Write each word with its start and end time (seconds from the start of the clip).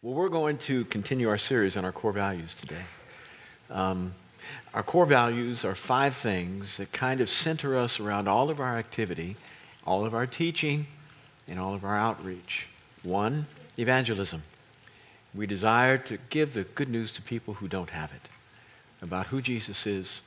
Well, 0.00 0.14
we're 0.14 0.28
going 0.28 0.58
to 0.58 0.84
continue 0.84 1.28
our 1.28 1.38
series 1.38 1.76
on 1.76 1.84
our 1.84 1.90
core 1.90 2.12
values 2.12 2.54
today. 2.54 2.84
Um, 3.68 4.14
our 4.72 4.84
core 4.84 5.06
values 5.06 5.64
are 5.64 5.74
five 5.74 6.14
things 6.14 6.76
that 6.76 6.92
kind 6.92 7.20
of 7.20 7.28
center 7.28 7.76
us 7.76 7.98
around 7.98 8.28
all 8.28 8.48
of 8.48 8.60
our 8.60 8.76
activity, 8.76 9.34
all 9.84 10.04
of 10.04 10.14
our 10.14 10.24
teaching, 10.24 10.86
and 11.48 11.58
all 11.58 11.74
of 11.74 11.82
our 11.82 11.96
outreach. 11.96 12.68
One, 13.02 13.46
evangelism. 13.76 14.42
We 15.34 15.48
desire 15.48 15.98
to 15.98 16.18
give 16.30 16.54
the 16.54 16.62
good 16.62 16.88
news 16.88 17.10
to 17.10 17.22
people 17.22 17.54
who 17.54 17.66
don't 17.66 17.90
have 17.90 18.12
it 18.12 18.28
about 19.02 19.26
who 19.26 19.42
Jesus 19.42 19.84
is, 19.84 20.22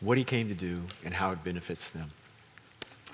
what 0.00 0.16
he 0.16 0.24
came 0.24 0.48
to 0.48 0.54
do, 0.54 0.84
and 1.04 1.12
how 1.12 1.30
it 1.30 1.44
benefits 1.44 1.90
them. 1.90 2.12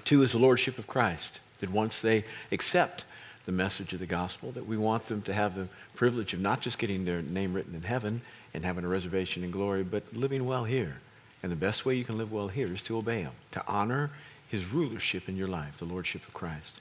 Two 0.04 0.22
is 0.22 0.30
the 0.30 0.38
lordship 0.38 0.78
of 0.78 0.86
Christ, 0.86 1.40
that 1.58 1.70
once 1.70 2.00
they 2.00 2.24
accept 2.52 3.04
the 3.46 3.52
message 3.52 3.92
of 3.92 4.00
the 4.00 4.06
gospel, 4.06 4.50
that 4.52 4.66
we 4.66 4.76
want 4.76 5.06
them 5.06 5.22
to 5.22 5.32
have 5.32 5.54
the 5.54 5.68
privilege 5.94 6.34
of 6.34 6.40
not 6.40 6.60
just 6.60 6.78
getting 6.78 7.04
their 7.04 7.22
name 7.22 7.54
written 7.54 7.74
in 7.74 7.82
heaven 7.82 8.20
and 8.52 8.64
having 8.64 8.84
a 8.84 8.88
reservation 8.88 9.44
in 9.44 9.50
glory, 9.52 9.84
but 9.84 10.02
living 10.12 10.44
well 10.44 10.64
here. 10.64 10.96
And 11.42 11.52
the 11.52 11.56
best 11.56 11.86
way 11.86 11.94
you 11.94 12.04
can 12.04 12.18
live 12.18 12.32
well 12.32 12.48
here 12.48 12.72
is 12.72 12.82
to 12.82 12.98
obey 12.98 13.22
him, 13.22 13.32
to 13.52 13.62
honor 13.68 14.10
his 14.48 14.66
rulership 14.66 15.28
in 15.28 15.36
your 15.36 15.48
life, 15.48 15.78
the 15.78 15.84
lordship 15.84 16.26
of 16.26 16.34
Christ. 16.34 16.80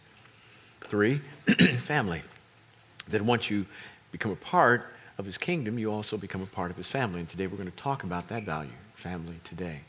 Three, 0.81 1.21
family. 1.79 2.23
That 3.09 3.21
once 3.21 3.51
you 3.51 3.67
become 4.11 4.31
a 4.31 4.35
part 4.35 4.87
of 5.19 5.25
his 5.25 5.37
kingdom, 5.37 5.77
you 5.77 5.91
also 5.91 6.17
become 6.17 6.41
a 6.41 6.47
part 6.47 6.71
of 6.71 6.77
his 6.77 6.87
family. 6.87 7.19
And 7.19 7.29
today 7.29 7.45
we're 7.45 7.57
going 7.57 7.71
to 7.71 7.77
talk 7.77 8.03
about 8.03 8.27
that 8.29 8.43
value, 8.43 8.71
family 8.95 9.39
today. 9.43 9.81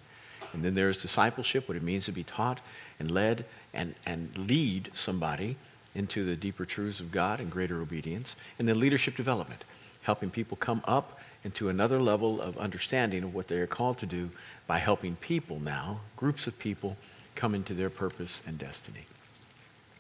And 0.53 0.63
then 0.63 0.75
there's 0.75 0.99
discipleship, 0.99 1.69
what 1.69 1.77
it 1.77 1.83
means 1.83 2.05
to 2.07 2.13
be 2.13 2.23
taught 2.23 2.61
and 2.99 3.11
led 3.11 3.47
and, 3.73 3.95
and 4.05 4.37
lead 4.37 4.91
somebody 4.95 5.57
into 5.97 6.25
the 6.25 6.37
deeper 6.37 6.65
truths 6.65 7.01
of 7.01 7.11
God 7.11 7.41
and 7.41 7.51
greater 7.51 7.81
obedience. 7.81 8.37
And 8.59 8.69
then 8.69 8.79
leadership 8.79 9.17
development, 9.17 9.65
helping 10.03 10.31
people 10.31 10.57
come 10.57 10.83
up 10.85 11.19
into 11.43 11.69
another 11.69 12.01
level 12.01 12.41
of 12.41 12.59
understanding 12.59 13.23
of 13.23 13.35
what 13.35 13.49
they 13.49 13.57
are 13.59 13.67
called 13.67 13.99
to 13.99 14.07
do 14.07 14.31
by 14.67 14.79
helping 14.79 15.17
people 15.17 15.59
now, 15.61 16.01
groups 16.17 16.47
of 16.47 16.59
people, 16.59 16.97
come 17.35 17.55
into 17.55 17.75
their 17.75 17.91
purpose 17.91 18.43
and 18.47 18.59
destiny. 18.59 19.07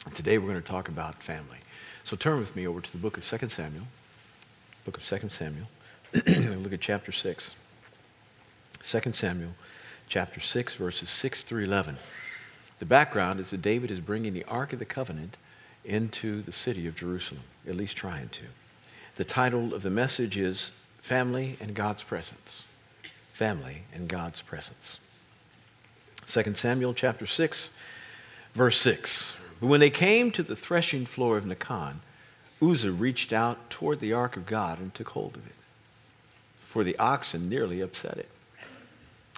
And 0.04 0.14
today 0.14 0.38
we're 0.38 0.48
going 0.48 0.62
to 0.62 0.68
talk 0.68 0.88
about 0.88 1.22
family. 1.22 1.58
So 2.04 2.16
turn 2.16 2.38
with 2.38 2.54
me 2.54 2.66
over 2.66 2.80
to 2.80 2.92
the 2.92 2.98
book 2.98 3.16
of 3.16 3.26
2 3.26 3.48
Samuel. 3.48 3.84
Book 4.84 4.96
of 4.96 5.04
2 5.04 5.28
Samuel. 5.30 5.66
look 6.12 6.72
at 6.72 6.80
chapter 6.80 7.12
6. 7.12 7.54
2 8.82 9.12
Samuel 9.12 9.52
chapter 10.08 10.40
6, 10.40 10.74
verses 10.74 11.10
6 11.10 11.42
through 11.42 11.64
11. 11.64 11.96
The 12.78 12.86
background 12.86 13.40
is 13.40 13.50
that 13.50 13.62
David 13.62 13.90
is 13.90 14.00
bringing 14.00 14.34
the 14.34 14.44
Ark 14.44 14.72
of 14.72 14.78
the 14.78 14.84
Covenant 14.84 15.36
into 15.86 16.42
the 16.42 16.52
city 16.52 16.86
of 16.86 16.96
Jerusalem, 16.96 17.42
at 17.66 17.76
least 17.76 17.96
trying 17.96 18.28
to. 18.30 18.42
The 19.16 19.24
title 19.24 19.72
of 19.72 19.82
the 19.82 19.90
message 19.90 20.36
is 20.36 20.70
Family 21.00 21.56
and 21.60 21.74
God's 21.74 22.02
Presence. 22.02 22.64
Family 23.32 23.82
and 23.94 24.08
God's 24.08 24.42
Presence. 24.42 24.98
2 26.26 26.54
Samuel 26.54 26.92
chapter 26.92 27.26
6, 27.26 27.70
verse 28.54 28.80
6. 28.80 29.36
But 29.60 29.68
when 29.68 29.80
they 29.80 29.90
came 29.90 30.30
to 30.32 30.42
the 30.42 30.56
threshing 30.56 31.06
floor 31.06 31.38
of 31.38 31.44
Nacon, 31.44 31.96
Uzzah 32.60 32.92
reached 32.92 33.32
out 33.32 33.70
toward 33.70 34.00
the 34.00 34.12
ark 34.12 34.36
of 34.36 34.46
God 34.46 34.78
and 34.78 34.92
took 34.92 35.10
hold 35.10 35.36
of 35.36 35.46
it, 35.46 35.54
for 36.60 36.82
the 36.82 36.98
oxen 36.98 37.48
nearly 37.48 37.80
upset 37.80 38.18
it. 38.18 38.28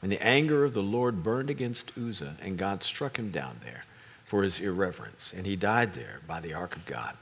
And 0.03 0.11
the 0.11 0.25
anger 0.25 0.65
of 0.65 0.75
the 0.75 0.83
Lord 0.83 1.23
burned 1.23 1.51
against 1.51 1.93
Uzzah, 1.99 2.37
and 2.41 2.57
God 2.57 2.83
struck 2.83 3.19
him 3.19 3.31
down 3.31 3.61
there 3.63 3.83
for 4.29 4.43
his 4.43 4.61
irreverence, 4.61 5.33
and 5.35 5.47
he 5.47 5.57
died 5.57 5.95
there 5.95 6.21
by 6.27 6.39
the 6.39 6.53
ark 6.53 6.77
of 6.77 6.85
God. 6.85 7.17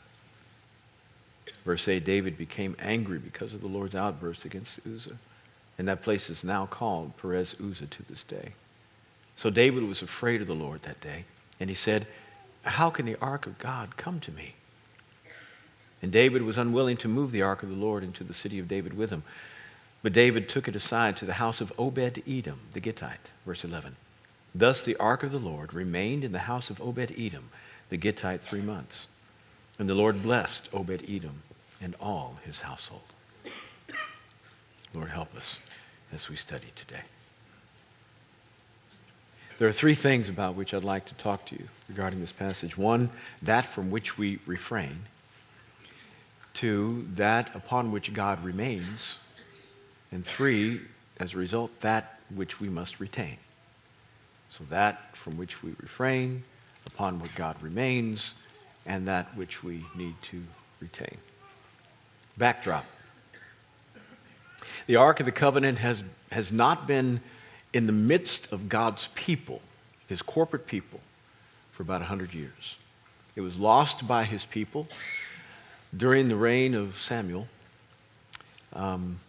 Verse 1.64 1.86
8 1.86 2.04
David 2.04 2.36
became 2.36 2.74
angry 2.80 3.18
because 3.18 3.54
of 3.54 3.60
the 3.60 3.68
Lord's 3.68 3.94
outburst 3.94 4.44
against 4.44 4.80
Uzzah, 4.84 5.16
and 5.78 5.86
that 5.86 6.02
place 6.02 6.28
is 6.28 6.42
now 6.42 6.66
called 6.66 7.16
Perez 7.16 7.54
Uzzah 7.64 7.86
to 7.86 8.02
this 8.02 8.24
day. 8.24 8.54
So 9.36 9.50
David 9.50 9.84
was 9.84 10.02
afraid 10.02 10.40
of 10.40 10.48
the 10.48 10.54
Lord 10.54 10.82
that 10.82 11.00
day, 11.00 11.26
and 11.60 11.70
he 11.70 11.76
said, 11.76 12.08
How 12.62 12.90
can 12.90 13.06
the 13.06 13.16
ark 13.22 13.46
of 13.46 13.56
God 13.58 13.96
come 13.96 14.18
to 14.18 14.32
me? 14.32 14.54
And 16.02 16.10
David 16.10 16.42
was 16.42 16.58
unwilling 16.58 16.96
to 16.98 17.08
move 17.08 17.30
the 17.30 17.42
ark 17.42 17.62
of 17.62 17.70
the 17.70 17.76
Lord 17.76 18.02
into 18.02 18.24
the 18.24 18.34
city 18.34 18.58
of 18.58 18.66
David 18.66 18.96
with 18.96 19.10
him. 19.10 19.22
But 20.02 20.12
David 20.12 20.48
took 20.48 20.66
it 20.66 20.74
aside 20.74 21.16
to 21.18 21.24
the 21.24 21.34
house 21.34 21.60
of 21.60 21.72
Obed 21.78 22.20
Edom, 22.28 22.60
the 22.72 22.80
Gittite. 22.80 23.30
Verse 23.44 23.62
11. 23.62 23.94
Thus 24.58 24.82
the 24.82 24.96
ark 24.96 25.22
of 25.22 25.32
the 25.32 25.38
Lord 25.38 25.74
remained 25.74 26.24
in 26.24 26.32
the 26.32 26.38
house 26.38 26.70
of 26.70 26.80
Obed 26.80 27.12
Edom, 27.18 27.50
the 27.90 27.98
Gittite, 27.98 28.40
three 28.40 28.62
months. 28.62 29.06
And 29.78 29.86
the 29.86 29.94
Lord 29.94 30.22
blessed 30.22 30.70
Obed 30.72 31.04
Edom 31.06 31.42
and 31.82 31.94
all 32.00 32.38
his 32.42 32.62
household. 32.62 33.02
Lord, 34.94 35.10
help 35.10 35.36
us 35.36 35.58
as 36.10 36.30
we 36.30 36.36
study 36.36 36.68
today. 36.74 37.02
There 39.58 39.68
are 39.68 39.72
three 39.72 39.94
things 39.94 40.30
about 40.30 40.54
which 40.54 40.72
I'd 40.72 40.84
like 40.84 41.04
to 41.06 41.14
talk 41.14 41.44
to 41.46 41.54
you 41.54 41.68
regarding 41.90 42.20
this 42.20 42.32
passage. 42.32 42.78
One, 42.78 43.10
that 43.42 43.66
from 43.66 43.90
which 43.90 44.16
we 44.16 44.38
refrain. 44.46 45.00
Two, 46.54 47.06
that 47.14 47.54
upon 47.54 47.92
which 47.92 48.14
God 48.14 48.42
remains. 48.42 49.18
And 50.10 50.24
three, 50.24 50.80
as 51.18 51.34
a 51.34 51.36
result, 51.36 51.78
that 51.80 52.20
which 52.34 52.58
we 52.58 52.70
must 52.70 53.00
retain. 53.00 53.36
So 54.48 54.64
that 54.70 55.16
from 55.16 55.36
which 55.36 55.62
we 55.62 55.72
refrain, 55.80 56.44
upon 56.86 57.18
what 57.18 57.34
God 57.34 57.56
remains, 57.60 58.34
and 58.86 59.08
that 59.08 59.36
which 59.36 59.62
we 59.62 59.84
need 59.94 60.14
to 60.22 60.42
retain. 60.80 61.18
Backdrop. 62.36 62.84
The 64.86 64.96
Ark 64.96 65.20
of 65.20 65.26
the 65.26 65.32
Covenant 65.32 65.78
has, 65.78 66.04
has 66.30 66.52
not 66.52 66.86
been 66.86 67.20
in 67.72 67.86
the 67.86 67.92
midst 67.92 68.52
of 68.52 68.68
God's 68.68 69.08
people, 69.14 69.60
his 70.06 70.22
corporate 70.22 70.66
people, 70.66 71.00
for 71.72 71.82
about 71.82 72.00
100 72.00 72.32
years. 72.32 72.76
It 73.34 73.40
was 73.40 73.58
lost 73.58 74.06
by 74.06 74.24
his 74.24 74.44
people 74.44 74.88
during 75.94 76.28
the 76.28 76.36
reign 76.36 76.74
of 76.74 76.96
Samuel 76.96 77.48
um, 78.72 79.20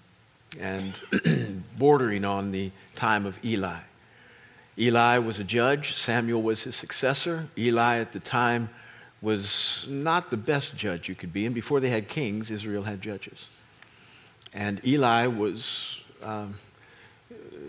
and 0.59 0.93
bordering 1.77 2.23
on 2.23 2.51
the 2.51 2.71
time 2.95 3.25
of 3.25 3.43
Eli. 3.43 3.79
Eli 4.79 5.17
was 5.17 5.39
a 5.39 5.43
judge, 5.43 5.93
Samuel 5.93 6.41
was 6.41 6.63
his 6.63 6.75
successor. 6.75 7.47
Eli 7.57 7.97
at 7.97 8.11
the 8.11 8.19
time 8.19 8.69
was 9.21 9.85
not 9.89 10.29
the 10.29 10.37
best 10.37 10.75
judge 10.75 11.09
you 11.09 11.15
could 11.15 11.33
be. 11.33 11.45
And 11.45 11.55
before 11.55 11.79
they 11.79 11.89
had 11.89 12.07
kings, 12.07 12.51
Israel 12.51 12.83
had 12.83 13.01
judges. 13.01 13.49
And 14.53 14.79
Eli 14.85 15.25
was, 15.27 15.99
um, 16.21 16.59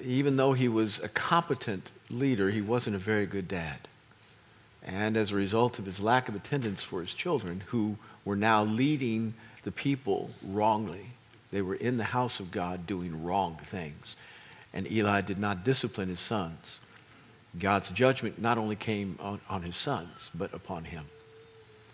even 0.04 0.36
though 0.36 0.52
he 0.52 0.68
was 0.68 0.98
a 1.02 1.08
competent 1.08 1.91
leader, 2.10 2.50
he 2.50 2.60
wasn't 2.60 2.97
a 2.97 2.98
very 2.98 3.26
good 3.26 3.48
dad. 3.48 3.88
And 4.82 5.16
as 5.16 5.32
a 5.32 5.36
result 5.36 5.78
of 5.78 5.86
his 5.86 6.00
lack 6.00 6.28
of 6.28 6.34
attendance 6.34 6.82
for 6.82 7.00
his 7.00 7.14
children, 7.14 7.62
who 7.66 7.97
were 8.24 8.36
now 8.36 8.64
leading 8.64 9.34
the 9.62 9.72
people 9.72 10.30
wrongly, 10.42 11.06
they 11.50 11.62
were 11.62 11.74
in 11.74 11.97
the 11.97 12.04
house 12.04 12.41
of 12.41 12.50
God 12.50 12.86
doing 12.86 13.24
wrong 13.24 13.58
things. 13.64 14.16
And 14.72 14.91
Eli 14.91 15.22
did 15.22 15.38
not 15.38 15.64
discipline 15.64 16.08
his 16.08 16.20
sons. 16.20 16.80
God's 17.59 17.88
judgment 17.91 18.41
not 18.41 18.59
only 18.59 18.76
came 18.76 19.19
on, 19.20 19.41
on 19.48 19.62
his 19.62 19.76
sons, 19.76 20.31
but 20.34 20.53
upon 20.53 20.84
him. 20.84 21.04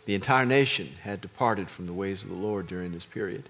The 0.06 0.15
entire 0.15 0.44
nation 0.47 0.92
had 1.03 1.20
departed 1.20 1.70
from 1.70 1.87
the 1.87 1.92
ways 1.92 2.22
of 2.22 2.28
the 2.28 2.34
Lord 2.34 2.66
during 2.66 2.92
this 2.92 3.06
period. 3.06 3.48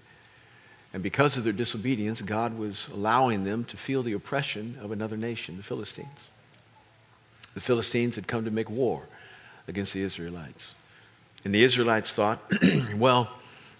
And 0.93 1.03
because 1.03 1.35
of 1.35 1.43
their 1.43 1.51
disobedience, 1.51 2.21
God 2.21 2.57
was 2.57 2.87
allowing 2.93 3.43
them 3.43 3.65
to 3.65 3.77
feel 3.77 4.03
the 4.03 4.13
oppression 4.13 4.77
of 4.81 4.91
another 4.91 5.17
nation, 5.17 5.57
the 5.57 5.63
Philistines. 5.63 6.29
The 7.53 7.61
Philistines 7.61 8.15
had 8.15 8.27
come 8.27 8.45
to 8.45 8.51
make 8.51 8.69
war 8.69 9.07
against 9.67 9.93
the 9.93 10.01
Israelites. 10.01 10.75
And 11.43 11.53
the 11.53 11.63
Israelites 11.63 12.13
thought, 12.13 12.41
well, 12.95 13.29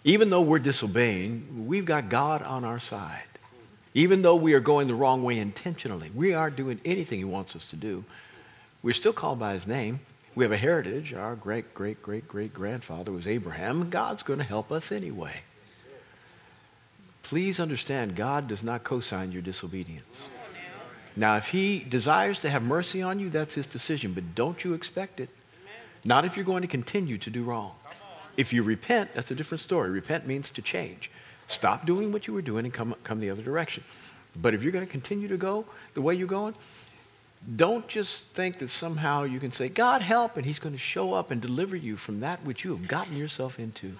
even 0.04 0.30
though 0.30 0.42
we're 0.42 0.60
disobeying, 0.60 1.66
we've 1.68 1.86
got 1.86 2.10
God 2.10 2.42
on 2.42 2.64
our 2.64 2.80
side. 2.80 3.24
Even 3.96 4.22
though 4.22 4.36
we 4.36 4.54
are 4.54 4.60
going 4.60 4.88
the 4.88 4.94
wrong 4.94 5.24
way 5.24 5.40
intentionally, 5.40 6.12
we 6.14 6.34
aren't 6.34 6.58
doing 6.58 6.82
anything 6.84 7.18
He 7.18 7.24
wants 7.24 7.56
us 7.56 7.64
to 7.66 7.78
do. 7.78 8.04
We're 8.84 8.94
still 8.94 9.14
called 9.14 9.40
by 9.40 9.54
His 9.54 9.66
name. 9.66 10.02
We 10.36 10.44
have 10.44 10.52
a 10.52 10.58
heritage. 10.58 11.14
Our 11.14 11.36
great, 11.36 11.74
great, 11.74 12.02
great, 12.02 12.28
great 12.28 12.54
grandfather 12.54 13.14
was 13.14 13.26
Abraham. 13.26 13.90
God's 13.90 14.22
going 14.22 14.40
to 14.40 14.46
help 14.46 14.70
us 14.70 14.92
anyway. 14.92 15.42
Please 17.24 17.60
understand, 17.60 18.18
God 18.18 18.50
does 18.50 18.62
not 18.62 18.84
co 18.84 19.00
sign 19.00 19.32
your 19.32 19.42
disobedience. 19.42 20.30
Now, 21.16 21.38
if 21.38 21.48
He 21.48 21.80
desires 21.80 22.40
to 22.40 22.50
have 22.50 22.62
mercy 22.62 23.02
on 23.02 23.20
you, 23.20 23.30
that's 23.30 23.56
His 23.56 23.66
decision, 23.66 24.12
but 24.12 24.36
don't 24.36 24.62
you 24.66 24.74
expect 24.74 25.22
it. 25.22 25.30
Not 26.04 26.26
if 26.26 26.36
you're 26.36 26.46
going 26.46 26.64
to 26.64 26.68
continue 26.68 27.18
to 27.20 27.30
do 27.30 27.44
wrong. 27.44 27.72
If 28.36 28.52
you 28.52 28.62
repent, 28.62 29.14
that's 29.14 29.32
a 29.32 29.36
different 29.36 29.62
story. 29.62 29.90
Repent 29.90 30.28
means 30.28 30.50
to 30.50 30.62
change. 30.62 31.10
Stop 31.48 31.86
doing 31.86 32.12
what 32.12 32.28
you 32.28 32.34
were 32.34 32.42
doing 32.42 32.66
and 32.66 32.74
come, 32.74 32.96
come 33.04 33.20
the 33.20 33.30
other 33.30 33.44
direction. 33.44 33.84
But 34.36 34.54
if 34.54 34.64
you're 34.64 34.72
going 34.72 34.86
to 34.86 34.92
continue 34.92 35.28
to 35.28 35.38
go 35.38 35.66
the 35.94 36.02
way 36.02 36.16
you're 36.16 36.28
going, 36.28 36.56
don't 37.56 37.88
just 37.88 38.22
think 38.34 38.58
that 38.60 38.70
somehow 38.70 39.24
you 39.24 39.40
can 39.40 39.52
say, 39.52 39.70
God 39.70 40.02
help, 40.02 40.36
and 40.36 40.46
He's 40.46 40.60
going 40.60 40.74
to 40.74 40.80
show 40.80 41.14
up 41.14 41.30
and 41.32 41.40
deliver 41.40 41.76
you 41.76 41.96
from 41.96 42.22
that 42.22 42.44
which 42.44 42.64
you 42.64 42.72
have 42.72 42.88
gotten 42.88 43.16
yourself 43.16 43.60
into 43.60 43.94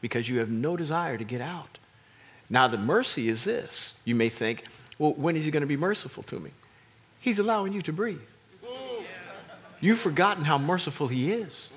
because 0.00 0.28
you 0.28 0.38
have 0.38 0.50
no 0.50 0.76
desire 0.76 1.16
to 1.16 1.24
get 1.24 1.40
out. 1.40 1.78
Now, 2.50 2.68
the 2.68 2.76
mercy 2.76 3.28
is 3.28 3.44
this. 3.44 3.94
You 4.04 4.14
may 4.14 4.28
think, 4.28 4.64
well, 4.98 5.14
when 5.14 5.34
is 5.34 5.46
he 5.46 5.50
going 5.50 5.62
to 5.62 5.66
be 5.66 5.78
merciful 5.78 6.22
to 6.24 6.38
me? 6.38 6.50
He's 7.20 7.38
allowing 7.38 7.72
you 7.72 7.80
to 7.82 7.92
breathe. 7.92 8.20
You've 9.80 9.98
forgotten 9.98 10.44
how 10.44 10.58
merciful 10.58 11.08
he 11.08 11.32
is. 11.32 11.70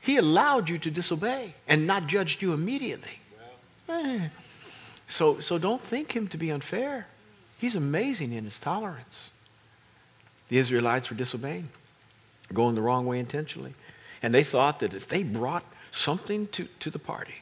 He 0.00 0.16
allowed 0.16 0.68
you 0.68 0.78
to 0.78 0.90
disobey 0.90 1.54
and 1.66 1.86
not 1.86 2.06
judged 2.06 2.42
you 2.42 2.52
immediately. 2.52 3.20
Eh. 3.88 4.28
So, 5.06 5.40
so 5.40 5.58
don't 5.58 5.82
think 5.82 6.12
him 6.12 6.28
to 6.28 6.36
be 6.36 6.50
unfair. 6.50 7.06
He's 7.58 7.74
amazing 7.74 8.32
in 8.32 8.44
his 8.44 8.58
tolerance. 8.58 9.30
The 10.48 10.58
Israelites 10.58 11.10
were 11.10 11.16
disobeying, 11.16 11.68
going 12.52 12.74
the 12.74 12.82
wrong 12.82 13.06
way 13.06 13.18
intentionally. 13.18 13.74
And 14.22 14.34
they 14.34 14.44
thought 14.44 14.80
that 14.80 14.94
if 14.94 15.08
they 15.08 15.22
brought 15.22 15.64
something 15.90 16.46
to, 16.48 16.68
to 16.80 16.90
the 16.90 16.98
party 16.98 17.36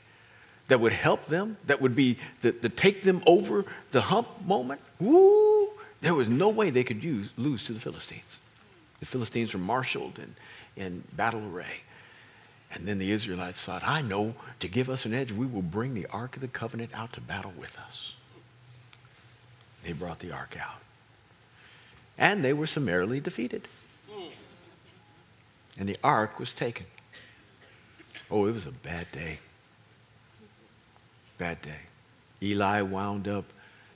that 0.69 0.81
would 0.81 0.93
help 0.93 1.27
them, 1.27 1.57
that 1.67 1.81
would 1.81 1.95
be 1.95 2.19
the, 2.43 2.53
take 2.53 3.03
them 3.03 3.23
over 3.27 3.65
the 3.93 4.03
hump 4.03 4.29
moment, 4.45 4.81
woo, 4.99 5.69
there 6.01 6.15
was 6.15 6.29
no 6.29 6.49
way 6.49 6.71
they 6.71 6.85
could 6.85 7.03
use, 7.03 7.31
lose 7.37 7.63
to 7.65 7.73
the 7.73 7.81
Philistines. 7.81 8.41
The 9.01 9.07
Philistines 9.07 9.53
were 9.53 9.61
marshaled 9.61 10.19
in, 10.19 10.35
in 10.83 11.05
battle 11.13 11.43
array. 11.53 11.83
And 12.73 12.87
then 12.87 12.99
the 12.99 13.11
Israelites 13.11 13.65
thought, 13.65 13.87
I 13.87 14.03
know 14.03 14.35
to 14.61 14.69
give 14.69 14.91
us 14.91 15.07
an 15.07 15.15
edge, 15.15 15.33
we 15.33 15.47
will 15.47 15.63
bring 15.63 15.95
the 15.95 16.07
Ark 16.07 16.37
of 16.37 16.43
the 16.43 16.49
Covenant 16.49 16.91
out 16.95 17.13
to 17.15 17.21
battle 17.21 17.53
with 17.59 17.79
us. 17.79 18.15
They 19.85 19.93
brought 19.93 20.19
the 20.19 20.33
Ark 20.33 20.57
out. 20.61 20.83
And 22.19 22.45
they 22.45 22.53
were 22.53 22.67
summarily 22.67 23.21
defeated. 23.21 23.69
And 25.79 25.89
the 25.89 25.97
Ark 26.03 26.41
was 26.41 26.55
taken. 26.55 26.87
Oh, 28.31 28.47
it 28.47 28.53
was 28.53 28.67
a 28.67 28.73
bad 28.73 29.07
day. 29.13 29.39
Bad 31.39 31.63
day. 31.63 31.81
Eli 32.43 32.81
wound 32.81 33.29
up 33.29 33.45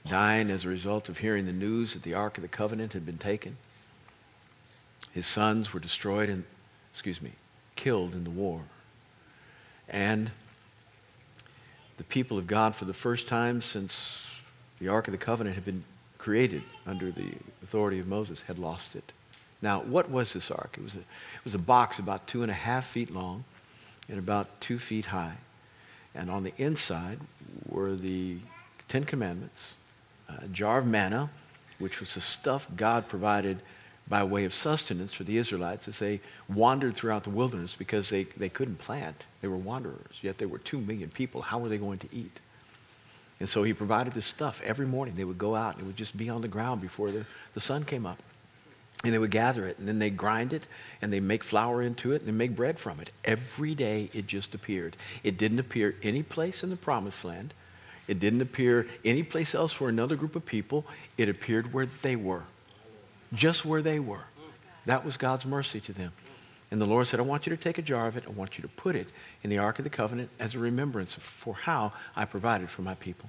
dying 0.06 0.50
as 0.50 0.64
a 0.64 0.68
result 0.68 1.08
of 1.08 1.18
hearing 1.18 1.46
the 1.46 1.52
news 1.52 1.94
that 1.94 2.02
the 2.02 2.14
Ark 2.14 2.38
of 2.38 2.42
the 2.42 2.48
Covenant 2.48 2.92
had 2.92 3.04
been 3.04 3.18
taken. 3.18 3.56
His 5.12 5.26
sons 5.26 5.72
were 5.72 5.80
destroyed 5.80 6.28
and, 6.28 6.44
excuse 6.92 7.20
me, 7.20 7.32
killed 7.80 8.12
in 8.12 8.24
the 8.24 8.30
war. 8.30 8.60
And 9.88 10.30
the 11.96 12.04
people 12.04 12.36
of 12.36 12.46
God, 12.46 12.76
for 12.76 12.84
the 12.84 12.92
first 12.92 13.26
time 13.26 13.62
since 13.62 14.26
the 14.80 14.88
Ark 14.88 15.08
of 15.08 15.12
the 15.12 15.18
Covenant 15.18 15.54
had 15.54 15.64
been 15.64 15.82
created 16.18 16.62
under 16.86 17.10
the 17.10 17.32
authority 17.62 17.98
of 17.98 18.06
Moses, 18.06 18.42
had 18.42 18.58
lost 18.58 18.94
it. 18.94 19.12
Now, 19.62 19.80
what 19.80 20.10
was 20.10 20.34
this 20.34 20.50
ark? 20.50 20.74
It 20.76 20.82
was 20.82 20.94
a, 20.94 20.98
it 20.98 21.44
was 21.44 21.54
a 21.54 21.58
box 21.58 21.98
about 21.98 22.26
two 22.26 22.42
and 22.42 22.50
a 22.50 22.54
half 22.54 22.86
feet 22.86 23.10
long 23.10 23.44
and 24.10 24.18
about 24.18 24.60
two 24.60 24.78
feet 24.78 25.06
high. 25.06 25.36
And 26.14 26.30
on 26.30 26.44
the 26.44 26.52
inside 26.58 27.18
were 27.66 27.94
the 27.94 28.36
Ten 28.88 29.04
Commandments, 29.04 29.74
a 30.28 30.48
jar 30.48 30.78
of 30.78 30.86
manna, 30.86 31.30
which 31.78 31.98
was 32.00 32.14
the 32.14 32.20
stuff 32.20 32.68
God 32.76 33.08
provided 33.08 33.60
by 34.10 34.24
way 34.24 34.44
of 34.44 34.52
sustenance 34.52 35.14
for 35.14 35.24
the 35.24 35.38
Israelites 35.38 35.88
as 35.88 35.98
they 36.00 36.20
wandered 36.48 36.94
throughout 36.94 37.24
the 37.24 37.30
wilderness 37.30 37.74
because 37.74 38.10
they, 38.10 38.24
they 38.24 38.50
couldn't 38.50 38.78
plant. 38.78 39.24
They 39.40 39.48
were 39.48 39.56
wanderers, 39.56 40.18
yet 40.20 40.36
there 40.36 40.48
were 40.48 40.58
two 40.58 40.80
million 40.80 41.08
people. 41.08 41.40
How 41.40 41.58
were 41.58 41.70
they 41.70 41.78
going 41.78 42.00
to 42.00 42.08
eat? 42.12 42.40
And 43.38 43.48
so 43.48 43.62
he 43.62 43.72
provided 43.72 44.12
this 44.12 44.26
stuff 44.26 44.60
every 44.62 44.84
morning. 44.84 45.14
They 45.14 45.24
would 45.24 45.38
go 45.38 45.56
out 45.56 45.76
and 45.76 45.84
it 45.84 45.86
would 45.86 45.96
just 45.96 46.16
be 46.16 46.28
on 46.28 46.42
the 46.42 46.48
ground 46.48 46.82
before 46.82 47.10
the, 47.10 47.24
the 47.54 47.60
sun 47.60 47.84
came 47.84 48.04
up. 48.04 48.22
And 49.02 49.14
they 49.14 49.18
would 49.18 49.30
gather 49.30 49.64
it, 49.64 49.78
and 49.78 49.88
then 49.88 49.98
they 49.98 50.10
grind 50.10 50.52
it, 50.52 50.66
and 51.00 51.10
they 51.10 51.20
make 51.20 51.42
flour 51.42 51.80
into 51.80 52.12
it, 52.12 52.20
and 52.20 52.28
they 52.28 52.32
make 52.32 52.54
bread 52.54 52.78
from 52.78 53.00
it. 53.00 53.10
Every 53.24 53.74
day 53.74 54.10
it 54.12 54.26
just 54.26 54.54
appeared. 54.54 54.94
It 55.24 55.38
didn't 55.38 55.58
appear 55.58 55.94
any 56.02 56.22
place 56.22 56.62
in 56.62 56.68
the 56.68 56.76
promised 56.76 57.24
land. 57.24 57.54
It 58.08 58.20
didn't 58.20 58.42
appear 58.42 58.88
any 59.02 59.22
place 59.22 59.54
else 59.54 59.72
for 59.72 59.88
another 59.88 60.16
group 60.16 60.36
of 60.36 60.44
people. 60.44 60.84
It 61.16 61.30
appeared 61.30 61.72
where 61.72 61.86
they 62.02 62.14
were, 62.14 62.42
just 63.32 63.64
where 63.64 63.82
they 63.82 64.00
were. 64.00 64.24
That 64.86 65.04
was 65.04 65.16
God's 65.16 65.46
mercy 65.46 65.80
to 65.80 65.92
them. 65.92 66.12
And 66.70 66.80
the 66.80 66.86
Lord 66.86 67.06
said, 67.06 67.20
I 67.20 67.24
want 67.24 67.46
you 67.46 67.54
to 67.54 67.62
take 67.62 67.78
a 67.78 67.82
jar 67.82 68.06
of 68.06 68.16
it. 68.16 68.24
I 68.26 68.30
want 68.30 68.56
you 68.56 68.62
to 68.62 68.68
put 68.68 68.94
it 68.94 69.08
in 69.42 69.50
the 69.50 69.58
Ark 69.58 69.78
of 69.78 69.84
the 69.84 69.90
Covenant 69.90 70.30
as 70.38 70.54
a 70.54 70.58
remembrance 70.58 71.14
for 71.14 71.54
how 71.54 71.92
I 72.14 72.24
provided 72.24 72.70
for 72.70 72.82
my 72.82 72.94
people. 72.94 73.28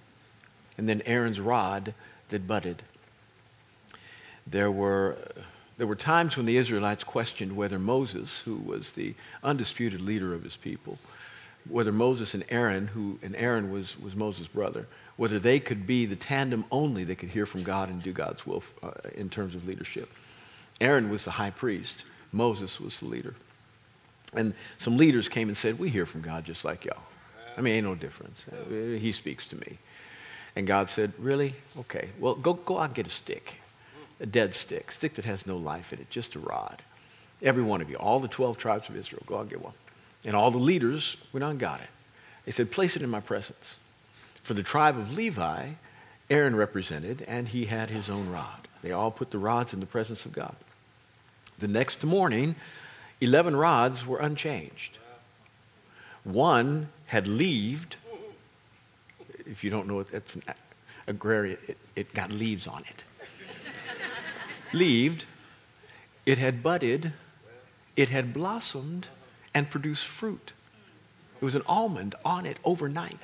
And 0.77 0.87
then 0.87 1.01
Aaron's 1.05 1.39
rod 1.39 1.93
that 2.29 2.47
budded. 2.47 2.83
There 4.45 4.71
were 4.71 5.17
there 5.77 5.87
were 5.87 5.95
times 5.95 6.37
when 6.37 6.45
the 6.45 6.57
Israelites 6.57 7.03
questioned 7.03 7.55
whether 7.55 7.79
Moses, 7.79 8.41
who 8.41 8.55
was 8.57 8.91
the 8.91 9.15
undisputed 9.43 9.99
leader 9.99 10.35
of 10.35 10.43
his 10.43 10.55
people, 10.55 10.99
whether 11.67 11.91
Moses 11.91 12.35
and 12.35 12.43
Aaron, 12.49 12.87
who 12.87 13.17
and 13.23 13.35
Aaron 13.35 13.71
was, 13.71 13.99
was 13.99 14.15
Moses' 14.15 14.47
brother, 14.47 14.85
whether 15.21 15.37
they 15.37 15.59
could 15.59 15.85
be 15.85 16.07
the 16.07 16.15
tandem 16.15 16.65
only 16.71 17.03
that 17.03 17.15
could 17.17 17.29
hear 17.29 17.45
from 17.45 17.61
God 17.61 17.89
and 17.89 18.01
do 18.01 18.11
God's 18.11 18.47
will 18.47 18.63
uh, 18.81 18.89
in 19.13 19.29
terms 19.29 19.53
of 19.53 19.67
leadership. 19.67 20.09
Aaron 20.79 21.11
was 21.11 21.25
the 21.25 21.29
high 21.29 21.51
priest. 21.51 22.05
Moses 22.31 22.81
was 22.81 22.99
the 22.99 23.05
leader. 23.05 23.35
And 24.33 24.55
some 24.79 24.97
leaders 24.97 25.29
came 25.29 25.47
and 25.47 25.55
said, 25.55 25.77
We 25.77 25.89
hear 25.89 26.07
from 26.07 26.21
God 26.21 26.43
just 26.43 26.65
like 26.65 26.85
y'all. 26.85 27.03
I 27.55 27.61
mean, 27.61 27.75
ain't 27.75 27.85
no 27.85 27.93
difference. 27.93 28.45
He 28.67 29.11
speaks 29.11 29.45
to 29.49 29.57
me. 29.57 29.77
And 30.55 30.65
God 30.65 30.89
said, 30.89 31.13
Really? 31.19 31.53
Okay. 31.81 32.09
Well, 32.19 32.33
go, 32.33 32.53
go 32.55 32.79
out 32.79 32.85
and 32.85 32.95
get 32.95 33.05
a 33.05 33.11
stick 33.11 33.59
a 34.21 34.25
dead 34.25 34.55
stick, 34.55 34.91
stick 34.91 35.13
that 35.15 35.25
has 35.25 35.45
no 35.45 35.55
life 35.55 35.93
in 35.93 35.99
it, 35.99 36.09
just 36.09 36.33
a 36.33 36.39
rod. 36.39 36.81
Every 37.43 37.61
one 37.61 37.79
of 37.79 37.91
you, 37.91 37.95
all 37.97 38.19
the 38.19 38.27
12 38.27 38.57
tribes 38.57 38.89
of 38.89 38.97
Israel, 38.97 39.21
go 39.27 39.35
out 39.35 39.41
and 39.41 39.49
get 39.51 39.63
one. 39.63 39.73
And 40.25 40.35
all 40.35 40.49
the 40.49 40.57
leaders 40.57 41.17
went 41.31 41.43
on 41.43 41.51
and 41.51 41.59
got 41.59 41.79
it. 41.79 41.89
They 42.45 42.51
said, 42.51 42.71
Place 42.71 42.95
it 42.95 43.03
in 43.03 43.09
my 43.11 43.19
presence. 43.19 43.77
For 44.43 44.53
the 44.53 44.63
tribe 44.63 44.97
of 44.97 45.15
Levi, 45.15 45.69
Aaron 46.29 46.55
represented, 46.55 47.23
and 47.27 47.47
he 47.47 47.65
had 47.65 47.89
his 47.89 48.09
own 48.09 48.29
rod. 48.29 48.67
They 48.81 48.91
all 48.91 49.11
put 49.11 49.31
the 49.31 49.37
rods 49.37 49.73
in 49.73 49.79
the 49.79 49.85
presence 49.85 50.25
of 50.25 50.31
God. 50.31 50.55
The 51.59 51.67
next 51.67 52.03
morning, 52.03 52.55
11 53.19 53.55
rods 53.55 54.05
were 54.05 54.19
unchanged. 54.19 54.97
One 56.23 56.89
had 57.07 57.27
leaved. 57.27 57.97
If 59.45 59.63
you 59.63 59.69
don't 59.69 59.87
know 59.87 59.99
it, 59.99 60.11
that's 60.11 60.35
an 60.35 60.43
agrarian, 61.07 61.57
it, 61.67 61.77
it 61.95 62.13
got 62.13 62.31
leaves 62.31 62.67
on 62.67 62.81
it 62.81 63.03
leaved, 64.73 65.25
it 66.25 66.37
had 66.37 66.63
budded, 66.63 67.13
it 67.95 68.09
had 68.09 68.33
blossomed, 68.33 69.07
and 69.53 69.69
produced 69.69 70.05
fruit. 70.05 70.53
It 71.41 71.45
was 71.45 71.55
an 71.55 71.63
almond 71.65 72.15
on 72.23 72.45
it 72.45 72.57
overnight. 72.63 73.19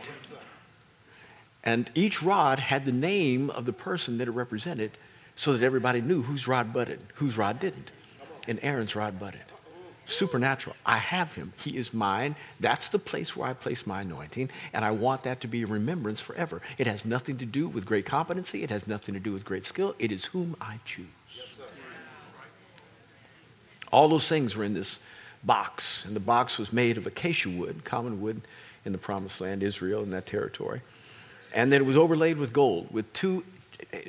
And 1.68 1.92
each 1.96 2.24
rod 2.24 2.60
had 2.60 2.86
the 2.86 2.94
name 2.94 3.50
of 3.50 3.66
the 3.66 3.74
person 3.74 4.18
that 4.19 4.30
it 4.30 4.31
represented 4.31 4.92
so 5.36 5.52
that 5.52 5.66
everybody 5.66 6.00
knew 6.00 6.21
whose 6.21 6.47
rod 6.47 6.71
budded, 6.71 7.04
whose 7.16 7.38
rod 7.38 7.59
didn't. 7.59 7.92
And 8.47 8.57
Aaron's 8.64 8.95
rod 8.95 9.19
budded 9.19 9.42
supernatural. 10.06 10.74
I 10.86 11.00
have 11.00 11.33
him. 11.33 11.52
He 11.57 11.76
is 11.76 11.94
mine. 11.94 12.38
That's 12.62 12.88
the 12.88 12.97
place 12.97 13.36
where 13.36 13.50
I 13.50 13.54
place 13.54 13.86
my 13.86 14.04
anointing, 14.04 14.50
and 14.71 14.86
I 14.86 14.92
want 14.92 15.24
that 15.24 15.42
to 15.42 15.50
be 15.50 15.64
a 15.64 15.68
remembrance 15.68 16.21
forever. 16.21 16.62
It 16.78 16.88
has 16.88 17.04
nothing 17.04 17.38
to 17.40 17.45
do 17.45 17.68
with 17.68 17.86
great 17.86 18.06
competency, 18.06 18.64
it 18.64 18.69
has 18.69 18.88
nothing 18.88 19.14
to 19.16 19.19
do 19.19 19.33
with 19.33 19.44
great 19.44 19.66
skill. 19.66 19.95
It 20.00 20.14
is 20.14 20.24
whom 20.24 20.56
I 20.62 20.80
choose. 20.86 21.07
All 23.92 24.07
those 24.07 24.30
things 24.30 24.56
were 24.56 24.64
in 24.64 24.74
this 24.74 25.00
box, 25.44 26.06
and 26.06 26.16
the 26.16 26.21
box 26.21 26.57
was 26.57 26.71
made 26.71 26.97
of 26.97 27.06
acacia 27.06 27.50
wood, 27.50 27.83
common 27.83 28.21
wood 28.21 28.42
in 28.86 28.94
the 28.94 28.97
promised 28.97 29.42
land, 29.42 29.62
Israel, 29.62 30.04
in 30.04 30.12
that 30.12 30.26
territory. 30.26 30.81
And 31.54 31.71
then 31.71 31.81
it 31.81 31.85
was 31.85 31.97
overlaid 31.97 32.37
with 32.37 32.54
gold, 32.54 32.87
with 32.92 33.11
two 33.13 33.44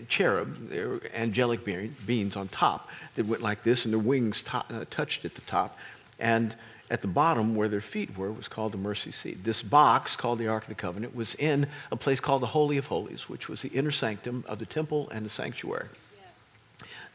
cherub, 0.08 0.72
angelic 1.14 1.64
beings 1.64 2.36
on 2.36 2.48
top 2.48 2.88
that 3.14 3.26
went 3.26 3.42
like 3.42 3.62
this, 3.62 3.84
and 3.84 3.92
their 3.92 4.00
wings 4.00 4.42
to- 4.42 4.64
uh, 4.70 4.84
touched 4.90 5.24
at 5.24 5.34
the 5.34 5.40
top. 5.42 5.78
And 6.18 6.54
at 6.90 7.02
the 7.02 7.08
bottom, 7.08 7.54
where 7.54 7.68
their 7.68 7.82
feet 7.82 8.16
were, 8.16 8.32
was 8.32 8.48
called 8.48 8.72
the 8.72 8.78
mercy 8.78 9.12
seat. 9.12 9.44
This 9.44 9.62
box, 9.62 10.16
called 10.16 10.38
the 10.38 10.48
Ark 10.48 10.64
of 10.64 10.68
the 10.68 10.74
Covenant, 10.74 11.14
was 11.14 11.34
in 11.34 11.66
a 11.92 11.96
place 11.96 12.18
called 12.18 12.40
the 12.40 12.46
Holy 12.46 12.78
of 12.78 12.86
Holies, 12.86 13.28
which 13.28 13.48
was 13.48 13.62
the 13.62 13.68
inner 13.68 13.90
sanctum 13.90 14.44
of 14.48 14.58
the 14.58 14.66
temple 14.66 15.08
and 15.10 15.24
the 15.24 15.30
sanctuary. 15.30 15.88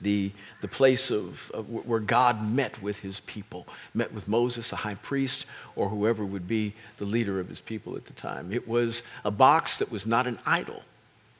The, 0.01 0.31
the 0.61 0.67
place 0.67 1.11
of, 1.11 1.51
of 1.53 1.69
where 1.69 1.99
God 1.99 2.47
met 2.47 2.81
with 2.81 2.99
his 2.99 3.21
people, 3.21 3.67
met 3.93 4.13
with 4.13 4.27
Moses, 4.27 4.71
a 4.73 4.77
high 4.77 4.95
priest, 4.95 5.45
or 5.75 5.89
whoever 5.89 6.25
would 6.25 6.47
be 6.47 6.73
the 6.97 7.05
leader 7.05 7.39
of 7.39 7.49
his 7.49 7.59
people 7.59 7.95
at 7.95 8.05
the 8.05 8.13
time. 8.13 8.51
It 8.51 8.67
was 8.67 9.03
a 9.23 9.31
box 9.31 9.77
that 9.77 9.91
was 9.91 10.05
not 10.05 10.27
an 10.27 10.39
idol, 10.45 10.83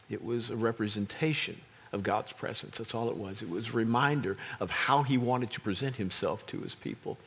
it 0.10 0.24
was 0.24 0.50
a 0.50 0.56
representation 0.56 1.60
of 1.92 2.04
God's 2.04 2.34
presence. 2.34 2.80
That's 2.80 2.96
all 2.96 3.10
it 3.10 3.18
was. 3.18 3.42
It 3.42 3.50
was 3.50 3.70
a 3.70 3.74
reminder 3.74 4.36
of 4.60 4.72
how 4.72 5.04
he 5.04 5.18
wanted 5.18 5.52
to 5.52 5.62
present 5.62 5.96
himself 5.96 6.46
to 6.48 6.60
his 6.60 6.76
people. 6.76 7.18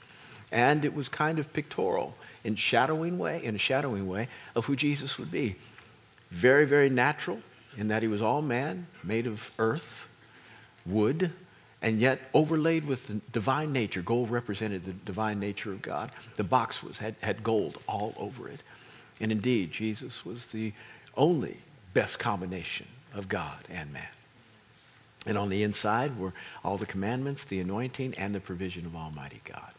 And 0.52 0.84
it 0.84 0.94
was 0.94 1.08
kind 1.08 1.38
of 1.38 1.52
pictorial 1.52 2.14
in 2.44 2.56
shadowing 2.56 3.18
way, 3.18 3.42
in 3.42 3.54
a 3.54 3.58
shadowing 3.58 4.06
way 4.06 4.28
of 4.54 4.66
who 4.66 4.76
Jesus 4.76 5.18
would 5.18 5.30
be. 5.30 5.56
Very, 6.30 6.66
very 6.66 6.90
natural 6.90 7.40
in 7.76 7.88
that 7.88 8.02
he 8.02 8.08
was 8.08 8.22
all 8.22 8.42
man, 8.42 8.86
made 9.02 9.26
of 9.26 9.50
earth, 9.58 10.08
wood, 10.86 11.32
and 11.82 12.00
yet 12.00 12.20
overlaid 12.34 12.84
with 12.84 13.06
the 13.08 13.20
divine 13.32 13.72
nature. 13.72 14.02
Gold 14.02 14.30
represented 14.30 14.84
the 14.84 14.92
divine 14.92 15.38
nature 15.38 15.72
of 15.72 15.82
God. 15.82 16.10
The 16.36 16.44
box 16.44 16.82
was 16.82 16.98
had, 16.98 17.16
had 17.20 17.42
gold 17.42 17.78
all 17.86 18.14
over 18.16 18.48
it. 18.48 18.62
And 19.20 19.30
indeed, 19.32 19.72
Jesus 19.72 20.24
was 20.24 20.46
the 20.46 20.72
only 21.16 21.58
best 21.94 22.18
combination 22.18 22.86
of 23.14 23.28
God 23.28 23.58
and 23.70 23.92
man. 23.92 24.08
And 25.26 25.36
on 25.36 25.48
the 25.48 25.62
inside 25.62 26.18
were 26.18 26.32
all 26.64 26.76
the 26.76 26.86
commandments, 26.86 27.44
the 27.44 27.60
anointing, 27.60 28.14
and 28.16 28.34
the 28.34 28.40
provision 28.40 28.86
of 28.86 28.94
Almighty 28.94 29.40
God. 29.44 29.72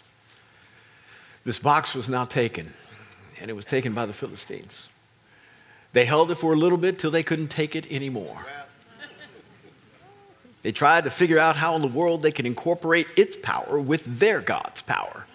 This 1.45 1.59
box 1.59 1.95
was 1.95 2.09
now 2.09 2.25
taken, 2.25 2.73
and 3.39 3.49
it 3.49 3.53
was 3.53 3.63
taken 3.63 3.93
by 3.93 4.05
the 4.05 4.13
Philistines. 4.13 4.89
They 5.93 6.03
held 6.03 6.31
it 6.31 6.35
for 6.35 6.53
a 6.53 6.57
little 6.57 6.77
bit 6.77 6.99
till 6.99 7.11
they 7.11 7.23
couldn't 7.23 7.47
take 7.47 7.75
it 7.75 7.89
anymore. 7.89 8.45
They 10.63 10.71
tried 10.71 11.03
to 11.05 11.09
figure 11.09 11.39
out 11.39 11.55
how 11.55 11.75
in 11.75 11.81
the 11.81 11.87
world 11.87 12.21
they 12.21 12.31
could 12.31 12.45
incorporate 12.45 13.07
its 13.15 13.37
power 13.37 13.79
with 13.79 14.19
their 14.19 14.41
God's 14.41 14.81
power. 14.81 15.25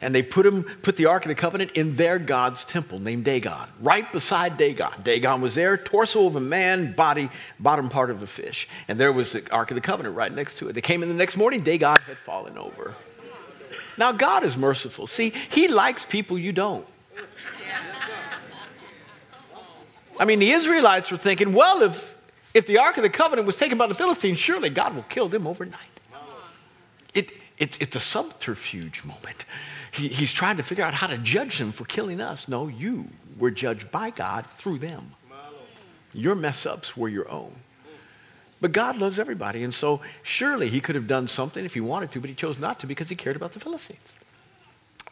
And 0.00 0.14
they 0.14 0.22
put, 0.22 0.44
him, 0.44 0.64
put 0.82 0.96
the 0.96 1.06
Ark 1.06 1.24
of 1.24 1.30
the 1.30 1.34
Covenant 1.34 1.72
in 1.72 1.96
their 1.96 2.18
God's 2.18 2.64
temple 2.64 2.98
named 2.98 3.24
Dagon, 3.24 3.68
right 3.80 4.10
beside 4.12 4.56
Dagon. 4.56 4.92
Dagon 5.02 5.40
was 5.40 5.54
there, 5.54 5.76
torso 5.76 6.26
of 6.26 6.36
a 6.36 6.40
man, 6.40 6.92
body, 6.92 7.30
bottom 7.58 7.88
part 7.88 8.10
of 8.10 8.22
a 8.22 8.26
fish. 8.26 8.68
And 8.88 9.00
there 9.00 9.12
was 9.12 9.32
the 9.32 9.50
Ark 9.50 9.70
of 9.70 9.74
the 9.74 9.80
Covenant 9.80 10.14
right 10.14 10.32
next 10.32 10.58
to 10.58 10.68
it. 10.68 10.74
They 10.74 10.82
came 10.82 11.02
in 11.02 11.08
the 11.08 11.14
next 11.14 11.36
morning, 11.36 11.62
Dagon 11.62 11.96
had 12.06 12.18
fallen 12.18 12.58
over. 12.58 12.94
Now, 13.96 14.12
God 14.12 14.44
is 14.44 14.56
merciful. 14.56 15.06
See, 15.06 15.30
He 15.30 15.68
likes 15.68 16.04
people 16.04 16.38
you 16.38 16.52
don't. 16.52 16.86
I 20.18 20.24
mean, 20.24 20.38
the 20.38 20.50
Israelites 20.50 21.10
were 21.10 21.18
thinking, 21.18 21.52
well, 21.52 21.82
if 21.82 22.15
if 22.56 22.66
the 22.66 22.78
Ark 22.78 22.96
of 22.96 23.02
the 23.02 23.10
Covenant 23.10 23.44
was 23.44 23.54
taken 23.54 23.76
by 23.76 23.86
the 23.86 23.94
Philistines, 23.94 24.38
surely 24.38 24.70
God 24.70 24.94
will 24.94 25.02
kill 25.02 25.28
them 25.28 25.46
overnight. 25.46 26.00
It, 27.12 27.32
it, 27.58 27.80
it's 27.82 27.94
a 27.96 28.00
subterfuge 28.00 29.04
moment. 29.04 29.44
He, 29.92 30.08
he's 30.08 30.32
trying 30.32 30.56
to 30.56 30.62
figure 30.62 30.82
out 30.82 30.94
how 30.94 31.06
to 31.06 31.18
judge 31.18 31.58
them 31.58 31.70
for 31.70 31.84
killing 31.84 32.18
us. 32.18 32.48
No, 32.48 32.66
you 32.66 33.08
were 33.38 33.50
judged 33.50 33.90
by 33.90 34.08
God 34.08 34.46
through 34.46 34.78
them. 34.78 35.12
Your 36.14 36.34
mess 36.34 36.64
ups 36.64 36.96
were 36.96 37.10
your 37.10 37.30
own. 37.30 37.52
But 38.62 38.72
God 38.72 38.96
loves 38.96 39.18
everybody. 39.18 39.62
And 39.62 39.74
so 39.74 40.00
surely 40.22 40.70
he 40.70 40.80
could 40.80 40.94
have 40.94 41.06
done 41.06 41.28
something 41.28 41.62
if 41.62 41.74
he 41.74 41.82
wanted 41.82 42.10
to, 42.12 42.20
but 42.20 42.30
he 42.30 42.34
chose 42.34 42.58
not 42.58 42.80
to 42.80 42.86
because 42.86 43.10
he 43.10 43.16
cared 43.16 43.36
about 43.36 43.52
the 43.52 43.60
Philistines. 43.60 44.14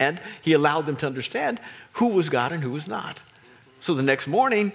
And 0.00 0.18
he 0.40 0.54
allowed 0.54 0.86
them 0.86 0.96
to 0.96 1.06
understand 1.06 1.60
who 1.92 2.08
was 2.08 2.30
God 2.30 2.52
and 2.52 2.62
who 2.62 2.70
was 2.70 2.88
not. 2.88 3.20
So 3.80 3.92
the 3.92 4.02
next 4.02 4.26
morning, 4.26 4.72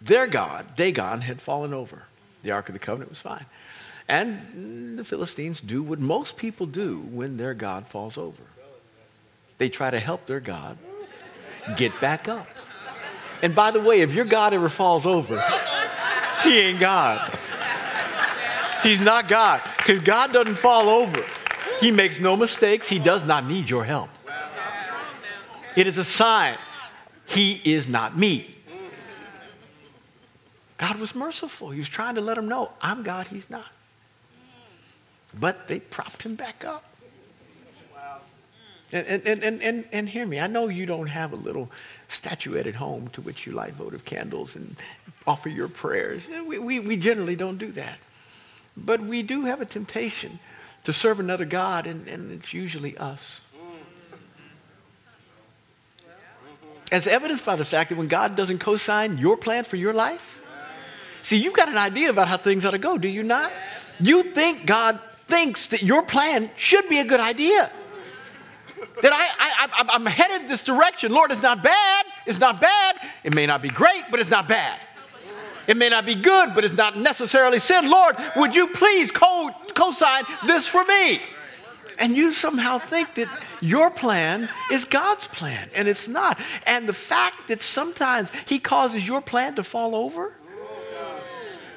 their 0.00 0.26
God, 0.26 0.76
Dagon, 0.76 1.20
had 1.20 1.40
fallen 1.40 1.74
over. 1.74 2.02
The 2.42 2.52
Ark 2.52 2.68
of 2.68 2.72
the 2.72 2.78
Covenant 2.78 3.10
was 3.10 3.20
fine. 3.20 3.46
And 4.08 4.98
the 4.98 5.04
Philistines 5.04 5.60
do 5.60 5.82
what 5.82 5.98
most 5.98 6.36
people 6.36 6.66
do 6.66 6.98
when 6.98 7.36
their 7.36 7.54
God 7.54 7.86
falls 7.86 8.18
over 8.18 8.42
they 9.60 9.68
try 9.68 9.90
to 9.90 10.00
help 10.00 10.24
their 10.24 10.40
God 10.40 10.78
get 11.76 12.00
back 12.00 12.28
up. 12.28 12.48
And 13.42 13.54
by 13.54 13.70
the 13.70 13.78
way, 13.78 14.00
if 14.00 14.14
your 14.14 14.24
God 14.24 14.54
ever 14.54 14.70
falls 14.70 15.04
over, 15.04 15.38
he 16.42 16.58
ain't 16.58 16.80
God. 16.80 17.38
He's 18.82 19.02
not 19.02 19.28
God 19.28 19.60
because 19.76 20.00
God 20.00 20.32
doesn't 20.32 20.54
fall 20.54 20.88
over. 20.88 21.22
He 21.78 21.90
makes 21.90 22.20
no 22.20 22.38
mistakes. 22.38 22.88
He 22.88 22.98
does 22.98 23.26
not 23.26 23.44
need 23.44 23.68
your 23.68 23.84
help. 23.84 24.08
It 25.76 25.86
is 25.86 25.98
a 25.98 26.04
sign 26.04 26.56
he 27.26 27.60
is 27.62 27.86
not 27.86 28.16
me. 28.16 28.50
God 30.90 30.98
was 30.98 31.14
merciful. 31.14 31.70
He 31.70 31.78
was 31.78 31.88
trying 31.88 32.16
to 32.16 32.20
let 32.20 32.36
him 32.36 32.48
know, 32.48 32.70
I'm 32.82 33.04
God, 33.04 33.28
he's 33.28 33.48
not. 33.48 33.70
But 35.38 35.68
they 35.68 35.78
propped 35.78 36.24
him 36.24 36.34
back 36.34 36.64
up. 36.64 36.82
And, 38.92 39.06
and, 39.06 39.44
and, 39.44 39.62
and, 39.62 39.84
and 39.92 40.08
hear 40.08 40.26
me, 40.26 40.40
I 40.40 40.48
know 40.48 40.66
you 40.66 40.86
don't 40.86 41.06
have 41.06 41.32
a 41.32 41.36
little 41.36 41.70
statuette 42.08 42.66
at 42.66 42.74
home 42.74 43.06
to 43.10 43.20
which 43.20 43.46
you 43.46 43.52
light 43.52 43.74
votive 43.74 44.04
candles 44.04 44.56
and 44.56 44.74
offer 45.28 45.48
your 45.48 45.68
prayers. 45.68 46.28
We, 46.44 46.58
we, 46.58 46.80
we 46.80 46.96
generally 46.96 47.36
don't 47.36 47.58
do 47.58 47.70
that. 47.72 48.00
But 48.76 49.00
we 49.00 49.22
do 49.22 49.44
have 49.44 49.60
a 49.60 49.66
temptation 49.66 50.40
to 50.82 50.92
serve 50.92 51.20
another 51.20 51.44
God, 51.44 51.86
and, 51.86 52.08
and 52.08 52.32
it's 52.32 52.52
usually 52.52 52.98
us. 52.98 53.42
As 56.90 57.06
evidenced 57.06 57.44
by 57.44 57.54
the 57.54 57.64
fact 57.64 57.90
that 57.90 57.96
when 57.96 58.08
God 58.08 58.34
doesn't 58.34 58.58
co 58.58 58.74
sign 58.74 59.18
your 59.18 59.36
plan 59.36 59.62
for 59.62 59.76
your 59.76 59.92
life, 59.92 60.39
See, 61.22 61.36
you've 61.36 61.54
got 61.54 61.68
an 61.68 61.76
idea 61.76 62.10
about 62.10 62.28
how 62.28 62.36
things 62.36 62.64
ought 62.64 62.72
to 62.72 62.78
go, 62.78 62.98
do 62.98 63.08
you 63.08 63.22
not? 63.22 63.52
You 63.98 64.22
think 64.22 64.66
God 64.66 64.98
thinks 65.28 65.68
that 65.68 65.82
your 65.82 66.02
plan 66.02 66.50
should 66.56 66.88
be 66.88 66.98
a 66.98 67.04
good 67.04 67.20
idea. 67.20 67.70
That 69.02 69.12
I, 69.12 69.66
I, 69.66 69.88
I'm 69.94 70.06
headed 70.06 70.48
this 70.48 70.64
direction. 70.64 71.12
Lord, 71.12 71.30
it's 71.30 71.42
not 71.42 71.62
bad. 71.62 72.06
It's 72.26 72.40
not 72.40 72.60
bad. 72.60 72.96
It 73.24 73.34
may 73.34 73.46
not 73.46 73.62
be 73.62 73.68
great, 73.68 74.04
but 74.10 74.20
it's 74.20 74.30
not 74.30 74.48
bad. 74.48 74.86
It 75.66 75.76
may 75.76 75.88
not 75.88 76.06
be 76.06 76.14
good, 76.14 76.54
but 76.54 76.64
it's 76.64 76.76
not 76.76 76.98
necessarily 76.98 77.60
sin. 77.60 77.88
Lord, 77.88 78.16
would 78.36 78.54
you 78.54 78.68
please 78.68 79.10
co 79.12 79.52
sign 79.92 80.24
this 80.46 80.66
for 80.66 80.84
me? 80.84 81.20
And 81.98 82.16
you 82.16 82.32
somehow 82.32 82.78
think 82.78 83.14
that 83.16 83.28
your 83.60 83.90
plan 83.90 84.48
is 84.72 84.86
God's 84.86 85.28
plan, 85.28 85.68
and 85.76 85.86
it's 85.86 86.08
not. 86.08 86.38
And 86.66 86.88
the 86.88 86.94
fact 86.94 87.48
that 87.48 87.60
sometimes 87.62 88.30
He 88.46 88.58
causes 88.58 89.06
your 89.06 89.20
plan 89.20 89.54
to 89.56 89.62
fall 89.62 89.94
over 89.94 90.34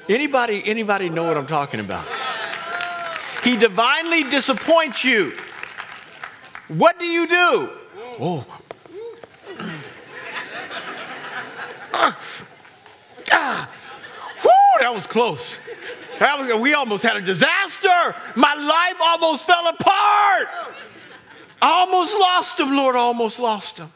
Anybody, 0.08 0.62
anybody 0.66 1.08
know 1.08 1.24
what 1.24 1.36
I'm 1.36 1.46
talking 1.46 1.80
about? 1.80 2.06
He 3.42 3.56
divinely 3.56 4.24
disappoints 4.24 5.04
you. 5.04 5.32
What 6.68 6.98
do 6.98 7.06
you 7.06 7.26
do? 7.26 7.70
Oh. 8.20 8.46
Ah. 13.36 13.70
Whew, 14.42 14.80
that 14.80 14.94
was 14.94 15.06
close. 15.06 15.58
That 16.18 16.38
was, 16.38 16.60
we 16.60 16.74
almost 16.74 17.02
had 17.02 17.16
a 17.16 17.20
disaster. 17.20 18.14
My 18.36 18.54
life 18.54 19.00
almost 19.00 19.46
fell 19.46 19.66
apart. 19.68 20.48
I 21.62 21.70
almost 21.80 22.14
lost 22.14 22.60
him, 22.60 22.76
Lord. 22.76 22.96
I 22.96 23.00
almost 23.00 23.38
lost 23.38 23.78
him. 23.78 23.90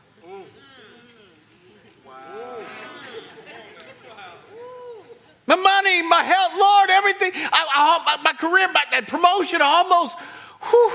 My 5.49 5.57
money, 5.57 6.02
my 6.02 6.23
health, 6.23 6.52
Lord, 6.59 6.90
everything, 6.90 7.33
I, 7.35 7.67
I, 7.75 8.17
my, 8.17 8.23
my, 8.23 8.33
career, 8.35 8.69
my 8.69 9.00
promotion, 9.00 9.62
almost, 9.62 10.17
whew, 10.61 10.93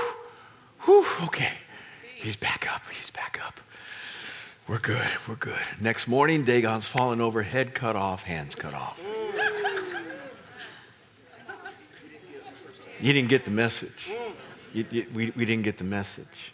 whew, 0.84 1.06
okay. 1.24 1.52
He's 2.14 2.36
back 2.36 2.72
up, 2.72 2.82
he's 2.88 3.10
back 3.10 3.40
up. 3.44 3.60
We're 4.68 4.78
good, 4.78 5.10
we're 5.28 5.34
good. 5.34 5.60
Next 5.80 6.06
morning, 6.06 6.44
Dagon's 6.44 6.86
fallen 6.86 7.20
over, 7.20 7.42
head 7.42 7.74
cut 7.74 7.96
off, 7.96 8.22
hands 8.22 8.54
cut 8.54 8.72
off. 8.74 8.98
You 13.00 13.12
didn't 13.12 13.28
get 13.28 13.44
the 13.44 13.50
message. 13.50 14.10
You, 14.72 14.86
you, 14.90 15.06
we, 15.12 15.30
we 15.36 15.44
didn't 15.44 15.64
get 15.64 15.78
the 15.78 15.84
message. 15.84 16.52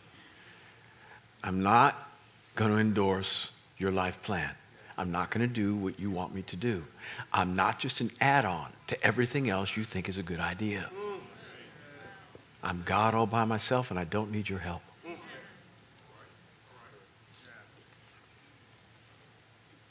I'm 1.45 1.63
not 1.63 2.11
going 2.57 2.73
to 2.73 2.79
endorse 2.79 3.51
your 3.79 3.93
life 3.93 4.21
plan. 4.23 4.51
I'm 5.01 5.11
not 5.11 5.31
going 5.31 5.49
to 5.49 5.53
do 5.53 5.75
what 5.77 5.99
you 5.99 6.11
want 6.11 6.35
me 6.35 6.43
to 6.43 6.57
do. 6.57 6.85
I'm 7.33 7.57
not 7.57 7.79
just 7.79 8.03
an 8.03 8.11
add 8.21 8.45
on 8.45 8.71
to 8.89 9.03
everything 9.03 9.49
else 9.49 9.75
you 9.75 9.83
think 9.83 10.11
is 10.11 10.19
a 10.19 10.23
good 10.23 10.41
idea. 10.41 10.91
I'm 12.63 12.83
God 12.85 13.15
all 13.15 13.25
by 13.25 13.47
myself 13.47 13.91
and 13.91 13.99
I 13.99 14.05
don't 14.05 14.31
need 14.31 14.47
your 14.47 14.59
help. 14.59 14.83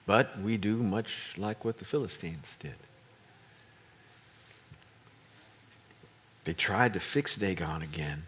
But 0.05 0.39
we 0.41 0.57
do 0.57 0.75
much 0.77 1.33
like 1.37 1.65
what 1.65 1.79
the 1.79 1.85
Philistines 1.85 2.55
did. 2.59 2.75
They 6.43 6.53
tried 6.53 6.93
to 6.93 6.99
fix 6.99 7.35
Dagon 7.35 7.81
again. 7.81 8.27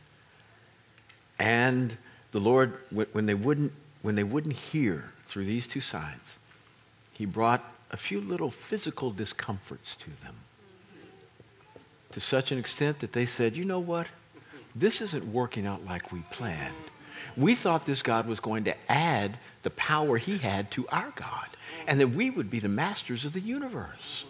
And 1.37 1.95
the 2.31 2.39
Lord, 2.39 2.79
when 2.89 3.27
they 3.27 3.35
wouldn't, 3.35 3.73
when 4.01 4.15
they 4.15 4.23
wouldn't 4.23 4.55
hear 4.55 5.11
through 5.27 5.45
these 5.45 5.67
two 5.67 5.79
signs, 5.79 6.39
he 7.21 7.27
brought 7.27 7.71
a 7.91 7.97
few 7.97 8.19
little 8.19 8.49
physical 8.49 9.11
discomforts 9.11 9.95
to 9.95 10.09
them. 10.23 10.33
To 12.13 12.19
such 12.19 12.51
an 12.51 12.57
extent 12.57 12.97
that 12.97 13.11
they 13.11 13.27
said, 13.27 13.55
you 13.55 13.63
know 13.63 13.77
what? 13.77 14.07
This 14.75 15.01
isn't 15.01 15.31
working 15.31 15.67
out 15.67 15.85
like 15.85 16.11
we 16.11 16.21
planned. 16.31 16.73
We 17.37 17.53
thought 17.53 17.85
this 17.85 18.01
God 18.01 18.25
was 18.25 18.39
going 18.39 18.63
to 18.63 18.91
add 18.91 19.37
the 19.61 19.69
power 19.69 20.17
he 20.17 20.39
had 20.39 20.71
to 20.71 20.87
our 20.87 21.11
God, 21.15 21.49
and 21.85 21.99
that 21.99 22.07
we 22.07 22.31
would 22.31 22.49
be 22.49 22.57
the 22.57 22.67
masters 22.67 23.23
of 23.23 23.33
the 23.33 23.39
universe. 23.39 24.25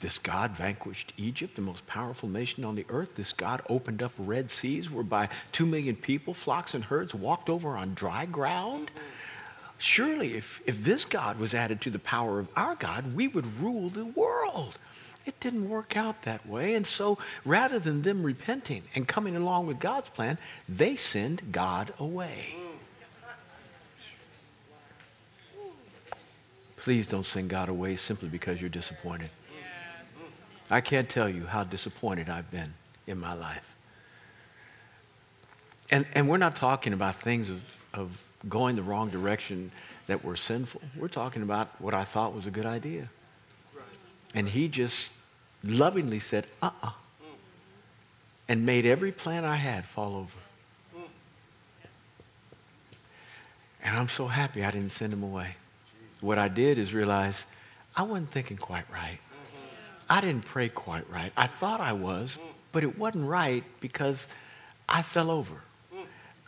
This 0.00 0.18
God 0.18 0.52
vanquished 0.52 1.12
Egypt, 1.18 1.54
the 1.54 1.60
most 1.60 1.86
powerful 1.86 2.30
nation 2.30 2.64
on 2.64 2.76
the 2.76 2.86
earth. 2.88 3.14
This 3.16 3.34
God 3.34 3.60
opened 3.68 4.02
up 4.02 4.12
Red 4.16 4.50
Seas 4.50 4.90
whereby 4.90 5.28
two 5.52 5.66
million 5.66 5.96
people, 5.96 6.32
flocks 6.32 6.72
and 6.72 6.84
herds, 6.84 7.14
walked 7.14 7.50
over 7.50 7.76
on 7.76 7.92
dry 7.92 8.24
ground 8.24 8.90
surely 9.78 10.34
if, 10.34 10.60
if 10.66 10.82
this 10.82 11.04
God 11.04 11.38
was 11.38 11.54
added 11.54 11.80
to 11.82 11.90
the 11.90 11.98
power 11.98 12.38
of 12.38 12.48
our 12.56 12.74
God, 12.74 13.14
we 13.14 13.28
would 13.28 13.60
rule 13.60 13.88
the 13.88 14.04
world. 14.04 14.78
It 15.24 15.38
didn't 15.40 15.68
work 15.68 15.96
out 15.96 16.22
that 16.22 16.46
way. 16.46 16.74
And 16.74 16.86
so 16.86 17.18
rather 17.44 17.78
than 17.78 18.02
them 18.02 18.22
repenting 18.22 18.82
and 18.94 19.06
coming 19.06 19.36
along 19.36 19.66
with 19.66 19.78
God's 19.78 20.10
plan, 20.10 20.38
they 20.68 20.96
send 20.96 21.52
God 21.52 21.92
away. 21.98 22.56
Please 26.76 27.06
don't 27.06 27.26
send 27.26 27.48
God 27.48 27.68
away 27.68 27.94
simply 27.94 28.28
because 28.28 28.60
you're 28.60 28.68
disappointed. 28.68 29.30
I 30.68 30.80
can't 30.80 31.08
tell 31.08 31.28
you 31.28 31.46
how 31.46 31.62
disappointed 31.62 32.28
I've 32.28 32.50
been 32.50 32.74
in 33.06 33.18
my 33.18 33.34
life. 33.34 33.76
And, 35.90 36.06
and 36.14 36.28
we're 36.28 36.38
not 36.38 36.56
talking 36.56 36.92
about 36.92 37.16
things 37.16 37.50
of, 37.50 37.60
of 37.92 38.24
going 38.48 38.76
the 38.76 38.82
wrong 38.82 39.10
direction 39.10 39.70
that 40.06 40.24
were 40.24 40.36
sinful. 40.36 40.80
We're 40.96 41.08
talking 41.08 41.42
about 41.42 41.68
what 41.80 41.94
I 41.94 42.04
thought 42.04 42.34
was 42.34 42.46
a 42.46 42.50
good 42.50 42.66
idea. 42.66 43.08
And 44.34 44.48
he 44.48 44.68
just 44.68 45.12
lovingly 45.62 46.18
said, 46.18 46.46
uh 46.62 46.66
uh-uh, 46.66 46.88
uh, 46.88 46.92
and 48.48 48.66
made 48.66 48.86
every 48.86 49.12
plan 49.12 49.44
I 49.44 49.56
had 49.56 49.84
fall 49.84 50.16
over. 50.16 50.38
And 53.84 53.96
I'm 53.96 54.08
so 54.08 54.26
happy 54.26 54.64
I 54.64 54.70
didn't 54.70 54.90
send 54.90 55.12
him 55.12 55.22
away. 55.22 55.56
What 56.20 56.38
I 56.38 56.48
did 56.48 56.78
is 56.78 56.94
realize 56.94 57.46
I 57.96 58.02
wasn't 58.02 58.30
thinking 58.30 58.56
quite 58.56 58.84
right. 58.92 59.18
I 60.08 60.20
didn't 60.20 60.44
pray 60.44 60.68
quite 60.68 61.08
right. 61.10 61.32
I 61.36 61.46
thought 61.46 61.80
I 61.80 61.92
was, 61.92 62.38
but 62.70 62.84
it 62.84 62.98
wasn't 62.98 63.28
right 63.28 63.64
because 63.80 64.28
I 64.88 65.02
fell 65.02 65.30
over. 65.30 65.54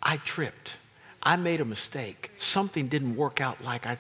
I 0.03 0.19
tripped. 0.19 0.77
I 1.25 1.37
made 1.37 1.61
a 1.61 1.65
mistake. 1.65 2.31
Something 2.37 2.89
didn't 2.89 3.17
work 3.17 3.41
out 3.41 3.65
like 3.65 3.87
I. 3.87 3.97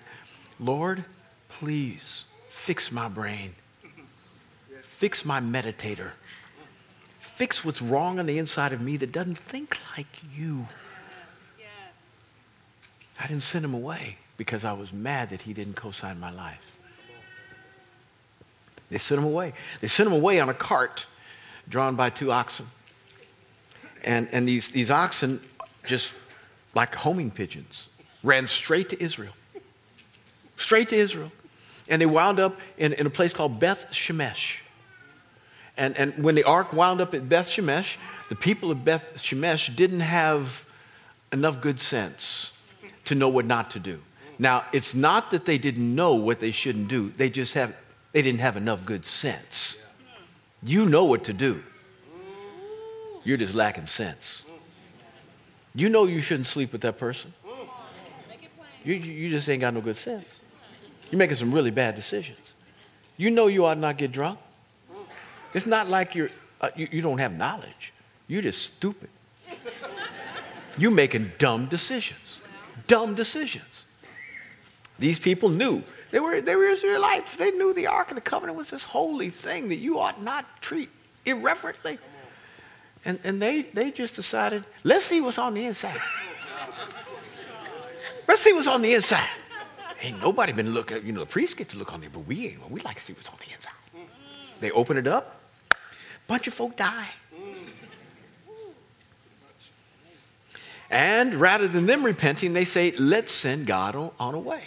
Lord, 0.60 1.04
please 1.48 2.24
fix 2.48 2.92
my 2.92 3.08
brain. 3.08 3.54
Fix 4.82 5.24
my 5.24 5.40
meditator. 5.40 6.10
Fix 7.18 7.64
what's 7.64 7.82
wrong 7.82 8.18
on 8.18 8.26
the 8.26 8.38
inside 8.38 8.72
of 8.72 8.80
me 8.80 8.96
that 8.98 9.10
doesn't 9.10 9.38
think 9.38 9.78
like 9.96 10.06
you. 10.36 10.66
I 13.18 13.26
didn't 13.26 13.42
send 13.42 13.64
him 13.64 13.74
away 13.74 14.18
because 14.36 14.64
I 14.64 14.72
was 14.72 14.92
mad 14.92 15.30
that 15.30 15.42
he 15.42 15.52
didn't 15.52 15.74
co 15.74 15.90
sign 15.90 16.18
my 16.20 16.30
life. 16.30 16.76
They 18.90 18.98
sent 18.98 19.18
him 19.18 19.24
away. 19.24 19.54
They 19.80 19.88
sent 19.88 20.06
him 20.06 20.12
away 20.12 20.40
on 20.40 20.48
a 20.48 20.54
cart 20.54 21.06
drawn 21.68 21.96
by 21.96 22.10
two 22.10 22.30
oxen. 22.30 22.66
And, 24.04 24.28
and 24.32 24.46
these, 24.46 24.68
these 24.68 24.90
oxen, 24.90 25.40
just 25.86 26.12
like 26.74 26.94
homing 26.94 27.30
pigeons, 27.30 27.88
ran 28.22 28.46
straight 28.46 28.88
to 28.90 29.02
Israel. 29.02 29.32
Straight 30.56 30.88
to 30.88 30.96
Israel. 30.96 31.32
And 31.88 32.00
they 32.00 32.06
wound 32.06 32.40
up 32.40 32.58
in, 32.78 32.92
in 32.94 33.06
a 33.06 33.10
place 33.10 33.32
called 33.32 33.60
Beth 33.60 33.88
Shemesh. 33.90 34.58
And, 35.76 35.96
and 35.96 36.22
when 36.22 36.34
the 36.34 36.44
ark 36.44 36.72
wound 36.72 37.00
up 37.00 37.14
at 37.14 37.28
Beth 37.28 37.48
Shemesh, 37.48 37.96
the 38.28 38.36
people 38.36 38.70
of 38.70 38.84
Beth 38.84 39.20
Shemesh 39.20 39.74
didn't 39.74 40.00
have 40.00 40.66
enough 41.32 41.60
good 41.60 41.80
sense 41.80 42.52
to 43.06 43.14
know 43.14 43.28
what 43.28 43.44
not 43.44 43.70
to 43.72 43.80
do. 43.80 44.00
Now, 44.38 44.64
it's 44.72 44.94
not 44.94 45.30
that 45.32 45.44
they 45.44 45.58
didn't 45.58 45.94
know 45.94 46.14
what 46.14 46.38
they 46.38 46.50
shouldn't 46.50 46.88
do, 46.88 47.10
they 47.10 47.28
just 47.28 47.54
have, 47.54 47.74
they 48.12 48.22
didn't 48.22 48.40
have 48.40 48.56
enough 48.56 48.84
good 48.84 49.04
sense. 49.04 49.76
You 50.62 50.86
know 50.86 51.04
what 51.04 51.24
to 51.24 51.32
do, 51.32 51.62
you're 53.24 53.36
just 53.36 53.54
lacking 53.54 53.86
sense. 53.86 54.43
You 55.74 55.88
know 55.88 56.06
you 56.06 56.20
shouldn't 56.20 56.46
sleep 56.46 56.72
with 56.72 56.82
that 56.82 56.98
person. 56.98 57.32
You, 58.84 58.94
you 58.94 59.30
just 59.30 59.48
ain't 59.48 59.60
got 59.60 59.74
no 59.74 59.80
good 59.80 59.96
sense. 59.96 60.40
You're 61.10 61.18
making 61.18 61.36
some 61.36 61.52
really 61.52 61.70
bad 61.70 61.94
decisions. 61.94 62.38
You 63.16 63.30
know 63.30 63.46
you 63.46 63.64
ought 63.64 63.78
not 63.78 63.96
get 63.96 64.12
drunk. 64.12 64.38
It's 65.54 65.66
not 65.66 65.88
like 65.88 66.14
you're, 66.14 66.30
uh, 66.60 66.70
you, 66.76 66.88
you 66.90 67.02
don't 67.02 67.18
have 67.18 67.32
knowledge. 67.32 67.92
You're 68.28 68.42
just 68.42 68.62
stupid. 68.62 69.08
You're 70.76 70.90
making 70.90 71.32
dumb 71.38 71.66
decisions. 71.66 72.40
Dumb 72.86 73.14
decisions. 73.14 73.84
These 74.98 75.18
people 75.18 75.48
knew. 75.48 75.82
They 76.10 76.20
were, 76.20 76.40
they 76.40 76.56
were 76.56 76.68
Israelites. 76.68 77.36
They 77.36 77.50
knew 77.52 77.72
the 77.72 77.86
Ark 77.86 78.10
of 78.10 78.16
the 78.16 78.20
Covenant 78.20 78.58
was 78.58 78.70
this 78.70 78.84
holy 78.84 79.30
thing 79.30 79.68
that 79.68 79.78
you 79.78 79.98
ought 79.98 80.22
not 80.22 80.60
treat 80.60 80.90
irreverently. 81.24 81.98
And, 83.04 83.18
and 83.24 83.40
they, 83.40 83.62
they 83.62 83.90
just 83.90 84.14
decided, 84.14 84.64
let's 84.82 85.04
see 85.04 85.20
what's 85.20 85.38
on 85.38 85.54
the 85.54 85.64
inside. 85.64 85.98
Let's 88.26 88.40
see 88.40 88.52
what's 88.52 88.66
on 88.66 88.82
the 88.82 88.94
inside. 88.94 89.28
Ain't 90.02 90.20
nobody 90.20 90.52
been 90.52 90.72
looking, 90.72 91.04
you 91.06 91.12
know, 91.12 91.20
the 91.20 91.26
priests 91.26 91.54
get 91.54 91.68
to 91.70 91.78
look 91.78 91.92
on 91.92 92.00
there, 92.00 92.10
but 92.10 92.20
we 92.20 92.48
ain't. 92.48 92.70
We 92.70 92.80
like 92.80 92.96
to 92.96 93.02
see 93.02 93.12
what's 93.12 93.28
on 93.28 93.36
the 93.38 93.54
inside. 93.54 94.08
They 94.60 94.70
open 94.70 94.96
it 94.96 95.06
up, 95.06 95.40
bunch 96.26 96.46
of 96.46 96.54
folk 96.54 96.76
die. 96.76 97.08
And 100.90 101.34
rather 101.34 101.66
than 101.66 101.86
them 101.86 102.04
repenting, 102.04 102.52
they 102.52 102.64
say, 102.64 102.92
let's 102.92 103.32
send 103.32 103.66
God 103.66 103.96
on, 103.96 104.10
on 104.20 104.34
away. 104.34 104.62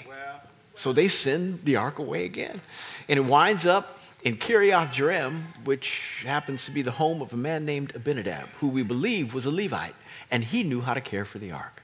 So 0.76 0.94
they 0.94 1.08
send 1.08 1.64
the 1.64 1.78
ark 1.78 2.00
away 2.00 2.26
again. 2.26 2.62
And 3.08 3.18
it 3.18 3.26
winds 3.26 3.66
up 3.66 3.97
in 4.28 4.36
Kiriath 4.36 4.90
Jearim, 4.90 5.42
which 5.64 6.22
happens 6.26 6.66
to 6.66 6.72
be 6.72 6.82
the 6.82 6.92
home 6.92 7.22
of 7.22 7.32
a 7.32 7.38
man 7.38 7.64
named 7.64 7.96
Abinadab, 7.96 8.50
who 8.60 8.68
we 8.68 8.84
believe 8.84 9.34
was 9.34 9.46
a 9.46 9.50
Levite, 9.50 9.96
and 10.30 10.44
he 10.44 10.64
knew 10.64 10.82
how 10.82 10.94
to 10.94 11.00
care 11.00 11.24
for 11.24 11.40
the 11.40 11.54
ark. 11.54 11.82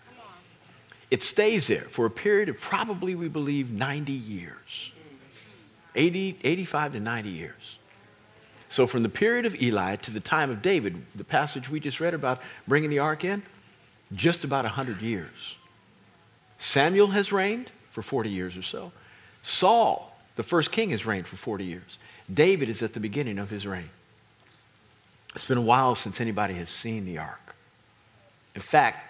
It 1.10 1.23
stays 1.23 1.67
there 1.67 1.86
for 1.89 2.06
a 2.06 2.10
period 2.10 2.49
of 2.49 2.60
probably, 2.60 3.15
we 3.15 3.29
believe, 3.29 3.71
90 3.71 4.12
years 4.12 4.91
80, 5.95 6.38
85 6.43 6.91
to 6.93 6.99
90 6.99 7.29
years. 7.29 7.77
So, 8.67 8.88
from 8.88 9.03
the 9.03 9.10
period 9.10 9.45
of 9.45 9.56
Eli 9.62 9.95
to 9.97 10.12
the 10.12 10.19
time 10.19 10.49
of 10.49 10.62
David, 10.62 11.01
the 11.15 11.23
passage 11.23 11.69
we 11.69 11.79
just 11.79 12.01
read 12.01 12.13
about 12.13 12.41
bringing 12.67 12.89
the 12.89 12.99
ark 12.99 13.23
in, 13.23 13.41
just 14.13 14.43
about 14.43 14.65
100 14.65 15.01
years. 15.01 15.56
Samuel 16.58 17.08
has 17.08 17.32
reigned 17.32 17.71
for 17.91 18.01
40 18.01 18.29
years 18.29 18.58
or 18.58 18.63
so. 18.63 18.91
Saul, 19.43 20.17
the 20.36 20.43
first 20.43 20.73
king, 20.73 20.89
has 20.89 21.06
reigned 21.06 21.27
for 21.27 21.38
40 21.38 21.63
years. 21.63 21.99
David 22.31 22.69
is 22.69 22.81
at 22.83 22.93
the 22.93 22.99
beginning 22.99 23.39
of 23.39 23.49
his 23.49 23.65
reign. 23.65 23.89
It's 25.36 25.47
been 25.47 25.57
a 25.57 25.62
while 25.62 25.95
since 25.95 26.21
anybody 26.21 26.53
has 26.55 26.69
seen 26.69 27.05
the 27.05 27.17
ark. 27.17 27.55
In 28.55 28.62
fact, 28.62 29.09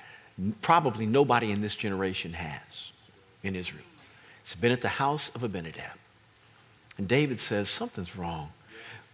probably 0.61 1.05
nobody 1.05 1.51
in 1.51 1.61
this 1.61 1.75
generation 1.75 2.33
has 2.33 2.91
in 3.43 3.55
Israel. 3.55 3.83
It's 4.41 4.55
been 4.55 4.71
at 4.71 4.81
the 4.81 4.89
house 4.89 5.29
of 5.35 5.43
Abinadab. 5.43 5.97
And 6.97 7.07
David 7.07 7.39
says, 7.39 7.69
Something's 7.69 8.15
wrong. 8.15 8.51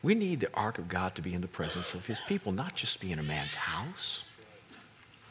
We 0.02 0.16
need 0.16 0.40
the 0.40 0.54
ark 0.54 0.78
of 0.78 0.88
God 0.88 1.16
to 1.16 1.22
be 1.22 1.34
in 1.34 1.42
the 1.42 1.48
presence 1.48 1.94
of 1.94 2.06
his 2.06 2.20
people, 2.22 2.52
not 2.52 2.76
just 2.76 3.02
be 3.02 3.12
in 3.12 3.20
a 3.20 3.24
man's 3.24 3.56
house. 3.56 4.24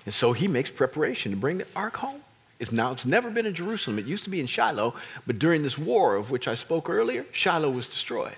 And 0.04 0.12
so 0.12 0.32
he 0.32 0.46
makes 0.46 0.70
preparation 0.70 1.32
to 1.32 1.36
bring 1.36 1.58
the 1.58 1.66
ark 1.74 1.96
home. 1.96 2.22
It's 2.58 2.72
now 2.72 2.92
it's 2.92 3.06
never 3.06 3.30
been 3.30 3.46
in 3.46 3.54
Jerusalem. 3.54 3.98
It 3.98 4.06
used 4.06 4.24
to 4.24 4.30
be 4.30 4.40
in 4.40 4.46
Shiloh, 4.46 4.94
but 5.26 5.38
during 5.38 5.62
this 5.62 5.78
war 5.78 6.16
of 6.16 6.30
which 6.30 6.48
I 6.48 6.54
spoke 6.54 6.90
earlier, 6.90 7.24
Shiloh 7.32 7.70
was 7.70 7.86
destroyed. 7.86 8.36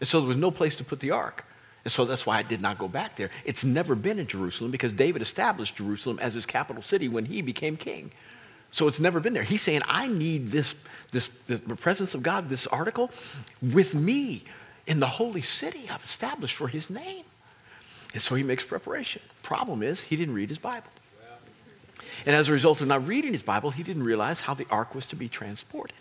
And 0.00 0.08
so 0.08 0.20
there 0.20 0.28
was 0.28 0.36
no 0.36 0.50
place 0.50 0.76
to 0.76 0.84
put 0.84 1.00
the 1.00 1.10
ark. 1.10 1.44
And 1.84 1.92
so 1.92 2.04
that's 2.04 2.26
why 2.26 2.38
I 2.38 2.42
did 2.42 2.60
not 2.60 2.78
go 2.78 2.88
back 2.88 3.16
there. 3.16 3.30
It's 3.44 3.64
never 3.64 3.94
been 3.94 4.18
in 4.18 4.26
Jerusalem 4.26 4.70
because 4.70 4.92
David 4.92 5.22
established 5.22 5.76
Jerusalem 5.76 6.18
as 6.20 6.34
his 6.34 6.44
capital 6.44 6.82
city 6.82 7.08
when 7.08 7.24
he 7.24 7.40
became 7.42 7.76
king. 7.76 8.10
So 8.70 8.86
it's 8.86 9.00
never 9.00 9.20
been 9.20 9.32
there. 9.32 9.42
He's 9.42 9.62
saying, 9.62 9.80
I 9.86 10.08
need 10.08 10.48
this, 10.48 10.74
this, 11.10 11.28
this 11.46 11.60
the 11.60 11.76
presence 11.76 12.14
of 12.14 12.22
God, 12.22 12.48
this 12.48 12.66
article, 12.66 13.10
with 13.62 13.94
me 13.94 14.44
in 14.86 15.00
the 15.00 15.06
holy 15.06 15.40
city 15.40 15.88
I've 15.90 16.04
established 16.04 16.54
for 16.54 16.68
his 16.68 16.90
name. 16.90 17.24
And 18.12 18.20
so 18.20 18.34
he 18.34 18.42
makes 18.42 18.64
preparation. 18.64 19.22
Problem 19.42 19.82
is, 19.82 20.02
he 20.02 20.16
didn't 20.16 20.34
read 20.34 20.48
his 20.48 20.58
Bible. 20.58 20.88
And 22.26 22.34
as 22.34 22.48
a 22.48 22.52
result 22.52 22.80
of 22.80 22.88
not 22.88 23.06
reading 23.06 23.32
his 23.32 23.42
Bible, 23.42 23.70
he 23.70 23.82
didn't 23.82 24.02
realize 24.02 24.40
how 24.40 24.54
the 24.54 24.66
ark 24.70 24.94
was 24.94 25.06
to 25.06 25.16
be 25.16 25.28
transported. 25.28 25.96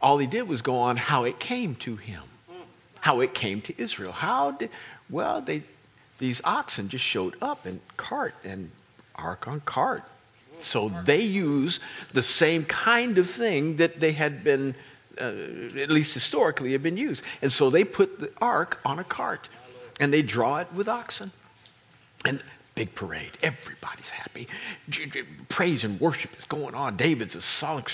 All 0.00 0.18
he 0.18 0.26
did 0.26 0.48
was 0.48 0.62
go 0.62 0.76
on 0.76 0.96
how 0.96 1.24
it 1.24 1.38
came 1.38 1.74
to 1.76 1.96
him 1.96 2.22
how 3.00 3.20
it 3.20 3.34
came 3.34 3.60
to 3.62 3.80
Israel. 3.80 4.12
How 4.12 4.52
did, 4.52 4.70
well, 5.08 5.40
they, 5.40 5.62
these 6.18 6.40
oxen 6.44 6.88
just 6.88 7.04
showed 7.04 7.36
up 7.40 7.66
in 7.66 7.80
cart 7.96 8.34
and 8.44 8.70
ark 9.14 9.48
on 9.48 9.60
cart. 9.60 10.04
So 10.58 10.92
they 11.04 11.22
use 11.22 11.80
the 12.12 12.22
same 12.22 12.64
kind 12.64 13.18
of 13.18 13.28
thing 13.28 13.76
that 13.76 14.00
they 14.00 14.12
had 14.12 14.44
been, 14.44 14.74
uh, 15.18 15.32
at 15.78 15.90
least 15.90 16.12
historically, 16.12 16.72
had 16.72 16.82
been 16.82 16.98
used. 16.98 17.22
And 17.40 17.50
so 17.50 17.70
they 17.70 17.84
put 17.84 18.20
the 18.20 18.30
ark 18.40 18.78
on 18.84 18.98
a 18.98 19.04
cart 19.04 19.48
and 19.98 20.12
they 20.12 20.22
draw 20.22 20.58
it 20.58 20.72
with 20.74 20.88
oxen. 20.88 21.32
And 22.26 22.42
big 22.74 22.94
parade. 22.94 23.36
Everybody's 23.42 24.10
happy. 24.10 24.48
Praise 25.48 25.84
and 25.84 26.00
worship 26.00 26.36
is 26.38 26.44
going 26.44 26.74
on. 26.74 26.96
David's 26.96 27.34
a, 27.34 27.40
song, 27.40 27.84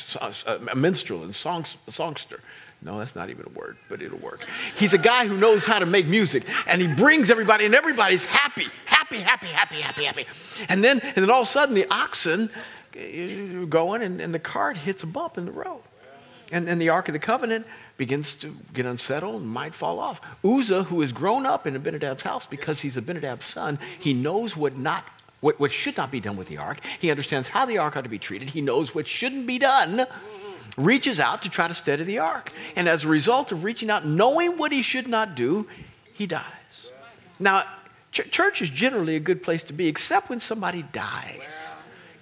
a 0.47 0.75
minstrel 0.75 1.23
and 1.23 1.35
song, 1.35 1.64
songster. 1.88 2.40
No, 2.83 2.99
that's 2.99 3.17
not 3.17 3.31
even 3.31 3.47
a 3.47 3.59
word, 3.59 3.77
but 3.89 4.03
it'll 4.03 4.19
work. 4.19 4.47
He's 4.77 4.93
a 4.93 4.99
guy 4.99 5.27
who 5.27 5.37
knows 5.37 5.65
how 5.65 5.79
to 5.79 5.87
make 5.87 6.07
music, 6.07 6.45
and 6.67 6.81
he 6.81 6.87
brings 6.87 7.31
everybody, 7.31 7.65
and 7.65 7.75
everybody's 7.75 8.25
happy, 8.25 8.67
happy, 8.85 9.19
happy, 9.19 9.47
happy, 9.47 9.77
happy, 9.77 10.05
happy. 10.05 10.27
And 10.69 10.85
then, 10.85 11.01
and 11.01 11.17
then 11.17 11.31
all 11.31 11.43
of 11.43 11.49
a 11.49 11.51
sudden, 11.51 11.75
the 11.75 11.87
oxen 11.91 12.51
going, 13.69 14.03
and, 14.03 14.21
and 14.21 14.33
the 14.33 14.39
cart 14.39 14.77
hits 14.77 15.03
a 15.03 15.07
bump 15.07 15.39
in 15.39 15.47
the 15.47 15.53
road. 15.53 15.83
And, 16.53 16.69
and 16.69 16.81
the 16.81 16.91
Ark 16.91 17.09
of 17.09 17.12
the 17.12 17.19
Covenant 17.19 17.67
begins 17.97 18.35
to 18.35 18.57
get 18.73 18.87
unsettled 18.87 19.43
and 19.43 19.51
might 19.51 19.75
fall 19.75 19.99
off. 19.99 20.21
Uzzah, 20.45 20.85
who 20.85 21.01
has 21.01 21.11
grown 21.11 21.45
up 21.45 21.67
in 21.67 21.75
Abinadab's 21.75 22.23
house 22.23 22.47
because 22.47 22.81
he's 22.81 22.97
Abinadab's 22.97 23.47
son, 23.47 23.81
he 23.99 24.15
knows 24.15 24.57
what 24.57 24.77
not 24.77 25.05
what, 25.41 25.61
what 25.61 25.71
should 25.71 25.97
not 25.97 26.11
be 26.11 26.21
done 26.21 26.37
with 26.37 26.49
the 26.49 26.57
ark. 26.57 26.79
He 26.99 27.11
understands 27.11 27.49
how 27.49 27.67
the 27.67 27.79
ark 27.79 27.97
ought 27.97 28.05
to 28.05 28.09
be 28.09 28.19
treated. 28.19 28.51
He 28.51 28.61
knows 28.62 28.95
what 28.95 29.07
shouldn't 29.07 29.47
be 29.47 29.59
done. 29.59 30.07
Reaches 30.77 31.19
out 31.21 31.43
to 31.43 31.49
try 31.49 31.69
to 31.69 31.75
steady 31.75 32.05
the 32.05 32.19
ark. 32.19 32.53
And 32.75 32.89
as 32.89 33.05
a 33.05 33.09
result 33.09 33.53
of 33.53 33.65
reaching 33.65 33.91
out, 33.91 34.07
knowing 34.07 34.59
what 34.59 34.73
he 34.73 34.83
should 34.83 35.09
not 35.09 35.35
do, 35.35 35.67
he 36.13 36.27
dies. 36.27 36.91
Now, 37.39 37.65
ch- 38.13 38.31
church 38.31 38.63
is 38.63 38.71
generally 38.71 39.17
a 39.17 39.21
good 39.21 39.43
place 39.43 39.63
to 39.65 39.73
be, 39.73 39.87
except 39.89 40.31
when 40.31 40.41
somebody 40.41 40.83
dies 40.93 41.75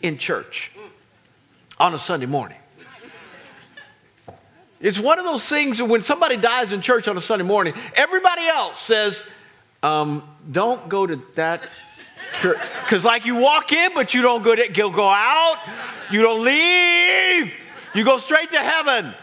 in 0.03 0.19
church 0.19 0.71
on 1.79 1.95
a 1.95 1.99
Sunday 1.99 2.27
morning. 2.27 2.59
It's 4.81 4.99
one 4.99 5.19
of 5.19 5.25
those 5.25 5.49
things 5.49 5.79
that 5.79 5.87
when 5.87 6.03
somebody 6.03 6.37
dies 6.37 6.73
in 6.73 6.83
church 6.83 7.09
on 7.09 7.17
a 7.17 7.21
Sunday 7.21 7.45
morning, 7.45 7.73
everybody 7.95 8.43
else 8.43 8.81
says, 8.81 9.25
um, 9.83 10.23
don't 10.51 10.89
go 10.89 11.07
to 11.07 11.17
that 11.37 11.69
church. 12.41 12.59
Because, 12.83 13.05
like, 13.05 13.25
you 13.25 13.37
walk 13.37 13.73
in, 13.73 13.95
but 13.95 14.13
you 14.13 14.21
don't 14.21 14.43
go, 14.43 14.55
to, 14.55 14.69
go 14.69 15.09
out, 15.09 15.57
you 16.11 16.21
don't 16.21 16.45
leave, 16.45 17.55
you 17.95 18.05
go 18.05 18.19
straight 18.19 18.51
to 18.51 18.59
heaven. 18.59 19.15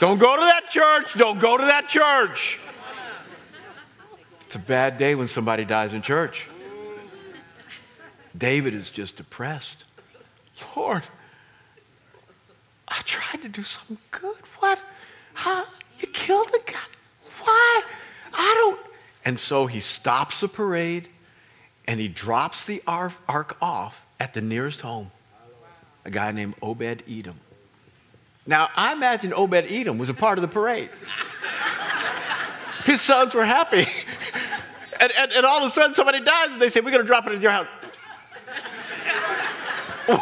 Don't 0.00 0.18
go 0.18 0.36
to 0.36 0.42
that 0.42 0.68
church, 0.70 1.14
don't 1.14 1.38
go 1.38 1.56
to 1.56 1.64
that 1.64 1.88
church. 1.88 2.58
It's 4.42 4.56
a 4.56 4.58
bad 4.58 4.98
day 4.98 5.14
when 5.14 5.28
somebody 5.28 5.64
dies 5.64 5.94
in 5.94 6.02
church. 6.02 6.48
David 8.36 8.74
is 8.74 8.90
just 8.90 9.16
depressed. 9.16 9.84
Lord, 10.76 11.02
I 12.88 13.00
tried 13.04 13.42
to 13.42 13.48
do 13.48 13.62
something 13.62 13.98
good. 14.10 14.36
What? 14.58 14.82
How? 15.34 15.64
You 15.98 16.08
killed 16.08 16.48
the 16.48 16.60
guy. 16.66 16.78
Why? 17.42 17.82
I 18.32 18.54
don't. 18.54 18.80
And 19.24 19.38
so 19.38 19.66
he 19.66 19.80
stops 19.80 20.40
the 20.40 20.48
parade 20.48 21.08
and 21.86 22.00
he 22.00 22.08
drops 22.08 22.64
the 22.64 22.82
ark 22.86 23.56
off 23.60 24.04
at 24.20 24.34
the 24.34 24.40
nearest 24.40 24.80
home, 24.82 25.10
a 26.04 26.10
guy 26.10 26.32
named 26.32 26.54
Obed 26.62 27.02
Edom. 27.08 27.38
Now, 28.46 28.68
I 28.76 28.92
imagine 28.92 29.32
Obed 29.32 29.70
Edom 29.70 29.98
was 29.98 30.10
a 30.10 30.14
part 30.14 30.38
of 30.38 30.42
the 30.42 30.48
parade. 30.48 30.90
His 32.84 33.00
sons 33.00 33.34
were 33.34 33.44
happy. 33.44 33.86
And, 35.00 35.12
and, 35.18 35.32
and, 35.32 35.44
all 35.44 35.62
of 35.62 35.68
a 35.68 35.72
sudden, 35.72 35.92
somebody 35.92 36.20
dies, 36.20 36.52
and 36.52 36.62
they 36.62 36.68
say, 36.68 36.80
We're 36.80 36.92
going 36.92 37.02
to 37.02 37.06
drop 37.06 37.26
it 37.26 37.32
in 37.32 37.42
your 37.42 37.50
house. 37.50 37.66
Uh, 40.06 40.16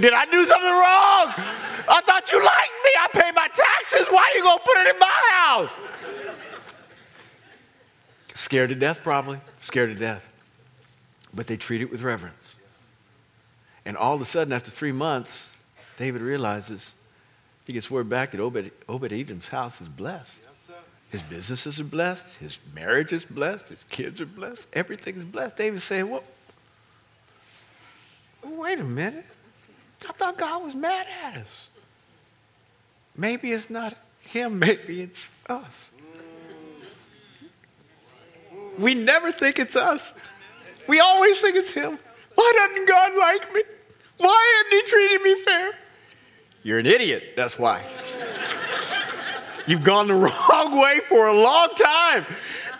did 0.00 0.12
I 0.12 0.26
do 0.26 0.44
something 0.44 0.70
wrong? 0.70 1.32
I 1.88 2.02
thought 2.04 2.30
you 2.30 2.38
liked 2.38 2.72
me. 2.84 2.90
I 3.00 3.08
pay 3.12 3.30
my 3.34 3.48
taxes. 3.48 4.06
Why 4.08 4.22
are 4.22 4.36
you 4.36 4.42
going 4.44 4.58
to 4.58 4.64
put 4.64 4.76
it 4.76 4.94
in 4.94 4.98
my 5.00 5.30
house? 5.32 5.70
Scared 8.34 8.68
to 8.68 8.74
death, 8.74 9.02
probably. 9.02 9.40
Scared 9.60 9.88
to 9.90 9.94
death. 9.96 10.28
But 11.34 11.46
they 11.46 11.56
treat 11.56 11.80
it 11.80 11.90
with 11.90 12.02
reverence. 12.02 12.37
And 13.88 13.96
all 13.96 14.14
of 14.14 14.20
a 14.20 14.26
sudden, 14.26 14.52
after 14.52 14.70
three 14.70 14.92
months, 14.92 15.56
David 15.96 16.20
realizes 16.20 16.94
he 17.64 17.72
gets 17.72 17.90
word 17.90 18.06
back 18.06 18.32
that 18.32 18.38
Obed, 18.40 18.70
Obed 18.86 19.14
Edom's 19.14 19.48
house 19.48 19.80
is 19.80 19.88
blessed. 19.88 20.40
Yes, 20.44 20.70
his 21.08 21.22
businesses 21.22 21.80
are 21.80 21.84
blessed. 21.84 22.36
His 22.36 22.60
marriage 22.74 23.14
is 23.14 23.24
blessed. 23.24 23.70
His 23.70 23.84
kids 23.84 24.20
are 24.20 24.26
blessed. 24.26 24.66
Everything 24.74 25.16
is 25.16 25.24
blessed. 25.24 25.56
David's 25.56 25.84
saying, 25.84 26.10
well, 26.10 26.22
wait 28.44 28.78
a 28.78 28.84
minute. 28.84 29.24
I 30.06 30.12
thought 30.12 30.36
God 30.36 30.64
was 30.64 30.74
mad 30.74 31.06
at 31.24 31.38
us. 31.38 31.68
Maybe 33.16 33.52
it's 33.52 33.70
not 33.70 33.94
him, 34.20 34.58
maybe 34.58 35.00
it's 35.00 35.30
us. 35.48 35.90
We 38.78 38.92
never 38.92 39.32
think 39.32 39.58
it's 39.58 39.76
us. 39.76 40.12
We 40.86 41.00
always 41.00 41.40
think 41.40 41.56
it's 41.56 41.72
him. 41.72 41.98
Why 42.34 42.52
doesn't 42.54 42.86
God 42.86 43.16
like 43.18 43.54
me? 43.54 43.62
Why 44.18 44.64
isn't 44.66 44.84
he 44.84 44.90
treating 44.90 45.22
me 45.22 45.34
fair? 45.42 45.72
You're 46.62 46.78
an 46.78 46.86
idiot, 46.86 47.34
that's 47.36 47.58
why. 47.58 47.84
You've 49.66 49.84
gone 49.84 50.06
the 50.06 50.14
wrong 50.50 50.80
way 50.80 51.00
for 51.08 51.28
a 51.28 51.34
long 51.34 51.68
time. 51.76 52.26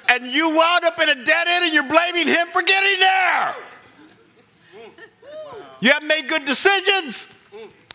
And 0.08 0.26
you 0.26 0.48
wound 0.48 0.84
up 0.84 0.98
in 1.00 1.08
a 1.08 1.14
dead 1.14 1.48
end 1.48 1.66
and 1.66 1.74
you're 1.74 1.88
blaming 1.88 2.26
him 2.26 2.48
for 2.48 2.62
getting 2.62 2.98
there. 2.98 3.54
You 5.80 5.92
haven't 5.92 6.08
made 6.08 6.28
good 6.28 6.44
decisions. 6.44 7.28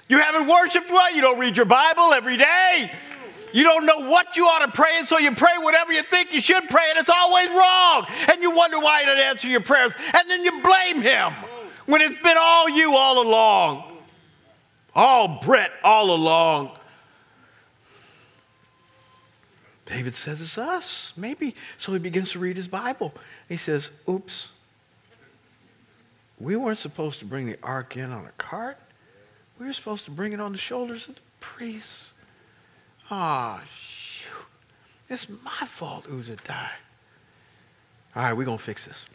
You 0.08 0.20
haven't 0.20 0.48
worshiped 0.48 0.90
well. 0.90 1.14
You 1.14 1.22
don't 1.22 1.40
read 1.40 1.58
your 1.58 1.66
Bible 1.66 2.14
every 2.14 2.38
day. 2.38 2.92
You 3.52 3.64
don't 3.64 3.86
know 3.86 4.10
what 4.10 4.36
you 4.36 4.46
ought 4.46 4.66
to 4.66 4.72
pray, 4.72 4.98
and 4.98 5.08
so 5.08 5.20
you 5.20 5.34
pray 5.36 5.54
whatever 5.60 5.92
you 5.92 6.02
think 6.02 6.34
you 6.34 6.42
should 6.42 6.70
pray, 6.70 6.86
and 6.90 6.98
it's 6.98 7.10
always 7.10 7.50
wrong. 7.50 8.08
And 8.32 8.42
you 8.42 8.50
wonder 8.52 8.80
why 8.80 9.02
he 9.02 9.06
didn't 9.06 9.24
answer 9.26 9.48
your 9.48 9.62
prayers. 9.62 9.94
And 9.98 10.30
then 10.30 10.44
you 10.44 10.62
blame 10.64 11.02
him 11.02 11.34
when 11.86 12.02
it's 12.02 12.22
been 12.22 12.38
all 12.40 12.70
you 12.70 12.96
all 12.96 13.26
along. 13.26 13.98
All 14.96 15.40
Brett 15.44 15.72
all 15.84 16.12
along. 16.12 16.78
David 19.86 20.16
says 20.16 20.42
it's 20.42 20.58
us. 20.58 21.14
Maybe. 21.18 21.56
So 21.78 21.94
he 21.94 22.00
begins 22.00 22.32
to 22.32 22.40
read 22.40 22.56
his 22.56 22.68
Bible. 22.68 23.14
He 23.50 23.58
says, 23.58 23.90
Oops. 24.08 24.50
We 26.40 26.56
weren't 26.56 26.78
supposed 26.78 27.20
to 27.20 27.26
bring 27.26 27.46
the 27.46 27.58
ark 27.64 27.96
in 27.96 28.12
on 28.12 28.26
a 28.26 28.32
cart. 28.38 28.78
We 29.60 29.66
were 29.66 29.74
supposed 29.74 30.06
to 30.06 30.12
bring 30.12 30.34
it 30.34 30.40
on 30.40 30.52
the 30.52 30.58
shoulders 30.58 31.08
of 31.08 31.16
the 31.16 31.22
priests. 31.40 32.12
Ah, 33.10 33.62
oh, 33.62 33.66
shoot. 33.74 34.30
It's 35.10 35.28
my 35.30 35.66
fault 35.66 36.08
Uzzah 36.12 36.38
died. 36.38 36.70
All 38.16 38.24
right, 38.24 38.34
we're 38.34 38.46
going 38.46 38.58
to 38.58 38.64
fix 38.64 38.86
this. 38.86 39.06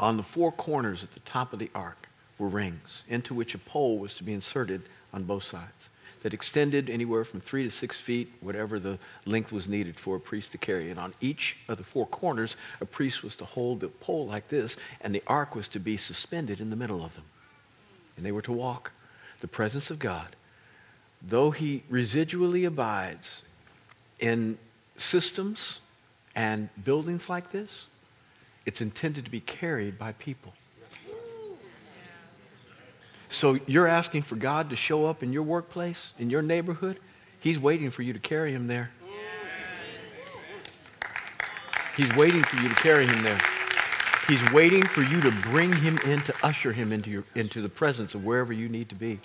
On 0.00 0.16
the 0.16 0.22
four 0.22 0.52
corners 0.52 1.02
at 1.02 1.12
the 1.12 1.20
top 1.20 1.52
of 1.52 1.58
the 1.58 1.70
ark 1.74 2.08
were 2.38 2.48
rings 2.48 3.04
into 3.08 3.34
which 3.34 3.54
a 3.54 3.58
pole 3.58 3.98
was 3.98 4.14
to 4.14 4.24
be 4.24 4.32
inserted 4.32 4.82
on 5.12 5.24
both 5.24 5.42
sides 5.42 5.88
that 6.22 6.34
extended 6.34 6.90
anywhere 6.90 7.24
from 7.24 7.40
three 7.40 7.64
to 7.64 7.70
six 7.70 7.96
feet, 7.96 8.32
whatever 8.40 8.78
the 8.78 8.98
length 9.24 9.52
was 9.52 9.68
needed 9.68 9.98
for 9.98 10.16
a 10.16 10.20
priest 10.20 10.52
to 10.52 10.58
carry. 10.58 10.90
And 10.90 10.98
on 10.98 11.14
each 11.20 11.56
of 11.68 11.78
the 11.78 11.84
four 11.84 12.06
corners, 12.06 12.56
a 12.80 12.84
priest 12.84 13.22
was 13.22 13.36
to 13.36 13.44
hold 13.44 13.80
the 13.80 13.88
pole 13.88 14.26
like 14.26 14.48
this, 14.48 14.76
and 15.00 15.14
the 15.14 15.22
ark 15.26 15.54
was 15.54 15.68
to 15.68 15.78
be 15.78 15.96
suspended 15.96 16.60
in 16.60 16.70
the 16.70 16.76
middle 16.76 17.04
of 17.04 17.14
them. 17.14 17.24
And 18.16 18.26
they 18.26 18.32
were 18.32 18.42
to 18.42 18.52
walk 18.52 18.92
the 19.40 19.48
presence 19.48 19.90
of 19.90 19.98
God, 19.98 20.34
though 21.22 21.52
he 21.52 21.84
residually 21.90 22.66
abides 22.66 23.42
in 24.18 24.58
systems 24.96 25.78
and 26.34 26.68
buildings 26.84 27.28
like 27.28 27.52
this, 27.52 27.86
it's 28.68 28.82
intended 28.82 29.24
to 29.24 29.30
be 29.30 29.40
carried 29.40 29.98
by 29.98 30.12
people. 30.12 30.52
So 33.30 33.58
you're 33.66 33.86
asking 33.86 34.22
for 34.22 34.36
God 34.36 34.68
to 34.68 34.76
show 34.76 35.06
up 35.06 35.22
in 35.22 35.32
your 35.32 35.42
workplace, 35.42 36.12
in 36.18 36.28
your 36.28 36.42
neighborhood. 36.42 37.00
He's 37.40 37.58
waiting 37.58 37.88
for 37.88 38.02
you 38.02 38.12
to 38.12 38.18
carry 38.18 38.52
him 38.52 38.66
there. 38.66 38.90
He's 41.96 42.14
waiting 42.14 42.42
for 42.42 42.60
you 42.60 42.68
to 42.68 42.74
carry 42.74 43.06
him 43.06 43.22
there. 43.22 43.40
He's 44.28 44.52
waiting 44.52 44.82
for 44.82 45.00
you 45.00 45.22
to 45.22 45.30
bring 45.30 45.72
him 45.72 45.98
in, 46.04 46.20
to 46.20 46.34
usher 46.42 46.70
him 46.70 46.92
into, 46.92 47.08
your, 47.10 47.24
into 47.34 47.62
the 47.62 47.70
presence 47.70 48.14
of 48.14 48.26
wherever 48.26 48.52
you 48.52 48.68
need 48.68 48.90
to 48.90 48.94
be. 48.94 49.18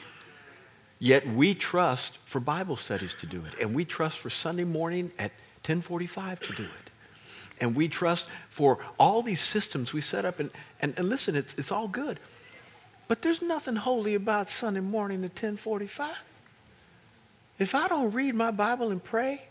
Yet 1.00 1.28
we 1.28 1.54
trust 1.54 2.18
for 2.24 2.40
Bible 2.40 2.78
studies 2.78 3.14
to 3.16 3.26
do 3.26 3.44
it. 3.46 3.60
And 3.60 3.76
we 3.76 3.84
trust 3.84 4.20
for 4.20 4.30
Sunday 4.30 4.64
morning 4.64 5.12
at 5.20 5.32
1045 5.66 6.40
to 6.40 6.54
do 6.54 6.64
it. 6.64 6.83
And 7.62 7.76
we 7.76 7.88
trust 7.88 8.26
for 8.50 8.80
all 8.98 9.22
these 9.22 9.42
systems 9.42 9.94
we 9.94 10.02
set 10.02 10.26
up. 10.26 10.40
And, 10.40 10.50
and, 10.82 10.94
and 10.98 11.10
listen, 11.10 11.36
it's, 11.36 11.54
it's 11.56 11.72
all 11.72 11.88
good. 11.88 12.20
But 13.08 13.22
there's 13.22 13.42
nothing 13.42 13.76
holy 13.76 14.16
about 14.16 14.50
Sunday 14.50 14.80
morning 14.80 15.20
at 15.20 15.32
1045. 15.32 16.16
If 17.60 17.76
I 17.76 17.88
don't 17.88 18.12
read 18.12 18.36
my 18.36 18.52
Bible 18.52 18.92
and 18.92 19.04
pray, 19.04 19.44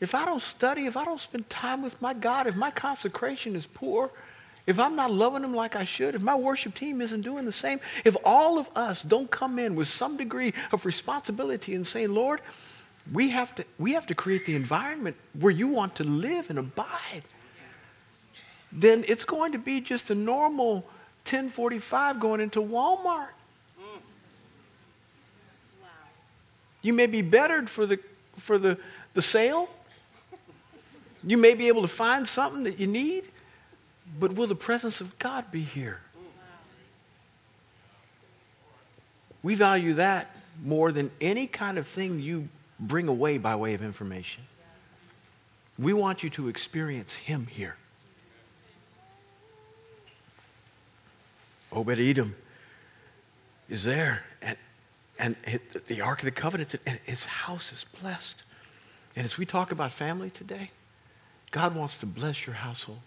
if 0.00 0.14
I 0.14 0.24
don't 0.24 0.40
study, 0.40 0.86
if 0.86 0.96
I 0.96 1.04
don't 1.04 1.20
spend 1.20 1.48
time 1.48 1.82
with 1.82 2.00
my 2.00 2.14
God, 2.14 2.46
if 2.46 2.56
my 2.56 2.70
consecration 2.70 3.56
is 3.56 3.66
poor, 3.66 4.10
if 4.66 4.78
I'm 4.78 4.96
not 4.96 5.10
loving 5.10 5.42
Him 5.42 5.54
like 5.54 5.76
I 5.76 5.84
should, 5.84 6.14
if 6.14 6.22
my 6.22 6.34
worship 6.34 6.74
team 6.74 7.00
isn't 7.00 7.22
doing 7.22 7.44
the 7.44 7.52
same, 7.52 7.80
if 8.04 8.16
all 8.24 8.58
of 8.58 8.68
us 8.76 9.02
don't 9.02 9.30
come 9.30 9.58
in 9.58 9.74
with 9.74 9.88
some 9.88 10.16
degree 10.16 10.54
of 10.72 10.86
responsibility 10.86 11.74
and 11.74 11.86
say, 11.86 12.06
Lord, 12.06 12.40
we 13.12 13.30
have 13.30 13.54
to, 13.56 13.64
we 13.78 13.92
have 13.92 14.06
to 14.06 14.14
create 14.14 14.46
the 14.46 14.54
environment 14.54 15.16
where 15.38 15.52
you 15.52 15.68
want 15.68 15.96
to 15.96 16.04
live 16.04 16.50
and 16.50 16.58
abide, 16.58 17.22
then 18.72 19.04
it's 19.06 19.24
going 19.24 19.52
to 19.52 19.58
be 19.58 19.80
just 19.80 20.10
a 20.10 20.14
normal 20.14 20.76
1045 21.24 22.18
going 22.20 22.40
into 22.40 22.60
Walmart. 22.60 23.28
You 26.82 26.92
may 26.92 27.06
be 27.06 27.22
bettered 27.22 27.70
for 27.70 27.86
the, 27.86 27.98
for 28.36 28.58
the, 28.58 28.78
the 29.14 29.22
sale. 29.22 29.68
You 31.22 31.38
may 31.38 31.54
be 31.54 31.68
able 31.68 31.80
to 31.82 31.88
find 31.88 32.28
something 32.28 32.64
that 32.64 32.78
you 32.78 32.86
need. 32.86 33.24
But 34.20 34.34
will 34.34 34.46
the 34.46 34.54
presence 34.54 35.00
of 35.00 35.18
God 35.18 35.50
be 35.50 35.62
here? 35.62 36.00
We 39.42 39.54
value 39.54 39.94
that 39.94 40.36
more 40.62 40.92
than 40.92 41.10
any 41.20 41.46
kind 41.46 41.78
of 41.78 41.86
thing 41.86 42.20
you 42.20 42.48
bring 42.78 43.08
away 43.08 43.38
by 43.38 43.56
way 43.56 43.74
of 43.74 43.82
information. 43.82 44.44
We 45.78 45.92
want 45.92 46.22
you 46.22 46.30
to 46.30 46.48
experience 46.48 47.14
Him 47.14 47.46
here. 47.46 47.76
Obed 51.72 51.98
Edom 51.98 52.36
is 53.68 53.84
there. 53.84 54.22
And, 54.40 54.56
and 55.18 55.36
the 55.86 56.00
Ark 56.00 56.20
of 56.20 56.24
the 56.24 56.30
Covenant, 56.30 56.74
and 56.86 56.98
his 57.04 57.24
house 57.24 57.72
is 57.72 57.84
blessed. 58.00 58.42
And 59.16 59.24
as 59.24 59.38
we 59.38 59.46
talk 59.46 59.72
about 59.72 59.92
family 59.92 60.30
today, 60.30 60.70
God 61.50 61.74
wants 61.74 61.98
to 61.98 62.06
bless 62.06 62.46
your 62.46 62.56
household. 62.56 63.00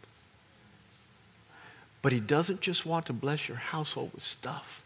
But 2.02 2.12
he 2.14 2.20
doesn't 2.20 2.62
just 2.62 2.86
want 2.86 3.06
to 3.08 3.14
bless 3.14 3.48
your 3.48 3.58
household 3.58 4.12
with 4.14 4.24
stuff. 4.24 4.84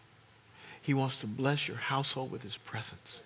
He 0.82 0.94
wants 0.94 1.16
to 1.18 1.28
bless 1.28 1.68
your 1.68 1.78
household 1.78 2.32
with 2.32 2.42
his 2.42 2.58
presence. 2.58 3.22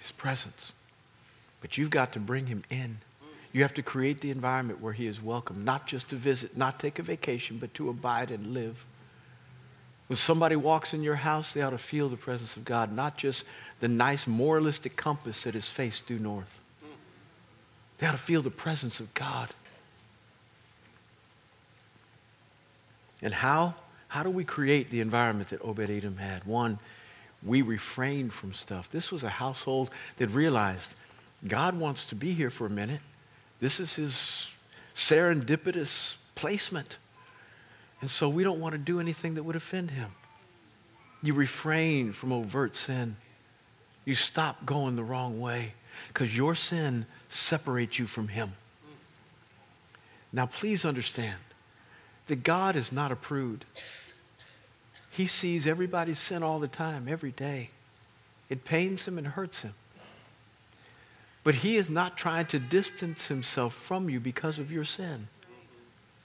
His 0.00 0.12
presence. 0.12 0.72
But 1.60 1.78
you've 1.78 1.90
got 1.90 2.12
to 2.14 2.18
bring 2.18 2.46
him 2.46 2.64
in. 2.70 2.98
You 3.52 3.62
have 3.62 3.74
to 3.74 3.82
create 3.82 4.20
the 4.20 4.30
environment 4.30 4.80
where 4.80 4.92
he 4.92 5.06
is 5.06 5.22
welcome, 5.22 5.64
not 5.64 5.86
just 5.86 6.08
to 6.10 6.16
visit, 6.16 6.56
not 6.56 6.78
take 6.78 6.98
a 6.98 7.02
vacation, 7.02 7.58
but 7.58 7.74
to 7.74 7.88
abide 7.88 8.30
and 8.30 8.54
live. 8.54 8.84
When 10.06 10.16
somebody 10.16 10.56
walks 10.56 10.94
in 10.94 11.02
your 11.02 11.16
house, 11.16 11.52
they 11.52 11.62
ought 11.62 11.70
to 11.70 11.78
feel 11.78 12.08
the 12.08 12.16
presence 12.16 12.56
of 12.56 12.64
God, 12.64 12.92
not 12.92 13.16
just 13.16 13.44
the 13.80 13.88
nice 13.88 14.26
moralistic 14.26 14.96
compass 14.96 15.44
that 15.44 15.54
is 15.54 15.68
faced 15.68 16.06
due 16.06 16.18
north. 16.18 16.60
They 17.98 18.06
ought 18.06 18.12
to 18.12 18.18
feel 18.18 18.42
the 18.42 18.50
presence 18.50 18.98
of 19.00 19.12
God. 19.14 19.50
And 23.22 23.34
how? 23.34 23.74
How 24.08 24.22
do 24.22 24.30
we 24.30 24.44
create 24.44 24.90
the 24.90 25.00
environment 25.00 25.50
that 25.50 25.62
Obed 25.62 25.90
Edom 25.90 26.16
had? 26.16 26.44
One, 26.44 26.78
we 27.42 27.62
refrained 27.62 28.32
from 28.32 28.52
stuff. 28.52 28.90
This 28.90 29.10
was 29.10 29.22
a 29.22 29.28
household 29.28 29.90
that 30.18 30.28
realized 30.28 30.94
God 31.46 31.78
wants 31.78 32.04
to 32.06 32.14
be 32.14 32.32
here 32.32 32.50
for 32.50 32.66
a 32.66 32.70
minute. 32.70 33.00
This 33.60 33.80
is 33.80 33.94
his 33.96 34.48
serendipitous 34.94 36.16
placement. 36.34 36.98
And 38.00 38.10
so 38.10 38.28
we 38.28 38.44
don't 38.44 38.60
want 38.60 38.72
to 38.72 38.78
do 38.78 39.00
anything 39.00 39.34
that 39.34 39.42
would 39.42 39.56
offend 39.56 39.90
him. 39.90 40.10
You 41.22 41.34
refrain 41.34 42.12
from 42.12 42.32
overt 42.32 42.76
sin. 42.76 43.16
You 44.04 44.14
stop 44.14 44.64
going 44.64 44.96
the 44.96 45.04
wrong 45.04 45.40
way 45.40 45.74
because 46.08 46.34
your 46.36 46.54
sin 46.54 47.06
separates 47.28 47.98
you 47.98 48.06
from 48.06 48.28
him. 48.28 48.52
Now, 50.32 50.46
please 50.46 50.84
understand 50.84 51.36
that 52.28 52.42
God 52.42 52.76
is 52.76 52.92
not 52.92 53.12
a 53.12 53.16
prude. 53.16 53.64
He 55.20 55.26
sees 55.26 55.66
everybody's 55.66 56.18
sin 56.18 56.42
all 56.42 56.60
the 56.60 56.66
time, 56.66 57.06
every 57.06 57.32
day. 57.32 57.68
It 58.48 58.64
pains 58.64 59.06
him 59.06 59.18
and 59.18 59.26
hurts 59.26 59.60
him. 59.60 59.74
But 61.44 61.56
he 61.56 61.76
is 61.76 61.90
not 61.90 62.16
trying 62.16 62.46
to 62.46 62.58
distance 62.58 63.28
himself 63.28 63.74
from 63.74 64.08
you 64.08 64.18
because 64.18 64.58
of 64.58 64.72
your 64.72 64.84
sin. 64.84 65.28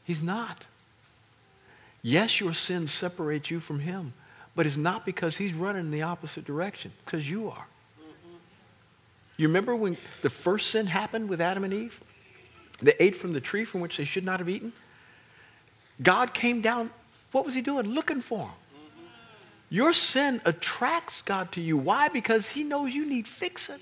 He's 0.05 0.23
not. 0.23 0.63
Yes, 2.03 2.39
your 2.39 2.53
sin 2.53 2.87
separates 2.87 3.51
you 3.51 3.59
from 3.59 3.79
him, 3.79 4.13
but 4.55 4.65
it's 4.65 4.77
not 4.77 5.05
because 5.05 5.35
he's 5.35 5.53
running 5.53 5.87
in 5.87 5.91
the 5.91 6.03
opposite 6.03 6.45
direction, 6.45 6.93
because 7.03 7.29
you 7.29 7.49
are. 7.49 7.67
You 9.35 9.49
remember 9.49 9.75
when 9.75 9.97
the 10.21 10.29
first 10.29 10.69
sin 10.69 10.87
happened 10.87 11.27
with 11.27 11.41
Adam 11.41 11.65
and 11.65 11.73
Eve? 11.73 11.99
They 12.79 12.93
ate 13.01 13.17
from 13.17 13.33
the 13.33 13.41
tree 13.41 13.65
from 13.65 13.81
which 13.81 13.97
they 13.97 14.05
should 14.05 14.23
not 14.23 14.39
have 14.39 14.47
eaten. 14.47 14.71
God 16.01 16.33
came 16.33 16.61
down. 16.61 16.91
What 17.33 17.43
was 17.43 17.55
he 17.55 17.59
doing? 17.59 17.87
Looking 17.87 18.21
for 18.21 18.37
them. 18.37 18.51
Your 19.69 19.93
sin 19.93 20.41
attracts 20.45 21.21
God 21.21 21.51
to 21.53 21.61
you. 21.61 21.77
Why? 21.77 22.07
Because 22.07 22.49
he 22.49 22.63
knows 22.63 22.93
you 22.93 23.05
need 23.05 23.27
fixing. 23.27 23.79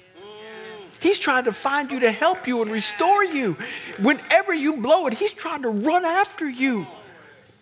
He's 1.00 1.20
trying 1.20 1.44
to 1.44 1.52
find 1.52 1.92
you 1.92 2.00
to 2.00 2.12
help 2.12 2.48
you 2.48 2.62
and 2.62 2.72
restore 2.72 3.26
you. 3.26 3.58
Whenever 4.00 4.54
you 4.54 4.78
blow 4.78 5.08
it, 5.08 5.14
he's 5.14 5.34
trying 5.34 5.64
to 5.64 5.70
run 5.70 6.06
after 6.06 6.48
you. 6.48 6.88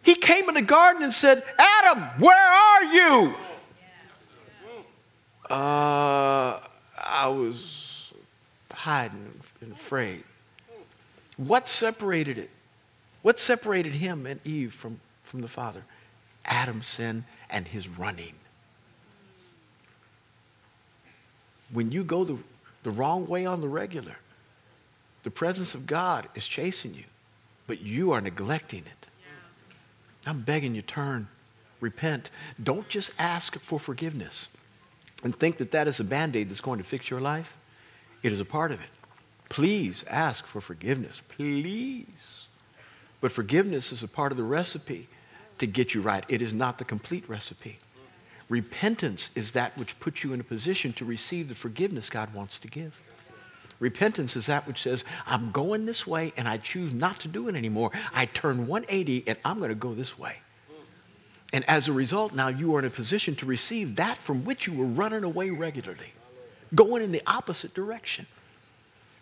He 0.04 0.14
came 0.14 0.48
in 0.48 0.54
the 0.54 0.62
garden 0.62 1.02
and 1.02 1.12
said, 1.12 1.44
Adam, 1.58 2.04
where 2.20 2.38
are 2.38 2.84
you? 2.84 3.36
Uh, 5.50 6.60
I 6.98 7.28
was 7.28 8.14
hiding 8.72 9.42
and 9.62 9.72
afraid. 9.72 10.24
What 11.38 11.68
separated 11.68 12.38
it? 12.38 12.50
What 13.22 13.40
separated 13.40 13.94
him 13.94 14.26
and 14.26 14.40
Eve 14.46 14.74
from, 14.74 15.00
from 15.24 15.42
the 15.42 15.48
Father? 15.48 15.84
Adam's 16.46 16.88
sin 16.88 17.26
and 17.52 17.68
his 17.68 17.88
running. 17.88 18.34
When 21.72 21.92
you 21.92 22.04
go 22.04 22.24
the, 22.24 22.38
the 22.84 22.92
wrong 22.92 23.28
way 23.28 23.46
on 23.46 23.62
the 23.62 23.70
regular, 23.70 24.16
the 25.24 25.32
presence 25.32 25.76
of 25.76 25.86
God 25.86 26.28
is 26.36 26.48
chasing 26.48 26.94
you, 26.94 27.04
but 27.68 27.82
you 27.82 28.12
are 28.12 28.22
neglecting 28.22 28.80
it. 28.80 29.08
I'm 30.26 30.42
begging 30.42 30.76
you, 30.76 30.82
turn, 30.82 31.28
repent. 31.80 32.30
Don't 32.62 32.88
just 32.90 33.12
ask 33.18 33.60
for 33.60 33.80
forgiveness 33.80 34.50
and 35.24 35.38
think 35.38 35.58
that 35.58 35.72
that 35.72 35.88
is 35.88 36.00
a 36.00 36.04
band 36.04 36.36
aid 36.36 36.50
that's 36.50 36.62
going 36.62 36.78
to 36.78 36.84
fix 36.84 37.10
your 37.10 37.22
life. 37.22 37.58
It 38.24 38.32
is 38.32 38.40
a 38.40 38.46
part 38.46 38.72
of 38.72 38.82
it. 38.82 38.90
Please 39.50 40.06
ask 40.08 40.46
for 40.46 40.62
forgiveness. 40.62 41.22
Please. 41.28 42.48
But 43.20 43.32
forgiveness 43.32 43.92
is 43.92 44.04
a 44.04 44.08
part 44.08 44.32
of 44.32 44.38
the 44.38 44.44
recipe 44.44 45.08
to 45.62 45.67
get 45.67 45.93
you 45.93 46.02
right. 46.02 46.26
It 46.28 46.41
is 46.41 46.54
not 46.54 46.78
the 46.78 46.84
complete 46.84 47.28
recipe. 47.30 47.80
Repentance 48.50 49.32
is 49.34 49.52
that 49.52 49.78
which 49.78 49.97
puts 50.00 50.24
you 50.24 50.34
in 50.34 50.41
a 50.41 50.43
position 50.43 50.91
to 50.93 51.06
receive 51.06 51.47
the 51.47 51.56
forgiveness 51.56 52.10
God 52.10 52.34
wants 52.34 52.60
to 52.60 52.67
give. 52.67 53.00
Repentance 53.80 54.36
is 54.36 54.47
that 54.47 54.67
which 54.67 54.82
says, 54.82 55.06
I'm 55.26 55.52
going 55.52 55.86
this 55.86 56.06
way 56.06 56.34
and 56.38 56.47
I 56.47 56.58
choose 56.58 56.93
not 56.93 57.19
to 57.21 57.28
do 57.28 57.47
it 57.47 57.56
anymore. 57.56 57.91
I 58.13 58.26
turn 58.26 58.67
180 58.67 59.24
and 59.28 59.38
I'm 59.45 59.58
going 59.58 59.69
to 59.69 59.76
go 59.76 59.93
this 59.93 60.19
way. 60.19 60.36
And 61.54 61.67
as 61.69 61.88
a 61.88 61.93
result, 61.93 62.34
now 62.34 62.47
you 62.47 62.76
are 62.76 62.80
in 62.80 62.86
a 62.86 62.89
position 62.89 63.36
to 63.38 63.45
receive 63.45 63.95
that 63.95 64.17
from 64.17 64.45
which 64.45 64.67
you 64.67 64.74
were 64.74 64.86
running 64.86 65.24
away 65.24 65.50
regularly, 65.50 66.13
going 66.76 67.04
in 67.04 67.12
the 67.12 67.24
opposite 67.26 67.74
direction. 67.74 68.28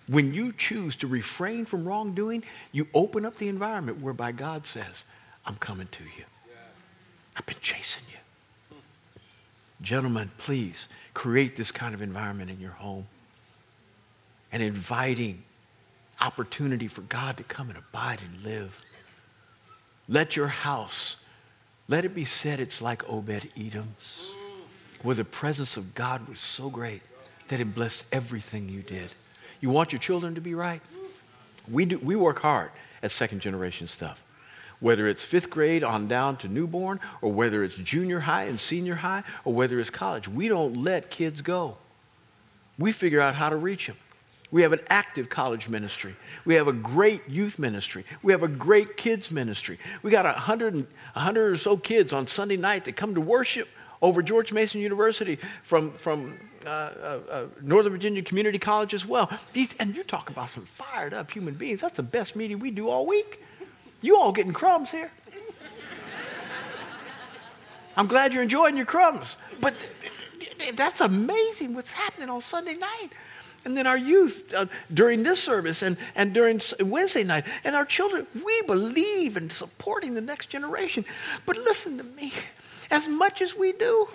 When 0.07 0.33
you 0.33 0.53
choose 0.53 0.95
to 0.97 1.07
refrain 1.07 1.65
from 1.65 1.87
wrongdoing, 1.87 2.43
you 2.71 2.87
open 2.93 3.25
up 3.25 3.35
the 3.35 3.47
environment 3.47 4.01
whereby 4.01 4.31
God 4.31 4.65
says, 4.65 5.03
I'm 5.45 5.55
coming 5.55 5.87
to 5.87 6.03
you. 6.03 6.25
I've 7.35 7.45
been 7.45 7.57
chasing 7.61 8.03
you. 8.11 8.77
Gentlemen, 9.81 10.29
please 10.37 10.87
create 11.13 11.55
this 11.55 11.71
kind 11.71 11.93
of 11.93 12.01
environment 12.01 12.49
in 12.49 12.59
your 12.59 12.71
home 12.71 13.07
an 14.51 14.61
inviting 14.61 15.43
opportunity 16.21 16.87
for 16.87 17.01
God 17.01 17.37
to 17.37 17.43
come 17.43 17.69
and 17.69 17.77
abide 17.77 18.21
and 18.21 18.43
live. 18.43 18.81
Let 20.07 20.35
your 20.35 20.47
house, 20.47 21.17
let 21.87 22.03
it 22.03 22.15
be 22.15 22.25
said 22.25 22.59
it's 22.59 22.81
like 22.81 23.07
Obed 23.07 23.49
Edom's, 23.57 24.31
where 25.03 25.15
the 25.15 25.23
presence 25.23 25.77
of 25.77 25.93
God 25.93 26.27
was 26.27 26.39
so 26.39 26.69
great 26.69 27.03
that 27.47 27.61
it 27.61 27.73
blessed 27.75 28.05
everything 28.11 28.69
you 28.69 28.81
did. 28.81 29.11
You 29.61 29.69
want 29.69 29.91
your 29.91 29.99
children 29.99 30.35
to 30.35 30.41
be 30.41 30.55
right? 30.55 30.81
We, 31.69 31.85
do, 31.85 31.99
we 31.99 32.15
work 32.15 32.39
hard 32.39 32.71
at 33.03 33.11
second 33.11 33.41
generation 33.41 33.87
stuff. 33.87 34.23
Whether 34.79 35.07
it's 35.07 35.23
fifth 35.23 35.49
grade 35.49 35.83
on 35.83 36.07
down 36.07 36.37
to 36.37 36.47
newborn, 36.47 36.99
or 37.21 37.31
whether 37.31 37.63
it's 37.63 37.75
junior 37.75 38.21
high 38.21 38.43
and 38.43 38.59
senior 38.59 38.95
high, 38.95 39.23
or 39.43 39.53
whether 39.53 39.79
it's 39.79 39.89
college, 39.89 40.27
we 40.27 40.47
don't 40.47 40.83
let 40.83 41.09
kids 41.09 41.41
go. 41.41 41.77
We 42.77 42.91
figure 42.93 43.19
out 43.19 43.35
how 43.35 43.49
to 43.49 43.57
reach 43.57 43.87
them. 43.87 43.97
We 44.51 44.63
have 44.63 44.73
an 44.73 44.79
active 44.87 45.29
college 45.29 45.69
ministry. 45.69 46.15
We 46.43 46.55
have 46.55 46.67
a 46.67 46.73
great 46.73 47.27
youth 47.29 47.59
ministry. 47.59 48.05
We 48.23 48.31
have 48.31 48.41
a 48.41 48.47
great 48.47 48.97
kids 48.97 49.29
ministry. 49.29 49.77
We 50.01 50.09
got 50.09 50.25
a 50.25 50.31
hundred, 50.31 50.87
a 51.13 51.19
hundred 51.19 51.51
or 51.51 51.57
so 51.57 51.77
kids 51.77 52.13
on 52.13 52.25
Sunday 52.25 52.57
night 52.57 52.85
that 52.85 52.95
come 52.95 53.13
to 53.15 53.21
worship 53.21 53.67
over 54.01 54.23
George 54.23 54.51
Mason 54.51 54.81
University 54.81 55.37
from, 55.61 55.91
from 55.91 56.39
uh, 56.65 56.69
uh, 56.69 57.19
uh, 57.29 57.45
Northern 57.61 57.91
Virginia 57.91 58.23
Community 58.23 58.57
College 58.57 58.93
as 58.93 59.05
well. 59.05 59.29
These, 59.53 59.75
and 59.79 59.95
you 59.95 60.03
talk 60.03 60.29
about 60.29 60.49
some 60.49 60.65
fired 60.65 61.13
up 61.13 61.29
human 61.29 61.53
beings. 61.53 61.81
That's 61.81 61.97
the 61.97 62.03
best 62.03 62.35
meeting 62.35 62.59
we 62.59 62.71
do 62.71 62.89
all 62.89 63.05
week. 63.05 63.43
You 64.01 64.17
all 64.17 64.31
getting 64.31 64.53
crumbs 64.53 64.91
here. 64.91 65.11
I'm 67.97 68.07
glad 68.07 68.33
you're 68.33 68.43
enjoying 68.43 68.77
your 68.77 68.85
crumbs. 68.85 69.37
But 69.59 69.73
that's 70.75 71.01
amazing 71.01 71.73
what's 71.73 71.91
happening 71.91 72.29
on 72.29 72.41
Sunday 72.41 72.75
night 72.75 73.09
and 73.65 73.75
then 73.75 73.87
our 73.87 73.97
youth 73.97 74.53
uh, 74.53 74.65
during 74.93 75.23
this 75.23 75.41
service 75.41 75.81
and, 75.81 75.97
and 76.15 76.33
during 76.33 76.61
Wednesday 76.79 77.23
night, 77.23 77.45
and 77.63 77.75
our 77.75 77.85
children. 77.85 78.25
We 78.43 78.61
believe 78.63 79.37
in 79.37 79.49
supporting 79.49 80.13
the 80.13 80.21
next 80.21 80.49
generation. 80.49 81.05
But 81.45 81.57
listen 81.57 81.97
to 81.97 82.03
me, 82.03 82.33
as 82.91 83.07
much 83.07 83.41
as 83.41 83.55
we 83.55 83.73
do, 83.73 84.07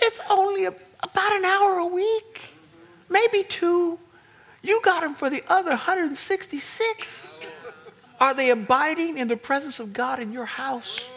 it's 0.00 0.20
only 0.28 0.66
a, 0.66 0.74
about 1.02 1.32
an 1.32 1.44
hour 1.44 1.78
a 1.78 1.86
week, 1.86 2.54
maybe 3.08 3.42
two. 3.44 3.98
You 4.62 4.80
got 4.82 5.00
them 5.00 5.14
for 5.14 5.30
the 5.30 5.42
other 5.48 5.70
166. 5.70 7.40
Are 8.20 8.34
they 8.34 8.50
abiding 8.50 9.18
in 9.18 9.28
the 9.28 9.36
presence 9.36 9.80
of 9.80 9.92
God 9.92 10.20
in 10.20 10.32
your 10.32 10.44
house? 10.44 11.08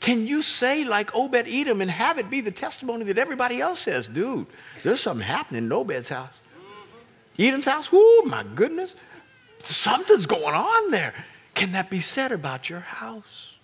Can 0.00 0.26
you 0.26 0.40
say, 0.40 0.84
like 0.84 1.14
Obed 1.14 1.46
Edom, 1.48 1.80
and 1.80 1.90
have 1.90 2.18
it 2.18 2.30
be 2.30 2.40
the 2.40 2.50
testimony 2.50 3.04
that 3.06 3.18
everybody 3.18 3.60
else 3.60 3.80
says, 3.80 4.06
dude, 4.06 4.46
there's 4.82 5.00
something 5.00 5.26
happening 5.26 5.64
in 5.64 5.72
Obed's 5.72 6.08
house? 6.08 6.40
Edom's 7.38 7.66
house? 7.66 7.88
Oh, 7.92 8.24
my 8.26 8.44
goodness. 8.54 8.94
Something's 9.64 10.26
going 10.26 10.54
on 10.54 10.90
there. 10.90 11.12
Can 11.54 11.72
that 11.72 11.90
be 11.90 12.00
said 12.00 12.32
about 12.32 12.70
your 12.70 12.80
house? 12.80 13.54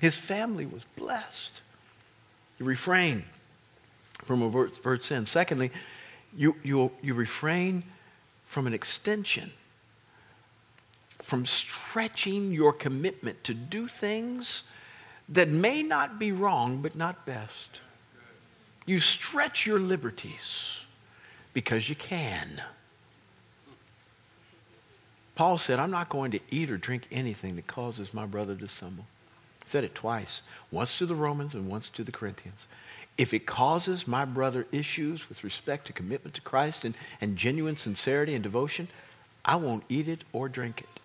His 0.00 0.16
family 0.16 0.66
was 0.66 0.84
blessed. 0.96 1.52
You 2.58 2.66
refrain 2.66 3.24
from 4.24 4.42
overt 4.42 5.04
sin. 5.04 5.26
Secondly, 5.26 5.70
you, 6.36 6.56
you, 6.62 6.90
you 7.02 7.14
refrain 7.14 7.84
from 8.46 8.66
an 8.66 8.74
extension, 8.74 9.50
from 11.26 11.44
stretching 11.44 12.52
your 12.52 12.72
commitment 12.72 13.42
to 13.42 13.52
do 13.52 13.88
things 13.88 14.62
that 15.28 15.48
may 15.48 15.82
not 15.82 16.20
be 16.20 16.30
wrong, 16.30 16.80
but 16.80 16.94
not 16.94 17.26
best. 17.26 17.80
You 18.86 19.00
stretch 19.00 19.66
your 19.66 19.80
liberties 19.80 20.84
because 21.52 21.88
you 21.88 21.96
can. 21.96 22.62
Paul 25.34 25.58
said, 25.58 25.80
I'm 25.80 25.90
not 25.90 26.10
going 26.10 26.30
to 26.30 26.40
eat 26.48 26.70
or 26.70 26.76
drink 26.76 27.08
anything 27.10 27.56
that 27.56 27.66
causes 27.66 28.14
my 28.14 28.24
brother 28.24 28.54
to 28.54 28.68
stumble. 28.68 29.06
He 29.64 29.68
said 29.68 29.82
it 29.82 29.96
twice, 29.96 30.42
once 30.70 30.96
to 30.98 31.06
the 31.06 31.16
Romans 31.16 31.56
and 31.56 31.68
once 31.68 31.88
to 31.88 32.04
the 32.04 32.12
Corinthians. 32.12 32.68
If 33.18 33.34
it 33.34 33.46
causes 33.46 34.06
my 34.06 34.24
brother 34.24 34.68
issues 34.70 35.28
with 35.28 35.42
respect 35.42 35.88
to 35.88 35.92
commitment 35.92 36.34
to 36.34 36.40
Christ 36.40 36.84
and, 36.84 36.94
and 37.20 37.36
genuine 37.36 37.76
sincerity 37.76 38.34
and 38.34 38.44
devotion, 38.44 38.86
I 39.44 39.56
won't 39.56 39.82
eat 39.88 40.06
it 40.06 40.22
or 40.32 40.48
drink 40.48 40.82
it. 40.82 41.00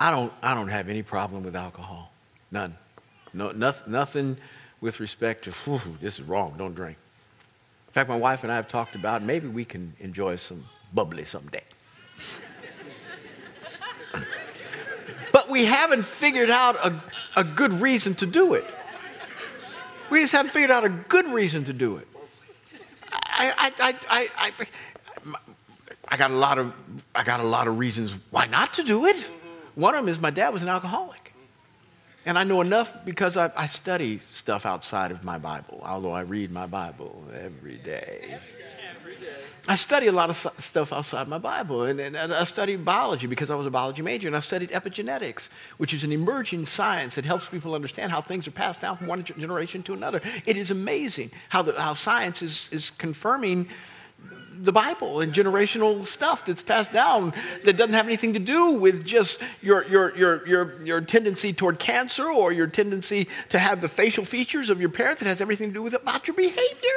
I 0.00 0.10
don't, 0.10 0.32
I 0.42 0.54
don't 0.54 0.68
have 0.68 0.88
any 0.88 1.02
problem 1.02 1.44
with 1.44 1.54
alcohol. 1.54 2.10
None. 2.50 2.74
No, 3.34 3.52
nothing, 3.52 3.92
nothing 3.92 4.36
with 4.80 4.98
respect 4.98 5.44
to, 5.44 5.52
this 6.00 6.18
is 6.18 6.22
wrong, 6.22 6.54
don't 6.56 6.74
drink. 6.74 6.96
In 7.88 7.92
fact, 7.92 8.08
my 8.08 8.16
wife 8.16 8.42
and 8.42 8.50
I 8.50 8.56
have 8.56 8.66
talked 8.66 8.94
about 8.94 9.22
maybe 9.22 9.46
we 9.46 9.66
can 9.66 9.92
enjoy 10.00 10.36
some 10.36 10.64
bubbly 10.94 11.26
someday. 11.26 11.62
but 15.32 15.50
we 15.50 15.66
haven't 15.66 16.04
figured 16.04 16.50
out 16.50 16.76
a, 16.76 16.98
a 17.36 17.44
good 17.44 17.74
reason 17.74 18.14
to 18.16 18.26
do 18.26 18.54
it. 18.54 18.64
We 20.08 20.22
just 20.22 20.32
haven't 20.32 20.52
figured 20.52 20.70
out 20.70 20.84
a 20.84 20.88
good 20.88 21.26
reason 21.26 21.64
to 21.66 21.74
do 21.74 21.98
it. 21.98 22.08
I, 23.12 23.72
I, 23.78 23.94
I, 24.08 24.28
I, 24.38 24.52
I, 26.08 26.16
got 26.16 26.30
a 26.30 26.34
lot 26.34 26.58
of, 26.58 26.72
I 27.14 27.22
got 27.22 27.40
a 27.40 27.44
lot 27.44 27.68
of 27.68 27.78
reasons 27.78 28.16
why 28.30 28.46
not 28.46 28.72
to 28.74 28.82
do 28.82 29.04
it. 29.06 29.28
One 29.74 29.94
of 29.94 30.04
them 30.04 30.08
is 30.08 30.20
my 30.20 30.30
dad 30.30 30.52
was 30.52 30.62
an 30.62 30.68
alcoholic. 30.68 31.32
And 32.26 32.38
I 32.38 32.44
know 32.44 32.60
enough 32.60 32.92
because 33.04 33.36
I, 33.36 33.50
I 33.56 33.66
study 33.66 34.20
stuff 34.30 34.66
outside 34.66 35.10
of 35.10 35.24
my 35.24 35.38
Bible, 35.38 35.80
although 35.82 36.12
I 36.12 36.20
read 36.20 36.50
my 36.50 36.66
Bible 36.66 37.24
every 37.34 37.76
day. 37.76 38.38
I 39.68 39.76
study 39.76 40.06
a 40.06 40.12
lot 40.12 40.30
of 40.30 40.36
stuff 40.58 40.92
outside 40.92 41.28
my 41.28 41.38
Bible. 41.38 41.84
And, 41.84 42.00
and, 42.00 42.16
I 42.16 42.44
studied 42.44 42.84
biology 42.84 43.26
because 43.26 43.50
I 43.50 43.54
was 43.54 43.66
a 43.66 43.70
biology 43.70 44.02
major. 44.02 44.26
And 44.26 44.36
I 44.36 44.40
studied 44.40 44.70
epigenetics, 44.70 45.48
which 45.76 45.94
is 45.94 46.02
an 46.02 46.12
emerging 46.12 46.66
science 46.66 47.14
that 47.14 47.24
helps 47.24 47.48
people 47.48 47.74
understand 47.74 48.10
how 48.10 48.20
things 48.20 48.48
are 48.48 48.52
passed 48.52 48.80
down 48.80 48.96
from 48.96 49.06
one 49.06 49.22
generation 49.22 49.82
to 49.84 49.92
another. 49.92 50.20
It 50.46 50.56
is 50.56 50.70
amazing 50.70 51.30
how, 51.50 51.62
the, 51.62 51.80
how 51.80 51.94
science 51.94 52.42
is, 52.42 52.68
is 52.72 52.90
confirming 52.90 53.68
the 54.62 54.72
Bible 54.72 55.20
and 55.20 55.32
generational 55.32 56.06
stuff 56.06 56.44
that's 56.44 56.62
passed 56.62 56.92
down 56.92 57.32
that 57.64 57.76
doesn't 57.76 57.94
have 57.94 58.06
anything 58.06 58.34
to 58.34 58.38
do 58.38 58.72
with 58.72 59.04
just 59.04 59.40
your, 59.62 59.86
your, 59.86 60.16
your, 60.16 60.46
your, 60.46 60.82
your 60.82 61.00
tendency 61.00 61.52
toward 61.52 61.78
cancer 61.78 62.28
or 62.28 62.52
your 62.52 62.66
tendency 62.66 63.26
to 63.48 63.58
have 63.58 63.80
the 63.80 63.88
facial 63.88 64.24
features 64.24 64.68
of 64.68 64.80
your 64.80 64.90
parents. 64.90 65.22
It 65.22 65.28
has 65.28 65.40
everything 65.40 65.68
to 65.68 65.74
do 65.74 65.82
with 65.82 65.94
about 65.94 66.26
your 66.26 66.36
behavior. 66.36 66.88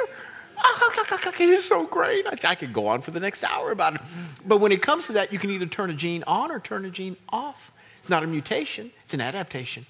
It's 1.36 1.66
so 1.66 1.84
great. 1.84 2.26
I 2.44 2.54
could 2.54 2.72
go 2.72 2.86
on 2.86 3.00
for 3.00 3.10
the 3.10 3.20
next 3.20 3.44
hour 3.44 3.72
about 3.72 3.96
it. 3.96 4.00
But 4.46 4.58
when 4.58 4.72
it 4.72 4.82
comes 4.82 5.06
to 5.06 5.12
that, 5.14 5.32
you 5.32 5.38
can 5.38 5.50
either 5.50 5.66
turn 5.66 5.90
a 5.90 5.94
gene 5.94 6.22
on 6.26 6.50
or 6.50 6.60
turn 6.60 6.84
a 6.84 6.90
gene 6.90 7.16
off. 7.28 7.72
It's 8.00 8.08
not 8.08 8.22
a 8.22 8.26
mutation, 8.26 8.90
it's 9.04 9.14
an 9.14 9.20
adaptation. 9.20 9.86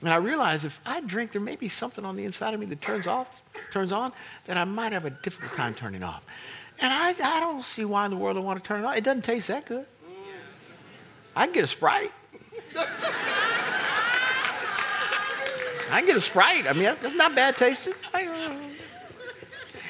And 0.00 0.10
I 0.10 0.16
realize 0.16 0.64
if 0.64 0.80
I 0.86 1.00
drink, 1.00 1.32
there 1.32 1.42
may 1.42 1.56
be 1.56 1.68
something 1.68 2.04
on 2.04 2.16
the 2.16 2.24
inside 2.24 2.54
of 2.54 2.60
me 2.60 2.66
that 2.66 2.80
turns 2.80 3.06
off, 3.06 3.42
turns 3.72 3.90
on, 3.90 4.12
that 4.44 4.56
I 4.56 4.64
might 4.64 4.92
have 4.92 5.04
a 5.04 5.10
difficult 5.10 5.52
time 5.54 5.74
turning 5.74 6.04
off. 6.04 6.24
And 6.80 6.92
I, 6.92 7.10
I 7.10 7.40
don't 7.40 7.64
see 7.64 7.84
why 7.84 8.04
in 8.04 8.10
the 8.12 8.16
world 8.16 8.36
I 8.36 8.40
want 8.40 8.62
to 8.62 8.66
turn 8.66 8.84
it 8.84 8.86
on. 8.86 8.96
It 8.96 9.04
doesn't 9.04 9.22
taste 9.22 9.48
that 9.48 9.66
good. 9.66 9.86
I 11.34 11.46
can 11.46 11.54
get 11.54 11.64
a 11.64 11.68
Sprite. 11.68 12.12
I 15.90 16.00
can 16.00 16.06
get 16.06 16.16
a 16.16 16.20
Sprite. 16.20 16.66
I 16.66 16.72
mean, 16.72 16.84
that's, 16.84 16.98
that's 16.98 17.14
not 17.14 17.34
bad 17.34 17.56
tasting. 17.56 17.94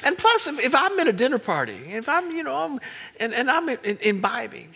And 0.03 0.17
plus, 0.17 0.47
if, 0.47 0.59
if, 0.59 0.73
I'm 0.73 0.97
in 0.99 1.07
a 1.07 1.13
dinner 1.13 1.39
party, 1.39 1.77
if 1.89 2.07
I'm, 2.07 2.31
you 2.35 2.43
know, 2.43 2.55
I'm, 2.55 2.79
and, 3.19 3.33
and 3.33 3.51
I'm 3.51 3.67
in, 3.67 3.77
in, 3.83 3.97
imbibing, 4.01 4.69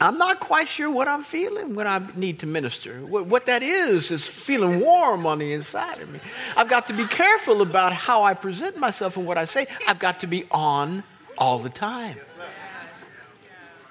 I'm 0.00 0.16
not 0.16 0.38
quite 0.38 0.68
sure 0.68 0.90
what 0.90 1.08
I'm 1.08 1.24
feeling 1.24 1.74
when 1.74 1.88
I 1.88 2.06
need 2.14 2.38
to 2.40 2.46
minister. 2.46 3.00
What, 3.00 3.26
what, 3.26 3.46
that 3.46 3.64
is, 3.64 4.12
is 4.12 4.26
feeling 4.28 4.78
warm 4.78 5.26
on 5.26 5.38
the 5.38 5.52
inside 5.52 6.00
of 6.00 6.08
me. 6.08 6.20
I've 6.56 6.68
got 6.68 6.86
to 6.86 6.92
be 6.92 7.04
careful 7.06 7.62
about 7.62 7.92
how 7.92 8.22
I 8.22 8.34
present 8.34 8.76
myself 8.76 9.16
and 9.16 9.26
what 9.26 9.38
I 9.38 9.44
say. 9.44 9.66
I've 9.88 9.98
got 9.98 10.20
to 10.20 10.28
be 10.28 10.44
on 10.52 11.02
all 11.38 11.58
the 11.58 11.70
time. 11.70 12.16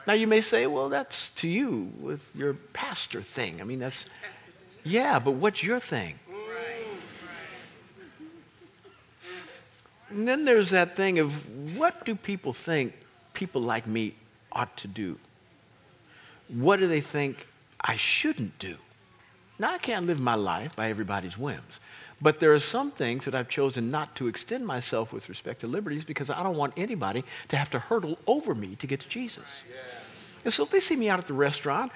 Now, 0.05 0.13
you 0.13 0.27
may 0.27 0.41
say, 0.41 0.67
well, 0.67 0.87
that's 0.89 1.29
to 1.29 1.49
you 1.49 1.91
with 1.99 2.33
your 2.35 2.53
pastor 2.53 3.21
thing. 3.21 3.59
I 3.59 3.65
mean, 3.65 3.79
that's, 3.79 4.05
yeah, 4.83 5.19
but 5.19 5.31
what's 5.31 5.63
your 5.63 5.79
thing? 5.79 6.15
And 10.09 10.25
then 10.25 10.45
there's 10.45 10.69
that 10.69 10.95
thing 10.95 11.19
of 11.19 11.77
what 11.77 12.05
do 12.05 12.15
people 12.15 12.53
think 12.53 12.93
people 13.33 13.61
like 13.61 13.85
me 13.85 14.13
ought 14.53 14.77
to 14.77 14.87
do? 14.87 15.17
What 16.47 16.79
do 16.79 16.87
they 16.87 17.01
think 17.01 17.45
I 17.81 17.97
shouldn't 17.97 18.57
do? 18.59 18.77
Now, 19.59 19.73
I 19.73 19.77
can't 19.77 20.07
live 20.07 20.19
my 20.19 20.35
life 20.35 20.75
by 20.75 20.89
everybody's 20.89 21.37
whims. 21.37 21.81
But 22.19 22.39
there 22.39 22.53
are 22.53 22.59
some 22.59 22.91
things 22.91 23.25
that 23.25 23.35
I've 23.35 23.49
chosen 23.49 23.91
not 23.91 24.15
to 24.15 24.27
extend 24.27 24.65
myself 24.65 25.13
with 25.13 25.29
respect 25.29 25.61
to 25.61 25.67
liberties 25.67 26.03
because 26.03 26.29
I 26.29 26.41
don't 26.41 26.57
want 26.57 26.73
anybody 26.75 27.23
to 27.49 27.57
have 27.57 27.69
to 27.71 27.79
hurdle 27.79 28.17
over 28.25 28.55
me 28.55 28.75
to 28.77 28.87
get 28.87 29.01
to 29.01 29.09
Jesus. 29.09 29.63
And 30.43 30.53
so 30.53 30.63
if 30.63 30.69
they 30.69 30.79
see 30.79 30.95
me 30.95 31.09
out 31.09 31.19
at 31.19 31.27
the 31.27 31.33
restaurant 31.33 31.91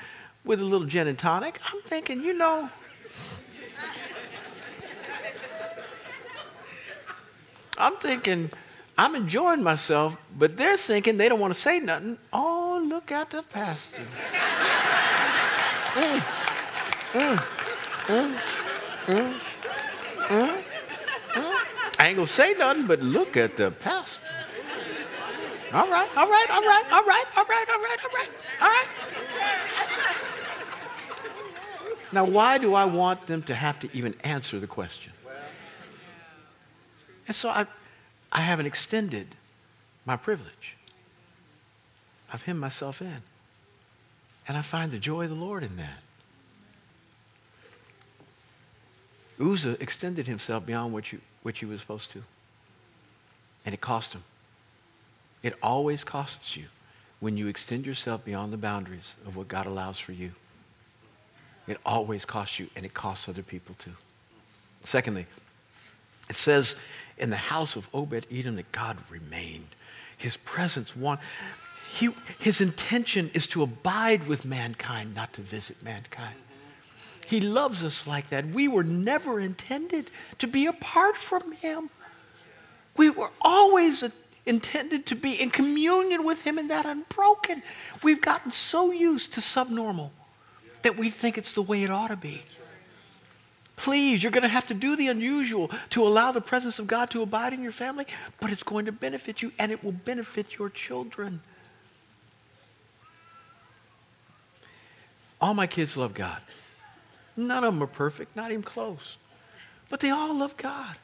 with 0.45 0.59
a 0.59 0.63
little 0.63 0.85
gin 0.85 1.07
and 1.07 1.17
tonic, 1.17 1.59
I'm 1.65 1.81
thinking, 1.81 2.21
you 2.23 2.33
know, 2.33 2.69
I'm 7.77 7.95
thinking, 7.95 8.51
I'm 8.97 9.15
enjoying 9.15 9.63
myself, 9.63 10.17
but 10.37 10.55
they're 10.55 10.77
thinking 10.77 11.17
they 11.17 11.29
don't 11.29 11.39
want 11.39 11.53
to 11.53 11.59
say 11.59 11.79
nothing. 11.79 12.19
Oh, 12.31 12.85
look 12.87 13.11
at 13.11 13.31
the 13.31 13.41
pastor. 13.41 14.03
mm, 15.93 16.19
mm, 17.13 17.37
mm, 19.07 19.50
I 20.31 22.07
ain't 22.07 22.15
gonna 22.15 22.27
say 22.27 22.53
nothing, 22.53 22.87
but 22.87 23.01
look 23.01 23.35
at 23.35 23.57
the 23.57 23.71
pastor. 23.71 24.25
All 25.73 25.89
right, 25.89 26.17
all 26.17 26.27
right, 26.27 26.47
all 26.49 26.61
right, 26.61 26.85
all 26.91 27.03
right, 27.03 27.25
all 27.37 27.45
right, 27.45 27.67
all 27.69 27.79
right, 27.79 27.99
all 28.03 28.11
right, 28.13 28.29
all 28.61 28.67
right. 28.67 28.87
Now, 32.13 32.25
why 32.25 32.57
do 32.57 32.73
I 32.73 32.85
want 32.85 33.25
them 33.25 33.41
to 33.43 33.55
have 33.55 33.79
to 33.81 33.89
even 33.95 34.13
answer 34.23 34.59
the 34.59 34.67
question? 34.67 35.13
And 37.27 37.35
so 37.35 37.49
I, 37.49 37.65
I 38.31 38.41
haven't 38.41 38.65
extended 38.65 39.27
my 40.05 40.17
privilege. 40.17 40.75
I've 42.33 42.43
hemmed 42.43 42.59
myself 42.59 43.01
in. 43.01 43.21
And 44.47 44.57
I 44.57 44.61
find 44.61 44.91
the 44.91 44.99
joy 44.99 45.23
of 45.23 45.29
the 45.29 45.35
Lord 45.35 45.63
in 45.63 45.77
that. 45.77 45.99
Uzzah 49.41 49.77
extended 49.81 50.27
himself 50.27 50.65
beyond 50.65 50.93
what, 50.93 51.11
you, 51.11 51.19
what 51.43 51.57
he 51.57 51.65
was 51.65 51.81
supposed 51.81 52.11
to. 52.11 52.23
And 53.65 53.73
it 53.73 53.81
cost 53.81 54.13
him. 54.13 54.23
It 55.43 55.55
always 55.61 56.03
costs 56.03 56.55
you 56.55 56.65
when 57.19 57.37
you 57.37 57.47
extend 57.47 57.85
yourself 57.85 58.23
beyond 58.23 58.53
the 58.53 58.57
boundaries 58.57 59.15
of 59.25 59.35
what 59.35 59.47
God 59.47 59.65
allows 59.65 59.99
for 59.99 60.11
you. 60.11 60.31
It 61.67 61.77
always 61.85 62.25
costs 62.25 62.59
you, 62.59 62.67
and 62.75 62.85
it 62.85 62.93
costs 62.93 63.29
other 63.29 63.43
people 63.43 63.75
too. 63.75 63.93
Secondly, 64.83 65.27
it 66.29 66.35
says 66.35 66.75
in 67.17 67.29
the 67.29 67.35
house 67.35 67.75
of 67.75 67.87
Obed 67.93 68.25
Edom 68.31 68.55
that 68.55 68.71
God 68.71 68.97
remained. 69.09 69.67
His 70.17 70.37
presence 70.37 70.95
one 70.95 71.19
he, 71.91 72.09
his 72.39 72.61
intention 72.61 73.31
is 73.33 73.47
to 73.47 73.63
abide 73.63 74.25
with 74.25 74.45
mankind, 74.45 75.13
not 75.13 75.33
to 75.33 75.41
visit 75.41 75.83
mankind. 75.83 76.37
He 77.27 77.39
loves 77.39 77.83
us 77.83 78.07
like 78.07 78.29
that. 78.29 78.47
We 78.47 78.67
were 78.67 78.83
never 78.83 79.39
intended 79.39 80.11
to 80.39 80.47
be 80.47 80.65
apart 80.65 81.17
from 81.17 81.51
him. 81.53 81.89
We 82.97 83.09
were 83.09 83.31
always 83.41 84.03
intended 84.45 85.05
to 85.07 85.15
be 85.15 85.41
in 85.41 85.49
communion 85.49 86.23
with 86.23 86.41
him 86.41 86.57
and 86.57 86.69
that 86.69 86.85
unbroken. 86.85 87.63
We've 88.03 88.21
gotten 88.21 88.51
so 88.51 88.91
used 88.91 89.33
to 89.33 89.41
subnormal 89.41 90.11
that 90.81 90.97
we 90.97 91.09
think 91.09 91.37
it's 91.37 91.53
the 91.53 91.61
way 91.61 91.83
it 91.83 91.91
ought 91.91 92.09
to 92.09 92.15
be. 92.15 92.41
Please, 93.75 94.21
you're 94.21 94.31
going 94.31 94.43
to 94.43 94.47
have 94.47 94.67
to 94.67 94.75
do 94.75 94.95
the 94.95 95.07
unusual 95.07 95.71
to 95.89 96.05
allow 96.05 96.31
the 96.31 96.41
presence 96.41 96.77
of 96.77 96.85
God 96.85 97.09
to 97.11 97.21
abide 97.23 97.53
in 97.53 97.63
your 97.63 97.71
family, 97.71 98.05
but 98.39 98.51
it's 98.51 98.61
going 98.63 98.85
to 98.85 98.91
benefit 98.91 99.41
you 99.41 99.51
and 99.57 99.71
it 99.71 99.83
will 99.83 99.91
benefit 99.91 100.57
your 100.59 100.69
children. 100.69 101.41
All 105.39 105.55
my 105.55 105.65
kids 105.65 105.97
love 105.97 106.13
God. 106.13 106.39
None 107.37 107.63
of 107.63 107.73
them 107.73 107.83
are 107.83 107.87
perfect, 107.87 108.35
not 108.35 108.51
even 108.51 108.63
close. 108.63 109.17
but 109.89 109.99
they 109.99 110.09
all 110.09 110.33
love 110.33 110.55
God. 110.57 110.97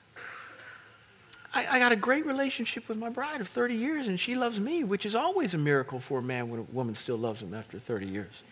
I, 1.54 1.68
I, 1.72 1.80
got 1.80 1.92
a 1.92 1.96
great 1.96 2.26
relationship 2.26 2.88
with 2.88 2.98
my 2.98 3.10
bride 3.10 3.42
of 3.42 3.48
30 3.48 3.76
years, 3.76 4.08
and 4.08 4.20
she 4.20 4.36
loves 4.36 4.60
me, 4.60 4.84
which 4.84 5.06
is 5.06 5.16
always 5.16 5.54
a 5.54 5.58
miracle 5.58 6.00
for 6.00 6.20
a 6.20 6.22
man 6.22 6.50
when 6.50 6.60
a 6.60 6.64
woman 6.64 6.96
still 6.96 7.18
loves 7.18 7.42
him 7.42 7.54
after 7.54 7.80
30 7.80 8.06
years. 8.06 8.44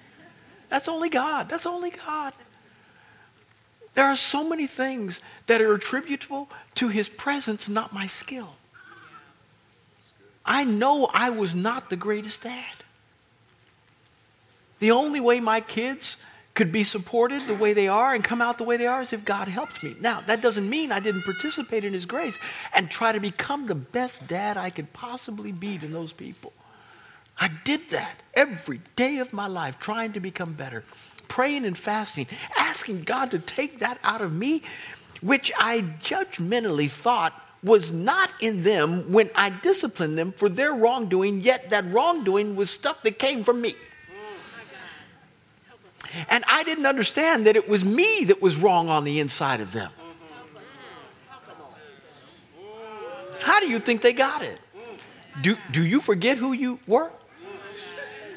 That's 0.69 0.87
only 0.87 1.09
God. 1.09 1.47
That's 1.47 1.65
only 1.65 1.91
God. 1.91 2.33
There 3.93 4.05
are 4.05 4.15
so 4.15 4.47
many 4.47 4.67
things 4.67 5.21
that 5.47 5.61
are 5.61 5.73
attributable 5.73 6.49
to 6.75 6.89
his 6.89 7.07
presence, 7.07 7.69
not 7.69 7.93
my 7.93 8.07
skill. 8.07 8.55
I 10.45 10.63
know 10.63 11.09
I 11.13 11.29
was 11.29 11.55
not 11.55 11.89
the 11.89 11.95
greatest 11.95 12.41
dad. 12.41 12.75
The 14.79 14.91
only 14.91 15.19
way 15.19 15.39
my 15.39 15.61
kids 15.61 16.17
could 16.55 16.71
be 16.71 16.85
supported 16.85 17.45
the 17.45 17.53
way 17.53 17.73
they 17.73 17.89
are 17.89 18.15
and 18.15 18.23
come 18.23 18.41
out 18.41 18.57
the 18.57 18.63
way 18.63 18.77
they 18.77 18.87
are 18.87 19.01
is 19.01 19.13
if 19.13 19.25
God 19.25 19.49
helps 19.49 19.83
me. 19.83 19.95
Now, 19.99 20.21
that 20.21 20.41
doesn't 20.41 20.69
mean 20.69 20.91
I 20.91 21.01
didn't 21.01 21.23
participate 21.23 21.83
in 21.83 21.93
His 21.93 22.05
grace 22.05 22.39
and 22.73 22.89
try 22.89 23.11
to 23.11 23.19
become 23.19 23.67
the 23.67 23.75
best 23.75 24.25
dad 24.25 24.55
I 24.55 24.69
could 24.69 24.91
possibly 24.93 25.51
be 25.51 25.77
to 25.77 25.87
those 25.87 26.13
people. 26.13 26.53
I 27.37 27.51
did 27.65 27.89
that 27.89 28.21
every 28.33 28.79
day 28.95 29.17
of 29.17 29.33
my 29.33 29.47
life, 29.47 29.77
trying 29.79 30.13
to 30.13 30.21
become 30.21 30.53
better, 30.53 30.85
praying 31.27 31.65
and 31.65 31.77
fasting, 31.77 32.27
asking 32.57 33.03
God 33.03 33.31
to 33.31 33.39
take 33.39 33.79
that 33.79 33.99
out 34.01 34.21
of 34.21 34.31
me, 34.31 34.63
which 35.21 35.51
I 35.57 35.81
judgmentally 35.81 36.89
thought 36.89 37.33
was 37.61 37.91
not 37.91 38.29
in 38.39 38.63
them 38.63 39.11
when 39.11 39.29
I 39.35 39.49
disciplined 39.49 40.17
them 40.17 40.31
for 40.31 40.47
their 40.47 40.73
wrongdoing, 40.73 41.41
yet 41.41 41.71
that 41.71 41.91
wrongdoing 41.91 42.55
was 42.55 42.69
stuff 42.69 43.01
that 43.03 43.19
came 43.19 43.43
from 43.43 43.59
me. 43.59 43.75
And 46.29 46.43
I 46.47 46.63
didn't 46.63 46.85
understand 46.85 47.47
that 47.47 47.55
it 47.55 47.67
was 47.67 47.83
me 47.83 48.25
that 48.25 48.41
was 48.41 48.55
wrong 48.55 48.89
on 48.89 49.03
the 49.03 49.19
inside 49.19 49.61
of 49.61 49.71
them. 49.71 49.91
How 53.41 53.59
do 53.59 53.67
you 53.69 53.79
think 53.79 54.01
they 54.01 54.13
got 54.13 54.41
it? 54.41 54.59
Do, 55.41 55.57
do 55.71 55.85
you 55.85 56.01
forget 56.01 56.37
who 56.37 56.53
you 56.53 56.79
were? 56.87 57.11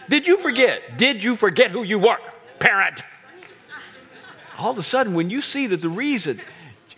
Did 0.09 0.27
you 0.27 0.39
forget? 0.39 0.99
Did 0.99 1.23
you 1.23 1.37
forget 1.37 1.71
who 1.71 1.83
you 1.83 1.99
were, 1.99 2.19
parent? 2.59 3.03
All 4.59 4.71
of 4.71 4.79
a 4.79 4.83
sudden, 4.83 5.15
when 5.15 5.31
you 5.31 5.41
see 5.41 5.67
that 5.69 5.81
the 5.81 5.89
reason 5.89 6.41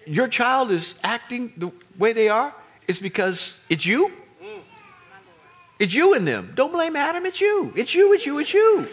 your 0.07 0.29
child 0.29 0.71
is 0.71 0.95
acting 1.03 1.53
the 1.57 1.71
way 1.99 2.13
they 2.13 2.29
are 2.29 2.55
is 2.89 2.99
because 2.99 3.57
it's 3.69 3.85
you, 3.85 4.13
it's 5.79 5.95
you 5.95 6.15
and 6.15 6.27
them. 6.27 6.53
Don't 6.55 6.73
blame 6.73 6.97
Adam, 6.97 7.27
it's 7.27 7.41
you. 7.41 7.73
It's 7.77 7.95
you, 7.95 8.13
it's 8.13 8.27
you, 8.27 8.39
it's 8.39 8.55
you. 8.55 8.89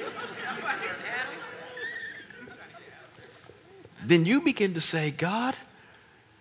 Then 4.07 4.25
you 4.25 4.41
begin 4.41 4.73
to 4.73 4.81
say, 4.81 5.11
God, 5.11 5.55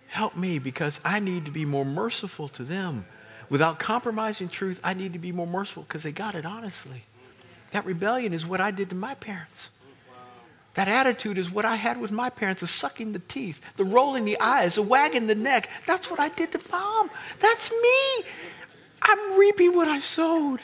help 0.07 0.35
me 0.35 0.59
because 0.59 0.99
I 1.03 1.19
need 1.19 1.45
to 1.45 1.51
be 1.51 1.65
more 1.65 1.85
merciful 1.85 2.47
to 2.49 2.63
them. 2.63 3.05
Without 3.49 3.79
compromising 3.79 4.49
truth, 4.49 4.79
I 4.83 4.93
need 4.93 5.13
to 5.13 5.19
be 5.19 5.31
more 5.31 5.47
merciful 5.47 5.83
because 5.83 6.03
they 6.03 6.11
got 6.11 6.35
it 6.35 6.45
honestly. 6.45 7.03
That 7.71 7.85
rebellion 7.85 8.33
is 8.33 8.45
what 8.45 8.61
I 8.61 8.71
did 8.71 8.89
to 8.89 8.95
my 8.95 9.15
parents. 9.15 9.69
That 10.75 10.87
attitude 10.87 11.37
is 11.39 11.49
what 11.49 11.65
I 11.65 11.75
had 11.75 11.99
with 11.99 12.11
my 12.11 12.29
parents, 12.29 12.61
the 12.61 12.67
sucking 12.67 13.13
the 13.13 13.19
teeth, 13.19 13.61
the 13.77 13.83
rolling 13.83 14.25
the 14.25 14.39
eyes, 14.39 14.75
the 14.75 14.83
wagging 14.83 15.25
the 15.25 15.35
neck. 15.35 15.69
That's 15.87 16.09
what 16.09 16.19
I 16.19 16.29
did 16.29 16.51
to 16.51 16.61
mom. 16.71 17.09
That's 17.39 17.71
me. 17.71 18.25
I'm 19.01 19.39
reaping 19.39 19.75
what 19.75 19.87
I 19.87 19.99
sowed. 19.99 20.61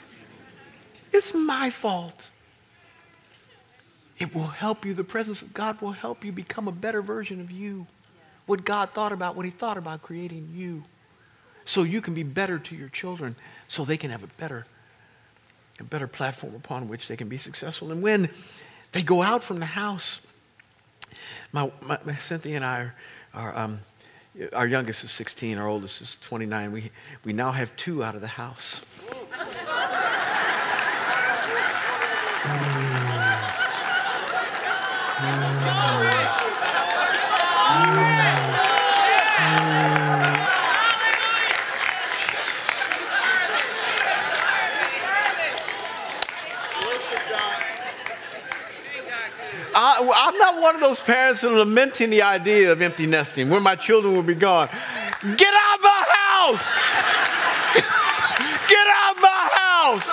It's 1.11 1.33
my 1.33 1.69
fault. 1.69 2.29
It 4.23 4.33
will 4.33 4.47
help 4.47 4.85
you. 4.85 4.93
The 4.93 5.03
presence 5.03 5.41
of 5.41 5.53
God 5.53 5.81
will 5.81 5.91
help 5.91 6.23
you 6.23 6.31
become 6.31 6.69
a 6.69 6.71
better 6.71 7.01
version 7.01 7.41
of 7.41 7.51
you. 7.51 7.87
What 8.45 8.63
God 8.63 8.91
thought 8.93 9.11
about 9.11 9.35
when 9.35 9.43
He 9.43 9.51
thought 9.51 9.77
about 9.77 10.01
creating 10.01 10.53
you. 10.55 10.85
So 11.65 11.83
you 11.83 11.99
can 11.99 12.13
be 12.13 12.23
better 12.23 12.57
to 12.57 12.73
your 12.73 12.87
children, 12.87 13.35
so 13.67 13.83
they 13.83 13.97
can 13.97 14.11
have 14.11 14.23
a 14.23 14.27
better, 14.37 14.65
a 15.81 15.83
better 15.83 16.07
platform 16.07 16.55
upon 16.55 16.87
which 16.87 17.09
they 17.09 17.17
can 17.17 17.27
be 17.27 17.35
successful. 17.35 17.91
And 17.91 18.01
when 18.01 18.29
they 18.93 19.03
go 19.03 19.21
out 19.21 19.43
from 19.43 19.59
the 19.59 19.65
house, 19.65 20.21
my, 21.51 21.69
my, 21.85 21.99
my 22.05 22.15
Cynthia 22.15 22.55
and 22.55 22.63
I 22.63 22.79
are, 22.79 22.95
are 23.33 23.57
um, 23.57 23.79
our 24.53 24.67
youngest 24.67 25.03
is 25.03 25.11
16, 25.11 25.57
our 25.57 25.67
oldest 25.67 25.99
is 25.99 26.15
29. 26.21 26.71
We, 26.71 26.91
we 27.25 27.33
now 27.33 27.51
have 27.51 27.75
two 27.75 28.01
out 28.01 28.15
of 28.15 28.21
the 28.21 28.27
house. 28.27 28.83
I, 49.75 50.27
am 50.27 50.37
not 50.37 50.61
one 50.61 50.75
of 50.75 50.81
those 50.81 50.99
parents 50.99 51.41
lamenting 51.43 52.09
the 52.09 52.21
idea 52.21 52.71
of 52.71 52.81
empty 52.81 53.07
nesting, 53.07 53.49
where 53.49 53.61
my 53.61 53.75
children 53.75 54.13
will 54.13 54.23
be 54.23 54.35
gone. 54.35 54.67
Get 54.67 55.53
out 55.53 55.77
of 55.77 55.83
my 55.83 56.03
house! 56.09 56.65
Get 58.69 58.87
out 58.87 59.15
of 59.15 59.21
my 59.21 59.49
house! 59.55 60.07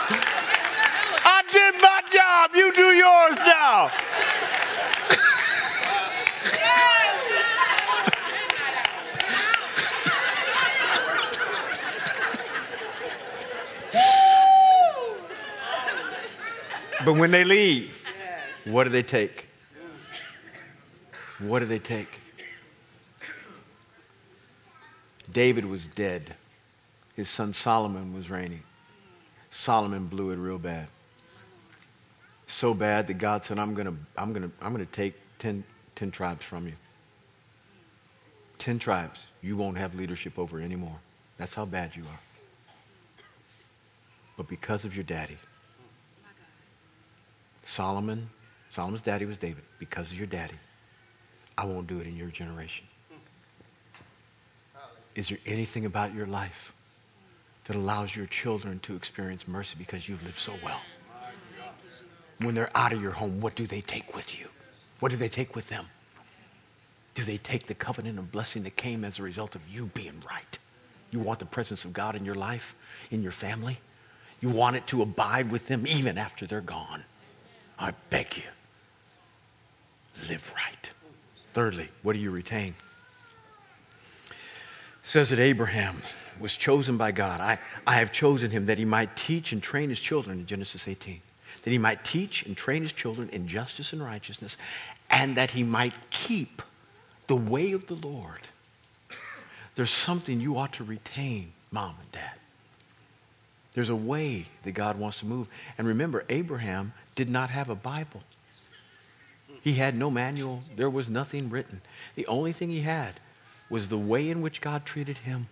I 1.25 1.43
did 1.51 1.75
my 1.83 2.03
job. 2.13 2.51
You 2.55 2.73
do 2.73 2.93
yours 2.95 3.37
now. 3.39 3.91
But 17.11 17.19
when 17.19 17.33
they 17.33 17.43
leave, 17.43 18.07
what 18.67 18.85
do 18.85 18.91
they 18.91 19.03
take? 19.03 19.49
What 21.41 21.59
do 21.59 21.65
they 21.65 21.81
take? 21.81 22.21
David 25.33 25.65
was 25.65 25.85
dead. 25.87 26.37
His 27.17 27.29
son 27.29 27.53
Solomon 27.53 28.15
was 28.15 28.31
reigning. 28.31 28.63
Solomon 29.51 30.07
blew 30.07 30.31
it 30.31 30.37
real 30.37 30.61
bad. 30.61 30.87
So 32.47 32.75
bad 32.75 33.09
that 33.09 33.15
God 33.15 33.45
said, 33.45 33.59
I'm 33.59 33.75
going 33.75 33.89
to 33.89 33.95
I'm 34.17 34.33
gonna, 34.33 34.53
I'm 34.63 34.71
gonna 34.71 34.87
take 34.87 35.15
ten 35.41 35.65
tribes 36.13 36.45
from 36.45 36.69
you. 36.69 36.75
Ten 38.61 38.79
tribes 38.79 39.27
you 39.43 39.57
won't 39.57 39.79
have 39.79 39.97
leadership 39.97 40.39
over 40.39 40.61
anymore. 40.61 41.01
That's 41.39 41.57
how 41.57 41.65
bad 41.65 41.97
you 41.97 42.05
are. 42.05 42.21
But 44.37 44.47
because 44.47 44.85
of 44.85 44.95
your 44.95 45.03
daddy, 45.03 45.39
Solomon, 47.71 48.29
Solomon's 48.69 49.01
daddy 49.01 49.27
was 49.27 49.39
David. 49.39 49.63
Because 49.79 50.11
of 50.11 50.19
your 50.19 50.27
daddy, 50.27 50.57
I 51.57 51.65
won't 51.65 51.87
do 51.87 52.01
it 52.01 52.07
in 52.09 52.17
your 52.17 52.29
generation. 52.29 52.85
Is 55.15 55.29
there 55.29 55.39
anything 55.47 55.85
about 55.85 56.13
your 56.13 56.27
life 56.27 56.73
that 57.67 57.77
allows 57.77 58.17
your 58.17 58.27
children 58.27 58.81
to 58.81 58.97
experience 58.97 59.47
mercy 59.47 59.77
because 59.79 60.09
you've 60.09 60.23
lived 60.25 60.39
so 60.39 60.55
well? 60.65 60.81
When 62.39 62.57
they're 62.57 62.71
out 62.75 62.93
of 62.93 63.01
your 63.01 63.13
home, 63.13 63.41
what 63.41 63.55
do 63.55 63.67
they 63.69 63.83
take 63.83 64.17
with 64.17 64.39
you? 64.39 64.49
What 64.99 65.11
do 65.11 65.17
they 65.17 65.29
take 65.29 65.55
with 65.55 65.69
them? 65.69 65.87
Do 67.15 67.23
they 67.23 67.39
take 67.39 67.69
the 67.69 67.75
covenant 67.75 68.19
of 68.19 68.33
blessing 68.33 68.65
that 68.65 68.75
came 68.75 69.05
as 69.05 69.21
a 69.21 69.23
result 69.23 69.55
of 69.55 69.61
you 69.69 69.87
being 69.95 70.21
right? 70.29 70.59
You 71.13 71.21
want 71.21 71.39
the 71.39 71.47
presence 71.47 71.85
of 71.85 71.93
God 71.93 72.17
in 72.17 72.25
your 72.25 72.35
life, 72.35 72.75
in 73.13 73.23
your 73.23 73.33
family? 73.33 73.79
You 74.41 74.49
want 74.49 74.75
it 74.75 74.89
to 74.89 75.03
abide 75.03 75.53
with 75.53 75.69
them 75.69 75.87
even 75.87 76.19
after 76.19 76.47
they're 76.47 76.61
gone. 76.61 77.05
I 77.81 77.95
beg 78.11 78.37
you, 78.37 78.43
live 80.29 80.53
right. 80.55 80.91
Thirdly, 81.55 81.89
what 82.03 82.13
do 82.13 82.19
you 82.19 82.31
retain? 82.31 82.75
It 84.29 84.37
says 85.03 85.31
that 85.31 85.39
Abraham 85.39 86.03
was 86.39 86.55
chosen 86.55 86.99
by 86.99 87.13
God. 87.13 87.41
I, 87.41 87.59
I 87.87 87.95
have 87.95 88.13
chosen 88.13 88.51
him 88.51 88.67
that 88.67 88.77
he 88.77 88.85
might 88.85 89.17
teach 89.17 89.53
and 89.53 89.63
train 89.63 89.89
his 89.89 89.99
children 89.99 90.41
in 90.41 90.47
Genesis 90.47 90.87
18. 90.87 91.23
That 91.63 91.71
he 91.71 91.79
might 91.79 92.05
teach 92.05 92.45
and 92.45 92.57
train 92.57 92.83
his 92.83 92.93
children 92.93 93.31
in 93.31 93.49
justice 93.49 93.93
and 93.93 94.03
righteousness, 94.03 94.57
and 95.09 95.37
that 95.37 95.53
he 95.53 95.63
might 95.63 95.95
keep 96.11 96.63
the 97.27 97.37
way 97.37 97.73
of 97.73 97.87
the 97.87 97.95
Lord. 97.95 98.49
There's 99.75 99.91
something 99.91 100.41
you 100.41 100.59
ought 100.59 100.75
to 100.75 100.85
retain, 100.85 101.53
mom 101.73 101.97
and 102.01 102.13
dad. 102.13 102.33
There's 103.73 103.89
a 103.89 103.97
way 103.97 104.47
that 104.65 104.73
God 104.73 104.99
wants 104.99 105.21
to 105.21 105.27
move. 105.27 105.49
And 105.79 105.87
remember, 105.87 106.25
Abraham 106.29 106.93
did 107.21 107.29
not 107.29 107.51
have 107.51 107.69
a 107.69 107.75
Bible. 107.75 108.23
He 109.61 109.75
had 109.75 109.95
no 109.95 110.11
manual. 110.11 110.63
There 110.75 110.89
was 110.89 111.11
nothing 111.11 111.51
written. 111.51 111.83
The 112.15 112.27
only 112.29 112.55
thing 112.55 112.71
he 112.71 112.81
had 112.81 113.21
was 113.69 113.89
the 113.89 113.99
way 113.99 114.31
in 114.31 114.41
which 114.41 114.63
God 114.63 114.87
treated 114.87 115.19
him, 115.19 115.47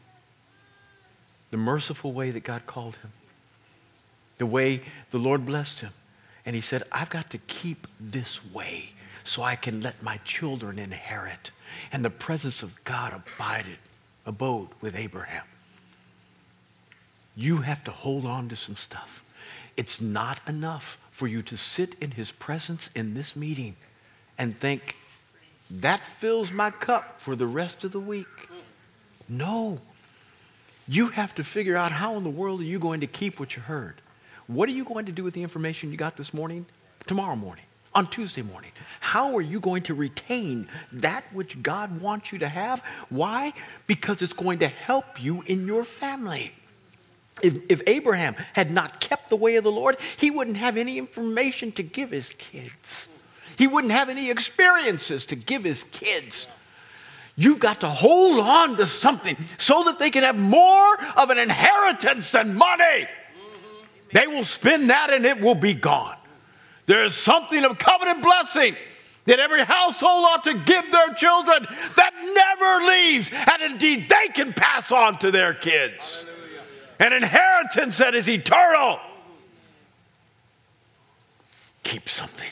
the 1.51 1.59
merciful 1.59 2.15
way 2.15 2.31
that 2.31 2.43
God 2.43 2.65
called 2.65 2.97
him, 2.97 3.13
the 4.39 4.47
way 4.47 4.81
the 5.11 5.19
Lord 5.19 5.45
blessed 5.45 5.81
him. 5.81 5.93
And 6.47 6.57
he 6.57 6.63
said, 6.63 6.85
I've 6.91 7.11
got 7.11 7.29
to 7.33 7.39
keep 7.39 7.87
this 8.01 8.43
way 8.47 8.93
so 9.23 9.43
I 9.43 9.55
can 9.55 9.83
let 9.83 10.03
my 10.03 10.17
children 10.25 10.79
inherit. 10.79 11.51
And 11.93 12.03
the 12.03 12.09
presence 12.09 12.63
of 12.63 12.83
God 12.85 13.13
abided, 13.13 13.77
abode 14.25 14.69
with 14.81 14.97
Abraham. 14.97 15.45
You 17.37 17.59
have 17.59 17.85
to 17.85 17.91
hold 17.91 18.25
on 18.25 18.49
to 18.49 18.57
some 18.57 18.77
stuff. 18.77 19.23
It's 19.77 20.01
not 20.01 20.41
enough 20.49 20.97
for 21.19 21.27
you 21.27 21.43
to 21.43 21.57
sit 21.57 21.97
in 22.01 22.13
his 22.13 22.31
presence 22.31 22.91
in 22.95 23.15
this 23.15 23.35
meeting 23.35 23.75
and 24.39 24.57
think, 24.61 24.95
that 25.69 25.99
fills 25.99 26.53
my 26.53 26.71
cup 26.71 27.21
for 27.21 27.35
the 27.35 27.45
rest 27.45 27.83
of 27.83 27.91
the 27.91 27.99
week. 27.99 28.49
No. 29.29 29.81
You 30.87 31.09
have 31.09 31.35
to 31.35 31.43
figure 31.43 31.77
out 31.77 31.91
how 31.91 32.17
in 32.17 32.23
the 32.23 32.31
world 32.31 32.61
are 32.61 32.65
you 32.65 32.79
going 32.79 33.01
to 33.01 33.09
keep 33.09 33.41
what 33.41 33.57
you 33.57 33.63
heard. 33.63 33.97
What 34.47 34.69
are 34.69 34.73
you 34.73 34.85
going 34.85 35.07
to 35.07 35.13
do 35.13 35.25
with 35.25 35.35
the 35.35 35.43
information 35.43 35.91
you 35.91 35.97
got 35.97 36.17
this 36.17 36.33
morning, 36.33 36.67
tomorrow 37.09 37.35
morning, 37.35 37.65
on 37.97 38.07
Tuesday 38.07 38.43
morning? 38.43 38.71
How 39.01 39.35
are 39.35 39.43
you 39.43 39.59
going 39.59 39.83
to 39.83 39.95
retain 39.95 40.69
that 40.93 41.25
which 41.33 41.61
God 41.61 42.01
wants 42.01 42.31
you 42.31 42.39
to 42.39 42.49
have? 42.49 42.81
Why? 43.09 43.55
Because 43.89 44.23
it's 44.23 44.33
going 44.33 44.61
to 44.61 44.69
help 44.69 45.21
you 45.21 45.43
in 45.49 45.67
your 45.67 45.85
family. 45.85 46.53
If, 47.43 47.55
if 47.69 47.83
Abraham 47.87 48.35
had 48.53 48.71
not 48.71 49.01
kept 49.01 49.29
the 49.29 49.37
way 49.37 49.57
of 49.57 49.65
the 49.65 49.73
Lord, 49.73 49.97
he 50.17 50.31
wouldn't 50.31 50.57
have 50.57 50.77
any 50.77 50.99
information 50.99 51.73
to 51.73 51.83
give 51.83 52.11
his 52.11 52.31
kids. 52.31 53.09
He 53.57 53.67
wouldn't 53.67 53.93
have 53.93 54.09
any 54.09 54.31
experiences 54.31 55.27
to 55.27 55.37
give 55.37 55.65
his 55.65 55.85
kids. 55.85 56.47
You've 57.37 57.61
got 57.61 57.81
to 57.81 57.89
hold 57.89 58.41
on 58.41 58.77
to 58.77 58.87
something 58.87 59.37
so 59.59 59.85
that 59.85 59.99
they 59.99 60.11
can 60.11 60.25
have 60.25 60.39
more 60.39 60.97
of 61.17 61.31
an 61.31 61.39
inheritance 61.39 62.33
than 62.33 62.55
money. 62.55 63.07
They 64.13 64.27
will 64.27 64.45
spend 64.45 64.91
that 64.91 65.13
and 65.13 65.25
it 65.25 65.41
will 65.41 65.55
be 65.55 65.75
gone. 65.75 66.17
There 66.87 67.05
is 67.05 67.15
something 67.15 67.65
of 67.65 67.79
covenant 67.79 68.23
blessing 68.23 68.75
that 69.27 69.39
every 69.39 69.63
household 69.63 70.25
ought 70.25 70.45
to 70.45 70.55
give 70.55 70.91
their 70.91 71.13
children 71.15 71.67
that 71.97 72.13
never 72.35 72.87
leaves, 72.87 73.31
and 73.33 73.73
indeed 73.73 74.09
they 74.09 74.29
can 74.29 74.55
pass 74.55 74.91
on 74.91 75.19
to 75.19 75.31
their 75.31 75.53
kids. 75.53 76.25
An 76.99 77.13
inheritance 77.13 77.99
that 77.99 78.15
is 78.15 78.29
eternal. 78.29 78.99
Keep 81.83 82.09
something. 82.09 82.49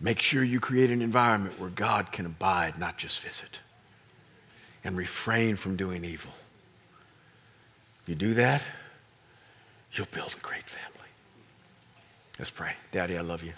Make 0.00 0.20
sure 0.20 0.42
you 0.42 0.58
create 0.58 0.90
an 0.90 1.02
environment 1.02 1.60
where 1.60 1.70
God 1.70 2.10
can 2.10 2.26
abide, 2.26 2.78
not 2.78 2.98
just 2.98 3.20
visit, 3.20 3.60
and 4.82 4.96
refrain 4.96 5.54
from 5.54 5.76
doing 5.76 6.04
evil. 6.04 6.32
You 8.06 8.16
do 8.16 8.34
that, 8.34 8.64
you'll 9.92 10.08
build 10.10 10.34
a 10.36 10.40
great 10.44 10.64
family. 10.64 11.08
Let's 12.38 12.50
pray. 12.50 12.72
Daddy, 12.90 13.16
I 13.16 13.20
love 13.20 13.44
you. 13.44 13.52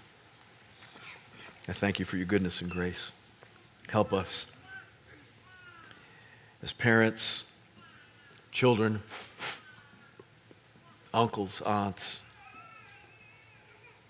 I 1.67 1.73
thank 1.73 1.99
you 1.99 2.05
for 2.05 2.19
your 2.19 2.27
goodness 2.27 2.61
and 2.61 2.71
grace. 2.71 3.11
Help 3.89 4.13
us 4.13 4.45
as 6.63 6.75
parents, 6.75 7.45
children, 8.55 9.03
uncles, 11.13 11.61
aunts, 11.63 12.21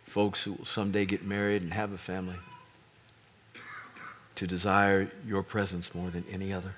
folks 0.06 0.44
who 0.44 0.52
will 0.52 0.66
someday 0.66 1.06
get 1.06 1.24
married 1.24 1.62
and 1.62 1.72
have 1.72 1.92
a 1.92 1.98
family, 1.98 2.36
to 4.36 4.46
desire 4.46 5.10
your 5.26 5.42
presence 5.42 5.94
more 5.94 6.10
than 6.10 6.24
any 6.30 6.52
other. 6.52 6.74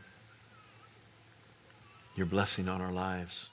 Your 2.14 2.26
blessing 2.26 2.68
on 2.68 2.80
our 2.80 2.92
lives. 2.92 3.48